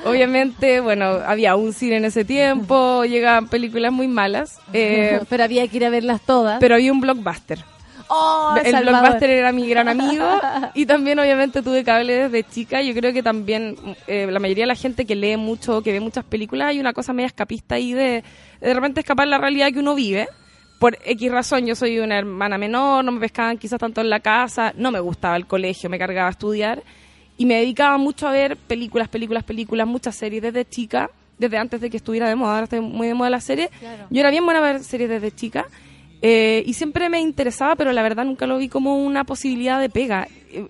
[0.05, 5.67] obviamente, bueno, había un cine en ese tiempo, llegaban películas muy malas, eh, pero había
[5.67, 6.59] que ir a verlas todas.
[6.59, 7.63] pero había un blockbuster.
[8.09, 9.01] ¡Oh, el Salvador!
[9.01, 10.25] blockbuster era mi gran amigo
[10.73, 12.81] y también obviamente tuve cable desde chica.
[12.81, 13.75] Yo creo que también
[14.07, 16.93] eh, la mayoría de la gente que lee mucho, que ve muchas películas, hay una
[16.93, 18.23] cosa media escapista ahí de
[18.61, 20.27] de repente escapar la realidad que uno vive.
[20.79, 24.19] Por X razón, yo soy una hermana menor, no me pescaban quizás tanto en la
[24.19, 26.83] casa, no me gustaba el colegio, me cargaba a estudiar
[27.37, 31.09] y me dedicaba mucho a ver películas, películas, películas, muchas series desde chica,
[31.39, 33.71] desde antes de que estuviera de moda, ahora está muy de moda la serie.
[34.09, 35.65] Yo era bien buena a ver series desde chica
[36.21, 39.89] eh, y siempre me interesaba, pero la verdad nunca lo vi como una posibilidad de
[39.89, 40.27] pega.
[40.51, 40.65] Eh,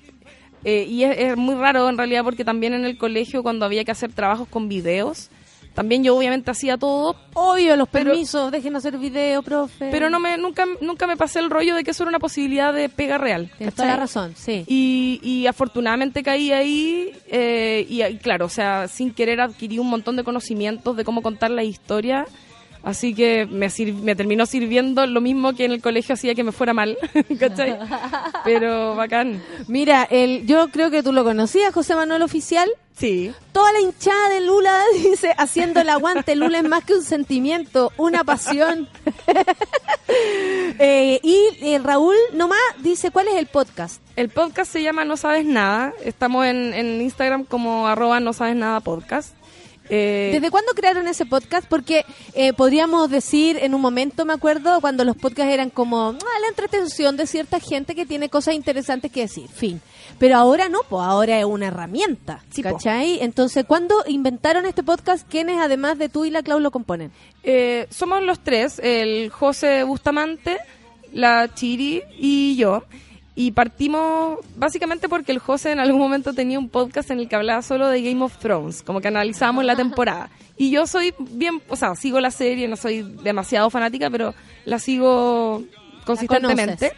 [0.64, 3.84] eh, y es, es muy raro en realidad porque también en el colegio cuando había
[3.86, 5.30] que hacer trabajos con videos,
[5.74, 9.90] también yo obviamente hacía todo, Obvio, los Pero- permisos, dejen hacer video, profe.
[9.92, 12.74] pero no me nunca nunca me pasé el rollo de que eso era una posibilidad
[12.74, 13.52] de pega real.
[13.60, 14.64] Tienes la razón, sí.
[14.68, 19.88] Y, y afortunadamente caí ahí eh, y, y claro, o sea, sin querer adquirí un
[19.88, 22.26] montón de conocimientos de cómo contar la historia.
[22.88, 26.44] Así que me, sir- me terminó sirviendo lo mismo que en el colegio hacía que
[26.46, 26.98] me fuera mal,
[27.40, 27.78] ¿cachai?
[28.46, 29.44] Pero bacán.
[29.68, 32.70] Mira, el, yo creo que tú lo conocías, José Manuel Oficial.
[32.98, 33.34] Sí.
[33.52, 37.92] Toda la hinchada de Lula dice, haciendo el aguante, Lula es más que un sentimiento,
[37.98, 38.88] una pasión.
[40.80, 44.02] Eh, y eh, Raúl nomás dice, ¿cuál es el podcast?
[44.16, 45.94] El podcast se llama No Sabes Nada.
[46.04, 49.34] Estamos en, en Instagram como arroba No Sabes Nada Podcast.
[49.90, 51.68] Eh, ¿Desde cuándo crearon ese podcast?
[51.68, 56.40] Porque eh, podríamos decir en un momento, me acuerdo, cuando los podcasts eran como ah,
[56.42, 59.82] la entretención de cierta gente que tiene cosas interesantes que decir, fin.
[60.20, 62.72] Pero ahora no, pues ahora es una herramienta, Sí, po.
[62.72, 63.20] ¿cachai?
[63.22, 65.28] Entonces, ¿cuándo inventaron este podcast?
[65.30, 67.12] ¿Quiénes además de tú y la Clau lo componen?
[67.44, 70.58] Eh, somos los tres, el José Bustamante,
[71.14, 72.84] la Chiri y yo.
[73.40, 77.36] Y partimos básicamente porque el José en algún momento tenía un podcast en el que
[77.36, 80.32] hablaba solo de Game of Thrones, como que analizábamos la temporada.
[80.58, 84.34] Y yo soy bien, o sea, sigo la serie, no soy demasiado fanática, pero
[84.66, 85.64] la sigo
[86.04, 86.94] consistentemente.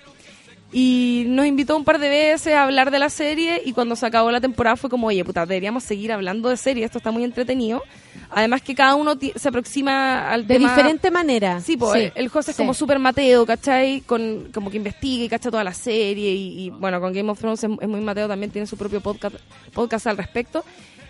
[0.71, 4.05] Y nos invitó un par de veces a hablar de la serie y cuando se
[4.05, 7.25] acabó la temporada fue como, oye, puta, deberíamos seguir hablando de serie, esto está muy
[7.25, 7.83] entretenido.
[8.31, 10.69] Además que cada uno se aproxima al De tema...
[10.69, 11.61] diferente manera.
[11.61, 12.61] Sí, pues el José es sí.
[12.61, 14.01] como súper Mateo, ¿cachai?
[14.01, 17.39] Con, como que investiga y cacha toda la serie y, y, bueno, con Game of
[17.39, 19.35] Thrones es, es muy Mateo, también tiene su propio podcast,
[19.73, 20.63] podcast al respecto.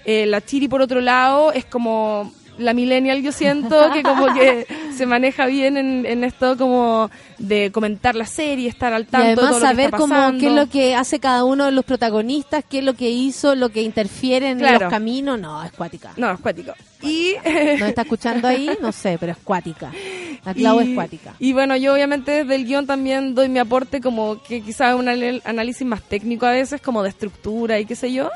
[0.05, 4.67] Eh, la Chiri, por otro lado, es como la millennial, yo siento, que como que
[4.95, 9.27] se maneja bien en, en esto como de comentar la serie, estar al Y tanto
[9.29, 10.39] de todo lo que saber está cómo, pasando.
[10.39, 13.55] qué es lo que hace cada uno de los protagonistas, qué es lo que hizo,
[13.55, 14.79] lo que interfiere en Claro.
[14.81, 15.39] los caminos.
[15.39, 16.11] No, es cuática.
[16.17, 16.73] No, es cuático.
[17.01, 17.33] Y...
[17.79, 18.69] ¿No está escuchando ahí?
[18.81, 19.91] No sé, pero es cuática.
[20.43, 21.33] La Clau es cuática.
[21.39, 25.07] Y bueno, yo obviamente desde el guion también doy mi aporte como que quizás un
[25.07, 28.29] análisis más técnico a veces, como de estructura y qué sé yo,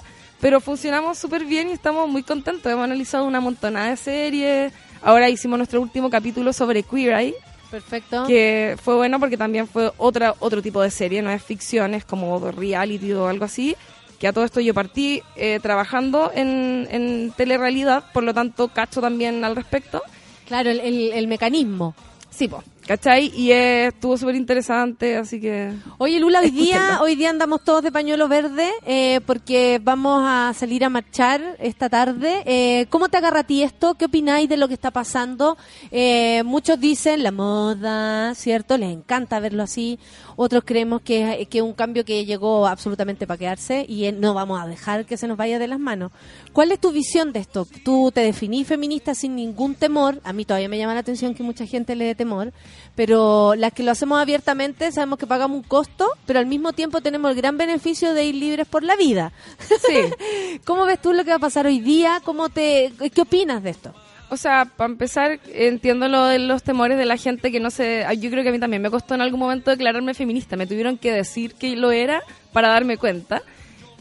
[0.43, 2.69] pero funcionamos súper bien y estamos muy contentos.
[2.69, 4.73] Hemos analizado una montonada de series.
[5.01, 7.35] Ahora hicimos nuestro último capítulo sobre Queer Eye,
[7.71, 8.25] Perfecto.
[8.27, 12.03] que fue bueno porque también fue otra otro tipo de serie, no es ficción, es
[12.03, 13.73] como reality o algo así.
[14.19, 18.99] Que a todo esto yo partí eh, trabajando en, en telerrealidad, por lo tanto cacho
[18.99, 20.01] también al respecto.
[20.45, 21.95] Claro, el, el- el mecanismo.
[22.29, 23.31] Sí, po, ¿cachai?
[23.35, 25.73] Y eh, estuvo súper interesante, así que...
[25.97, 30.53] Oye, Lula, hoy día, hoy día andamos todos de pañuelo verde eh, porque vamos a
[30.53, 32.43] salir a marchar esta tarde.
[32.45, 33.95] Eh, ¿Cómo te agarra a ti esto?
[33.95, 35.57] ¿Qué opináis de lo que está pasando?
[35.91, 38.77] Eh, muchos dicen la moda, ¿cierto?
[38.77, 39.99] Les encanta verlo así.
[40.35, 44.33] Otros creemos que, que es un cambio que llegó absolutamente para quedarse y eh, no
[44.33, 46.11] vamos a dejar que se nos vaya de las manos.
[46.51, 47.67] ¿Cuál es tu visión de esto?
[47.83, 50.19] ¿Tú te definís feminista sin ningún temor?
[50.23, 52.53] A mí todavía me llama la atención que mucha gente le dé temor,
[52.95, 57.01] pero las que lo hacemos abiertamente sabemos que pagamos un costo, pero al mismo tiempo
[57.01, 59.31] tenemos el gran beneficio de ir libres por la vida.
[59.59, 60.59] Sí.
[60.65, 62.21] ¿Cómo ves tú lo que va a pasar hoy día?
[62.23, 63.93] ¿Cómo te, ¿Qué opinas de esto?
[64.29, 68.03] O sea, para empezar, entiendo lo de los temores de la gente que no se...
[68.19, 70.55] Yo creo que a mí también me costó en algún momento declararme feminista.
[70.55, 73.43] Me tuvieron que decir que lo era para darme cuenta.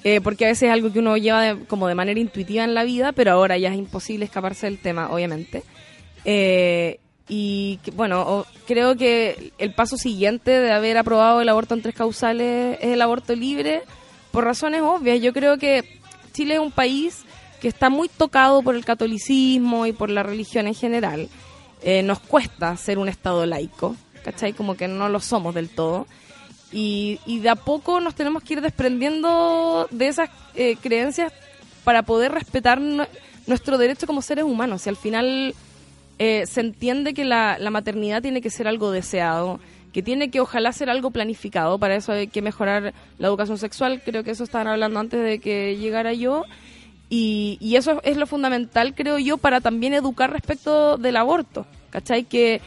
[0.05, 2.73] eh, porque a veces es algo que uno lleva de- como de manera intuitiva en
[2.75, 5.63] la vida, pero ahora ya es imposible escaparse del tema, obviamente.
[6.25, 11.95] Eh, y bueno, creo que el paso siguiente de haber aprobado el aborto en tres
[11.95, 13.83] causales es el aborto libre,
[14.31, 15.21] por razones obvias.
[15.21, 16.01] Yo creo que
[16.33, 17.23] Chile es un país
[17.61, 21.29] que está muy tocado por el catolicismo y por la religión en general.
[21.83, 23.95] Eh, nos cuesta ser un Estado laico,
[24.25, 24.53] ¿cachai?
[24.53, 26.07] Como que no lo somos del todo.
[26.73, 31.33] Y, y de a poco nos tenemos que ir desprendiendo de esas eh, creencias
[31.85, 33.09] para poder respetar nue-
[33.47, 34.87] nuestro derecho como seres humanos.
[34.87, 35.55] Y al final
[36.25, 39.59] eh, se entiende que la, la maternidad tiene que ser algo deseado,
[39.93, 41.81] que tiene que ojalá ser algo planificado.
[41.81, 44.01] Para eso hay que mejorar la educación sexual.
[44.05, 46.45] Creo que eso estaban hablando antes de que llegara yo.
[47.11, 51.67] Y, y eso es lo fundamental, creo yo, para también educar respecto del aborto.
[51.91, 52.23] ¿Cachai?
[52.23, 52.61] Que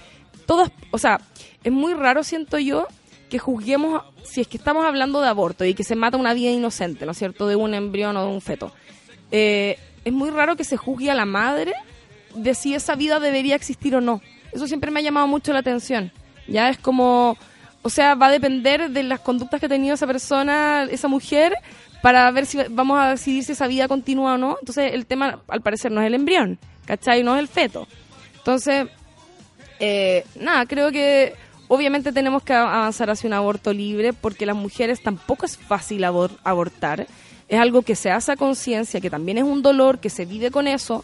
[0.46, 1.22] todas, o sea,
[1.64, 2.88] es muy raro, siento yo,
[3.30, 6.52] que juzguemos, si es que estamos hablando de aborto y que se mata una vida
[6.52, 8.74] inocente, ¿no es cierto?, de un embrión o de un feto.
[9.32, 11.72] Eh, es muy raro que se juzgue a la madre
[12.36, 14.22] de si esa vida debería existir o no.
[14.52, 16.12] Eso siempre me ha llamado mucho la atención.
[16.48, 17.38] Ya es como,
[17.82, 21.56] o sea, va a depender de las conductas que ha tenido esa persona, esa mujer,
[22.02, 24.58] para ver si vamos a decidir si esa vida continúa o no.
[24.60, 27.24] Entonces, el tema, al parecer, no es el embrión, ¿cachai?
[27.24, 27.88] No es el feto.
[28.38, 28.88] Entonces,
[29.80, 31.34] eh, nada, creo que
[31.68, 36.38] obviamente tenemos que avanzar hacia un aborto libre porque las mujeres tampoco es fácil abor-
[36.44, 37.08] abortar.
[37.48, 40.52] Es algo que se hace a conciencia, que también es un dolor, que se vive
[40.52, 41.04] con eso.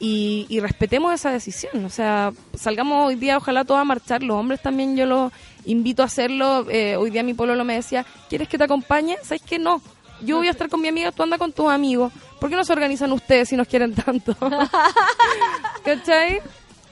[0.00, 1.84] Y, y respetemos esa decisión.
[1.84, 4.22] O sea, salgamos hoy día, ojalá todos a marchar.
[4.22, 5.32] Los hombres también yo los
[5.64, 6.66] invito a hacerlo.
[6.70, 9.16] Eh, hoy día mi pueblo me decía, ¿quieres que te acompañe?
[9.22, 9.82] ¿Sabes que no?
[10.20, 12.12] Yo voy a estar con mi amiga, tú anda con tus amigos.
[12.40, 14.36] ¿Por qué no se organizan ustedes si nos quieren tanto?
[15.84, 16.40] ¿Cachai?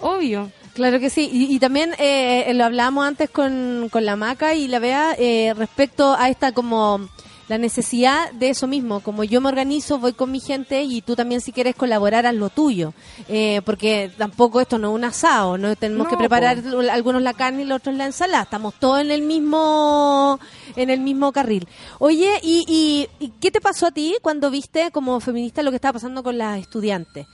[0.00, 0.50] Obvio.
[0.74, 4.68] Claro que sí, y, y también eh, lo hablábamos antes con, con la Maca y
[4.68, 7.08] la Bea eh, respecto a esta como
[7.48, 11.14] la necesidad de eso mismo, como yo me organizo, voy con mi gente y tú
[11.14, 12.93] también si quieres colaborar haz lo tuyo,
[13.28, 16.60] eh, porque tampoco esto no es un asado, no tenemos No, que preparar
[16.90, 20.40] algunos la carne y los otros la ensalada, estamos todos en el mismo
[20.74, 21.68] en el mismo carril.
[22.01, 25.77] Oye, ¿y, y, y qué te pasó a ti cuando viste como feminista lo que
[25.77, 27.27] estaba pasando con las estudiantes?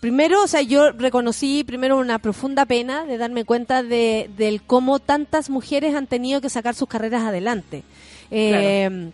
[0.00, 5.00] Primero, o sea, yo reconocí primero una profunda pena de darme cuenta de del cómo
[5.00, 7.82] tantas mujeres han tenido que sacar sus carreras adelante.
[8.30, 9.10] Eh,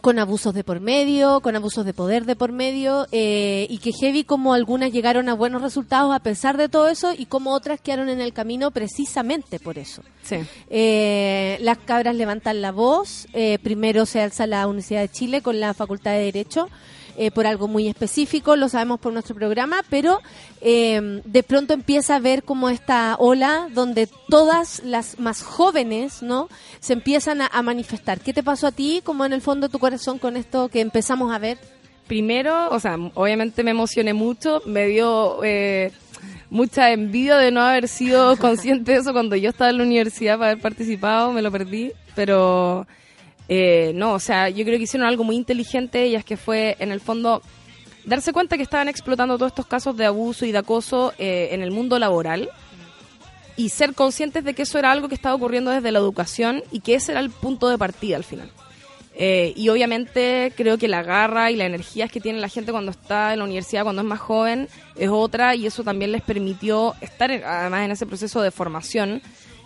[0.00, 3.92] Con abusos de por medio, con abusos de poder de por medio, eh, y que
[3.92, 7.80] heavy como algunas llegaron a buenos resultados a pesar de todo eso, y como otras
[7.80, 10.02] quedaron en el camino precisamente por eso.
[10.22, 10.36] Sí.
[10.68, 13.26] Eh, las cabras levantan la voz.
[13.32, 16.68] eh, primero se alza la Universidad de Chile con la Facultad de Derecho
[17.16, 20.20] eh, por algo muy específico, lo sabemos por nuestro programa, pero
[20.60, 26.48] eh, de pronto empieza a ver como esta ola donde todas las más jóvenes no
[26.80, 28.20] se empiezan a, a manifestar.
[28.20, 30.80] ¿Qué te pasó a ti, como en el fondo de tu corazón, con esto que
[30.80, 31.58] empezamos a ver?
[32.10, 35.92] Primero, o sea, obviamente me emocioné mucho, me dio eh,
[36.50, 40.36] mucha envidia de no haber sido consciente de eso cuando yo estaba en la universidad
[40.36, 42.86] para haber participado, me lo perdí, pero
[43.52, 46.92] eh, no, o sea, yo creo que hicieron algo muy inteligente ellas, que fue en
[46.92, 47.42] el fondo
[48.04, 51.60] darse cuenta que estaban explotando todos estos casos de abuso y de acoso eh, en
[51.60, 52.48] el mundo laboral
[53.56, 56.78] y ser conscientes de que eso era algo que estaba ocurriendo desde la educación y
[56.78, 58.52] que ese era el punto de partida al final.
[59.16, 62.92] Eh, y obviamente creo que la garra y la energía que tiene la gente cuando
[62.92, 66.94] está en la universidad, cuando es más joven, es otra y eso también les permitió
[67.00, 69.20] estar además en ese proceso de formación,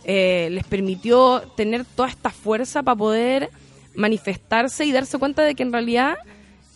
[0.05, 3.51] eh, les permitió tener toda esta fuerza para poder
[3.95, 6.17] manifestarse y darse cuenta de que en realidad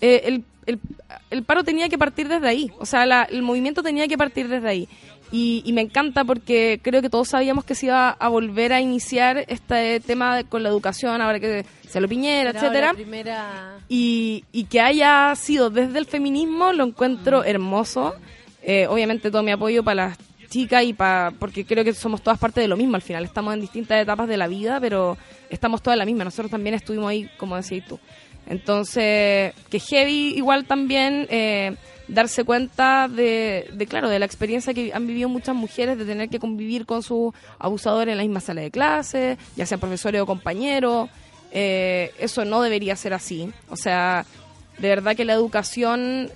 [0.01, 0.79] eh, el, el-
[1.31, 4.49] el paro tenía que partir desde ahí, o sea, la- el movimiento tenía que partir
[4.49, 4.89] desde ahí.
[5.31, 8.81] Y, y me encanta porque creo que todos sabíamos que se iba a volver a
[8.81, 13.77] iniciar este tema de- con la educación, ahora que se lo piñera, Era etcétera primera...
[13.89, 18.15] y, y que haya sido desde el feminismo lo encuentro hermoso.
[18.63, 20.19] Eh, obviamente todo mi apoyo para las
[20.49, 23.25] chicas y para porque creo que somos todas parte de lo mismo al final.
[23.25, 25.19] Estamos en distintas etapas de la vida, pero
[25.51, 26.25] estamos todas en la misma.
[26.25, 27.99] Nosotros también estuvimos ahí, como decías tú.
[28.47, 31.77] Entonces, que heavy igual también eh,
[32.09, 36.31] darse cuenta de, de, claro, de la experiencia que han vivido muchas mujeres de tener
[36.31, 40.27] que convivir con sus abusadores en la misma sala de clase, ya sean profesores o
[40.27, 41.11] compañeros.
[41.51, 43.53] Eh, eso no debería ser así.
[43.69, 44.25] O sea,
[44.79, 46.31] de verdad que la educación,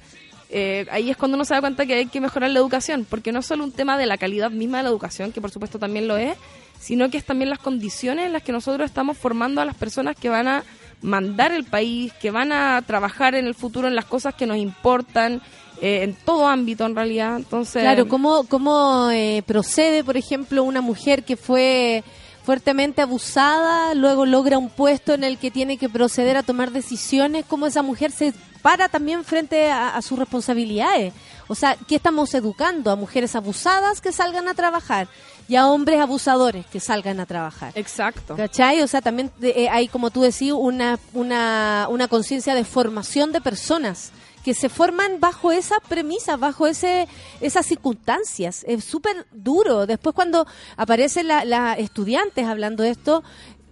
[0.50, 3.32] eh, ahí es cuando uno se da cuenta que hay que mejorar la educación, porque
[3.32, 5.78] no es solo un tema de la calidad misma de la educación, que por supuesto
[5.78, 6.36] también lo es,
[6.82, 10.16] sino que es también las condiciones en las que nosotros estamos formando a las personas
[10.16, 10.64] que van a
[11.00, 14.56] mandar el país, que van a trabajar en el futuro en las cosas que nos
[14.56, 15.40] importan,
[15.80, 17.36] eh, en todo ámbito en realidad.
[17.36, 22.02] Entonces, Claro, ¿cómo, cómo eh, procede, por ejemplo, una mujer que fue
[22.42, 27.44] fuertemente abusada, luego logra un puesto en el que tiene que proceder a tomar decisiones,
[27.46, 31.12] cómo esa mujer se para también frente a, a sus responsabilidades.
[31.48, 32.90] O sea, ¿qué estamos educando?
[32.90, 35.08] A mujeres abusadas que salgan a trabajar
[35.48, 37.72] y a hombres abusadores que salgan a trabajar.
[37.74, 38.36] Exacto.
[38.36, 38.82] ¿Cachai?
[38.82, 43.40] O sea, también eh, hay, como tú decís, una, una, una conciencia de formación de
[43.40, 44.12] personas
[44.44, 47.08] que se forman bajo esa premisa, bajo ese
[47.40, 48.64] esas circunstancias.
[48.66, 49.86] Es súper duro.
[49.86, 50.46] Después cuando
[50.76, 53.22] aparecen las estudiantes hablando de esto,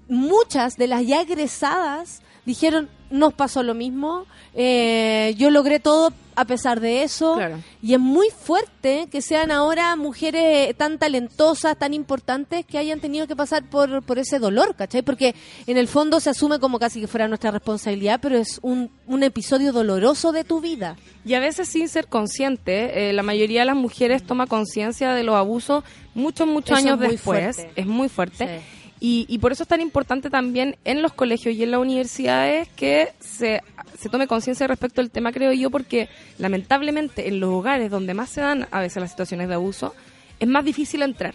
[0.08, 6.44] muchas de las ya egresadas dijeron, nos pasó lo mismo, eh, yo logré todo a
[6.44, 7.58] pesar de eso, Claro.
[7.82, 13.26] y es muy fuerte que sean ahora mujeres tan talentosas, tan importantes, que hayan tenido
[13.26, 15.02] que pasar por, por ese dolor, ¿cachai?
[15.02, 15.34] Porque
[15.66, 19.22] en el fondo se asume como casi que fuera nuestra responsabilidad, pero es un, un
[19.22, 20.96] episodio doloroso de tu vida.
[21.26, 25.24] Y a veces sin ser consciente, eh, la mayoría de las mujeres toma conciencia de
[25.24, 25.84] los abusos
[26.14, 27.56] muchos, muchos años es después.
[27.56, 27.72] fuerte.
[27.76, 28.62] Es muy fuerte.
[29.00, 32.68] Y, y por eso es tan importante también en los colegios y en las universidades
[32.76, 33.62] que se,
[33.98, 36.08] se tome conciencia respecto al tema, creo yo, porque
[36.38, 39.94] lamentablemente en los hogares donde más se dan a veces las situaciones de abuso,
[40.38, 41.34] es más difícil entrar.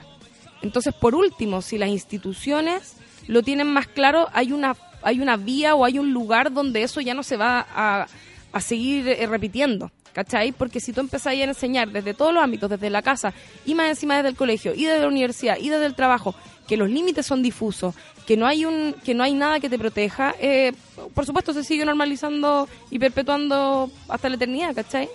[0.62, 2.96] Entonces, por último, si las instituciones
[3.28, 7.02] lo tienen más claro, hay una, hay una vía o hay un lugar donde eso
[7.02, 8.08] ya no se va a,
[8.52, 9.92] a seguir eh, repitiendo.
[10.14, 10.54] ¿Cachai?
[10.54, 13.34] Porque si tú empezás a enseñar desde todos los ámbitos, desde la casa
[13.66, 16.34] y más encima desde el colegio y desde la universidad y desde el trabajo,
[16.68, 17.94] que los límites son difusos,
[18.26, 20.74] que no hay un, que no hay nada que te proteja, eh,
[21.14, 25.10] por supuesto se sigue normalizando y perpetuando hasta la eternidad, ¿cachai?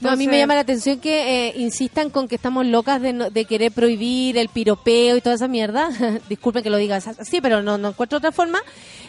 [0.00, 3.12] No, a mí me llama la atención que eh, insistan con que estamos locas de,
[3.14, 5.88] no- de querer prohibir el piropeo y toda esa mierda.
[6.28, 8.60] Disculpen que lo diga así, pero no, no encuentro otra forma.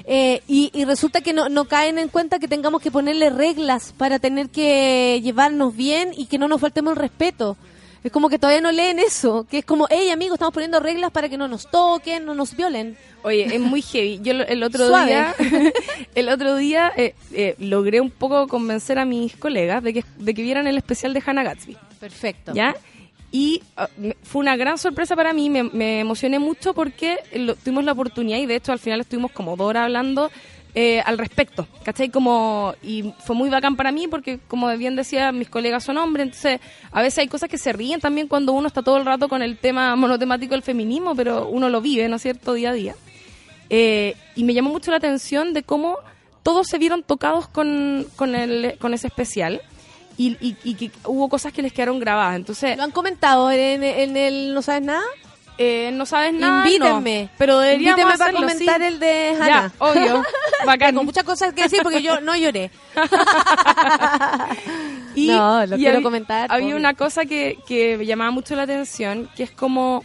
[0.06, 3.94] Eh, y, y resulta que no, no caen en cuenta que tengamos que ponerle reglas
[3.98, 7.58] para tener que llevarnos bien y que no nos faltemos el respeto.
[8.04, 11.12] Es como que todavía no leen eso, que es como, hey amigo, estamos poniendo reglas
[11.12, 12.98] para que no nos toquen, no nos violen.
[13.24, 14.20] Oye, es muy heavy.
[14.24, 15.06] Yo el otro Suave.
[15.12, 15.36] día,
[16.16, 20.34] el otro día eh, eh, logré un poco convencer a mis colegas de que, de
[20.34, 21.78] que vieran el especial de Hannah Gatsby.
[22.00, 22.54] Perfecto.
[22.56, 22.76] ¿Ya?
[23.32, 23.88] Y ah,
[24.24, 28.40] fue una gran sorpresa para mí, me, me emocioné mucho porque lo- tuvimos la oportunidad
[28.40, 30.32] y de hecho al final estuvimos como dos horas hablando
[30.74, 32.10] eh, al respecto, ¿cachai?
[32.10, 36.28] Como, y fue muy bacán para mí porque, como bien decía, mis colegas son hombres,
[36.28, 36.62] entonces
[36.92, 39.42] a veces hay cosas que se ríen también cuando uno está todo el rato con
[39.42, 42.96] el tema monotemático del feminismo, pero uno lo vive, ¿no es cierto?, día a día.
[43.70, 45.98] Eh, y me llamó mucho la atención de cómo
[46.44, 49.62] todos se vieron tocados con, con, el, con ese especial
[50.18, 52.36] y, y, que hubo cosas que les quedaron grabadas.
[52.36, 55.04] Entonces, ¿Lo han comentado en, en el No Sabes Nada?
[55.64, 56.66] Eh, no sabes nada.
[56.66, 57.24] Invítenme.
[57.24, 58.88] no, pero deberíamos Invítenme para hacerlo, comentar sí.
[58.88, 59.74] el de Ya, Hannah.
[59.80, 60.24] obvio.
[60.66, 60.90] Bacán.
[60.90, 62.72] Tengo muchas cosas que decir porque yo no lloré.
[65.16, 66.78] Y, No, lo y quiero comentar, Había obvio.
[66.78, 70.04] una cosa que, que me llamaba mucho la atención, que es como,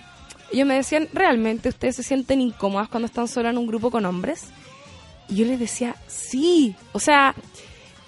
[0.52, 4.04] ellos me decían, ¿realmente ustedes se sienten incómodas cuando están solas en un grupo con
[4.04, 4.46] hombres?
[5.28, 7.34] Y yo les decía, sí, o sea,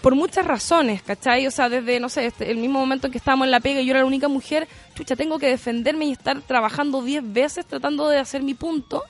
[0.08, 1.46] por muchas razones, ¿cachai?
[1.46, 3.82] O sea, desde, no sé, este- el mismo momento en que estábamos en la pega
[3.82, 7.66] y yo era la única mujer, chucha, tengo que defenderme y estar trabajando 10 veces
[7.66, 9.02] tratando de hacer mi punto,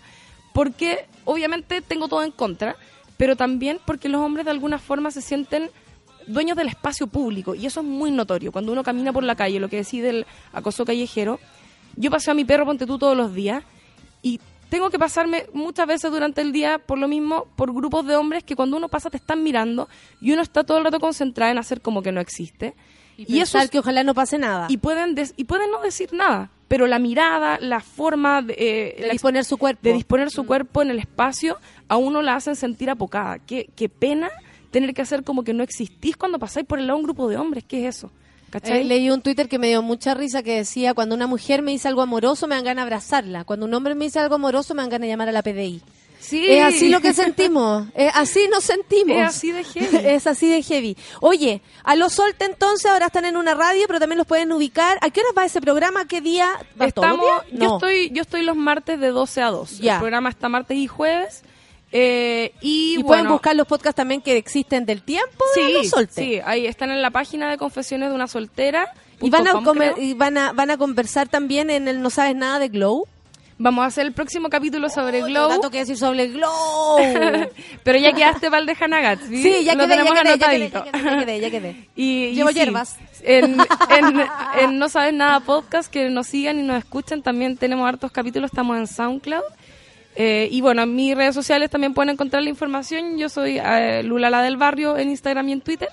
[0.53, 2.75] porque obviamente tengo todo en contra,
[3.17, 5.71] pero también porque los hombres de alguna forma se sienten
[6.27, 8.51] dueños del espacio público y eso es muy notorio.
[8.51, 11.39] Cuando uno camina por la calle, lo que decide el acoso callejero,
[11.95, 13.63] yo paseo a mi perro Ponte tú todos los días
[14.21, 18.17] y tengo que pasarme muchas veces durante el día por lo mismo, por grupos de
[18.17, 19.89] hombres que cuando uno pasa te están mirando
[20.21, 22.75] y uno está todo el rato concentrado en hacer como que no existe.
[23.17, 24.67] Y, eso pensar es- que ojalá no pase nada.
[24.71, 28.95] y pueden des- y pueden no decir nada, pero la mirada, la forma de, eh,
[29.01, 29.81] de la- disponer su cuerpo.
[29.83, 31.57] de disponer su cuerpo en el espacio,
[31.89, 33.41] a uno la hacen sentir apocada.
[33.41, 34.31] Qué, qué pena
[34.71, 37.29] tener que hacer como que no existís cuando pasáis por el lado de un grupo
[37.29, 37.65] de hombres.
[37.67, 38.13] ¿Qué es eso?
[38.51, 38.81] ¿Cachai?
[38.81, 41.73] Eh, leí un Twitter que me dio mucha risa que decía, cuando una mujer me
[41.73, 44.75] dice algo amoroso me dan ganas de abrazarla, cuando un hombre me dice algo amoroso
[44.75, 45.83] me dan ganas de llamar a la PDI.
[46.21, 46.47] Sí.
[46.51, 49.17] Es así lo que sentimos, es así nos sentimos.
[49.17, 49.97] Es así de heavy.
[50.05, 50.97] es así de heavy.
[51.21, 54.99] Oye, a los Solte entonces ahora están en una radio, pero también los pueden ubicar.
[55.01, 56.07] ¿A qué hora va ese programa?
[56.07, 56.49] ¿Qué día?
[56.81, 59.79] ¿Va todos los Estamos, yo estoy, yo estoy los martes de 12 a 2.
[59.79, 59.95] Ya.
[59.95, 61.45] El programa está martes y jueves.
[61.93, 65.73] Eh, y, Y, bueno, pueden buscar los podcasts también que existen del tiempo de Sí,
[65.73, 66.13] los Solte.
[66.23, 68.93] sí, ahí están en la página de Confesiones de una soltera.
[69.21, 72.11] Y van a, com, comer- y van a van a conversar también en el No
[72.11, 73.05] Sabes Nada de Glow.
[73.61, 75.49] Vamos a hacer el próximo capítulo sobre Uy, Glow.
[75.49, 76.99] tanto que decir sobre Glow.
[77.83, 79.43] Pero ya quedaste para el de Hannah Gatsby.
[79.43, 80.85] Sí, ya Lo quedé, ya tenemos quedé, ya quedé, anotadito.
[80.85, 81.89] ya quedé, ya quedé, ya quedé.
[81.97, 82.97] Y, y Llevo sí, hierbas.
[83.23, 83.57] En,
[83.91, 84.27] en-
[84.61, 87.23] en No Sabes Nada Podcast, que nos sigan y nos escuchen.
[87.23, 89.43] También tenemos hartos capítulos, estamos en SoundCloud.
[90.17, 93.19] Eh, y bueno, en mis redes sociales también pueden encontrar la información.
[93.19, 95.89] Yo soy eh, Lula la del Barrio en Instagram y en Twitter.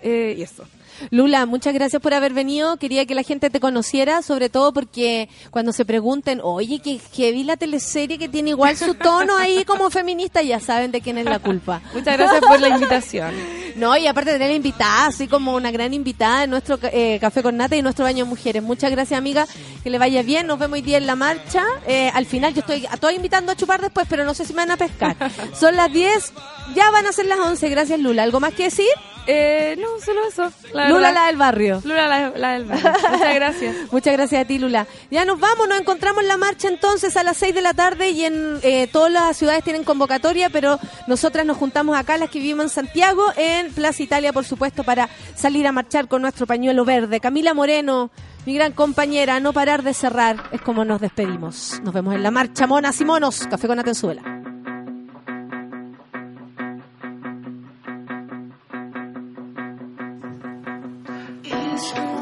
[0.00, 0.64] Eh, y eso.
[1.10, 2.76] Lula, muchas gracias por haber venido.
[2.76, 7.44] Quería que la gente te conociera, sobre todo porque cuando se pregunten, oye, que heavy
[7.44, 11.24] la teleserie que tiene igual su tono ahí como feminista, ya saben de quién es
[11.24, 11.80] la culpa.
[11.94, 13.34] Muchas gracias por la invitación.
[13.76, 17.42] No, y aparte de tener invitada, así como una gran invitada en nuestro eh, Café
[17.42, 18.62] con Nata y nuestro Baño Mujeres.
[18.62, 19.46] Muchas gracias, amiga.
[19.82, 20.46] Que le vaya bien.
[20.46, 21.64] Nos vemos hoy día en la marcha.
[21.86, 24.52] Eh, al final yo estoy a todos invitando a chupar después, pero no sé si
[24.52, 25.16] me van a pescar.
[25.58, 26.32] Son las 10,
[26.74, 27.68] ya van a ser las 11.
[27.68, 28.22] Gracias, Lula.
[28.22, 28.86] ¿Algo más que decir?
[29.26, 30.50] Eh, no, solo eso.
[30.72, 31.14] la Lula, verdad.
[31.14, 31.80] la del barrio.
[31.84, 32.90] Lula, la, la del barrio.
[33.10, 33.76] Muchas gracias.
[33.92, 34.86] Muchas gracias a ti, Lula.
[35.10, 38.10] Ya nos vamos, nos encontramos en la marcha entonces a las 6 de la tarde
[38.10, 42.38] y en eh, todas las ciudades tienen convocatoria, pero nosotras nos juntamos acá, las que
[42.40, 46.84] vivimos en Santiago, en Plaza Italia, por supuesto, para salir a marchar con nuestro pañuelo
[46.84, 47.20] verde.
[47.20, 48.10] Camila Moreno,
[48.44, 51.80] mi gran compañera, no parar de cerrar, es como nos despedimos.
[51.82, 53.46] Nos vemos en la marcha, monas y monos.
[53.46, 54.41] Café con Atenzuela.
[61.74, 62.21] Es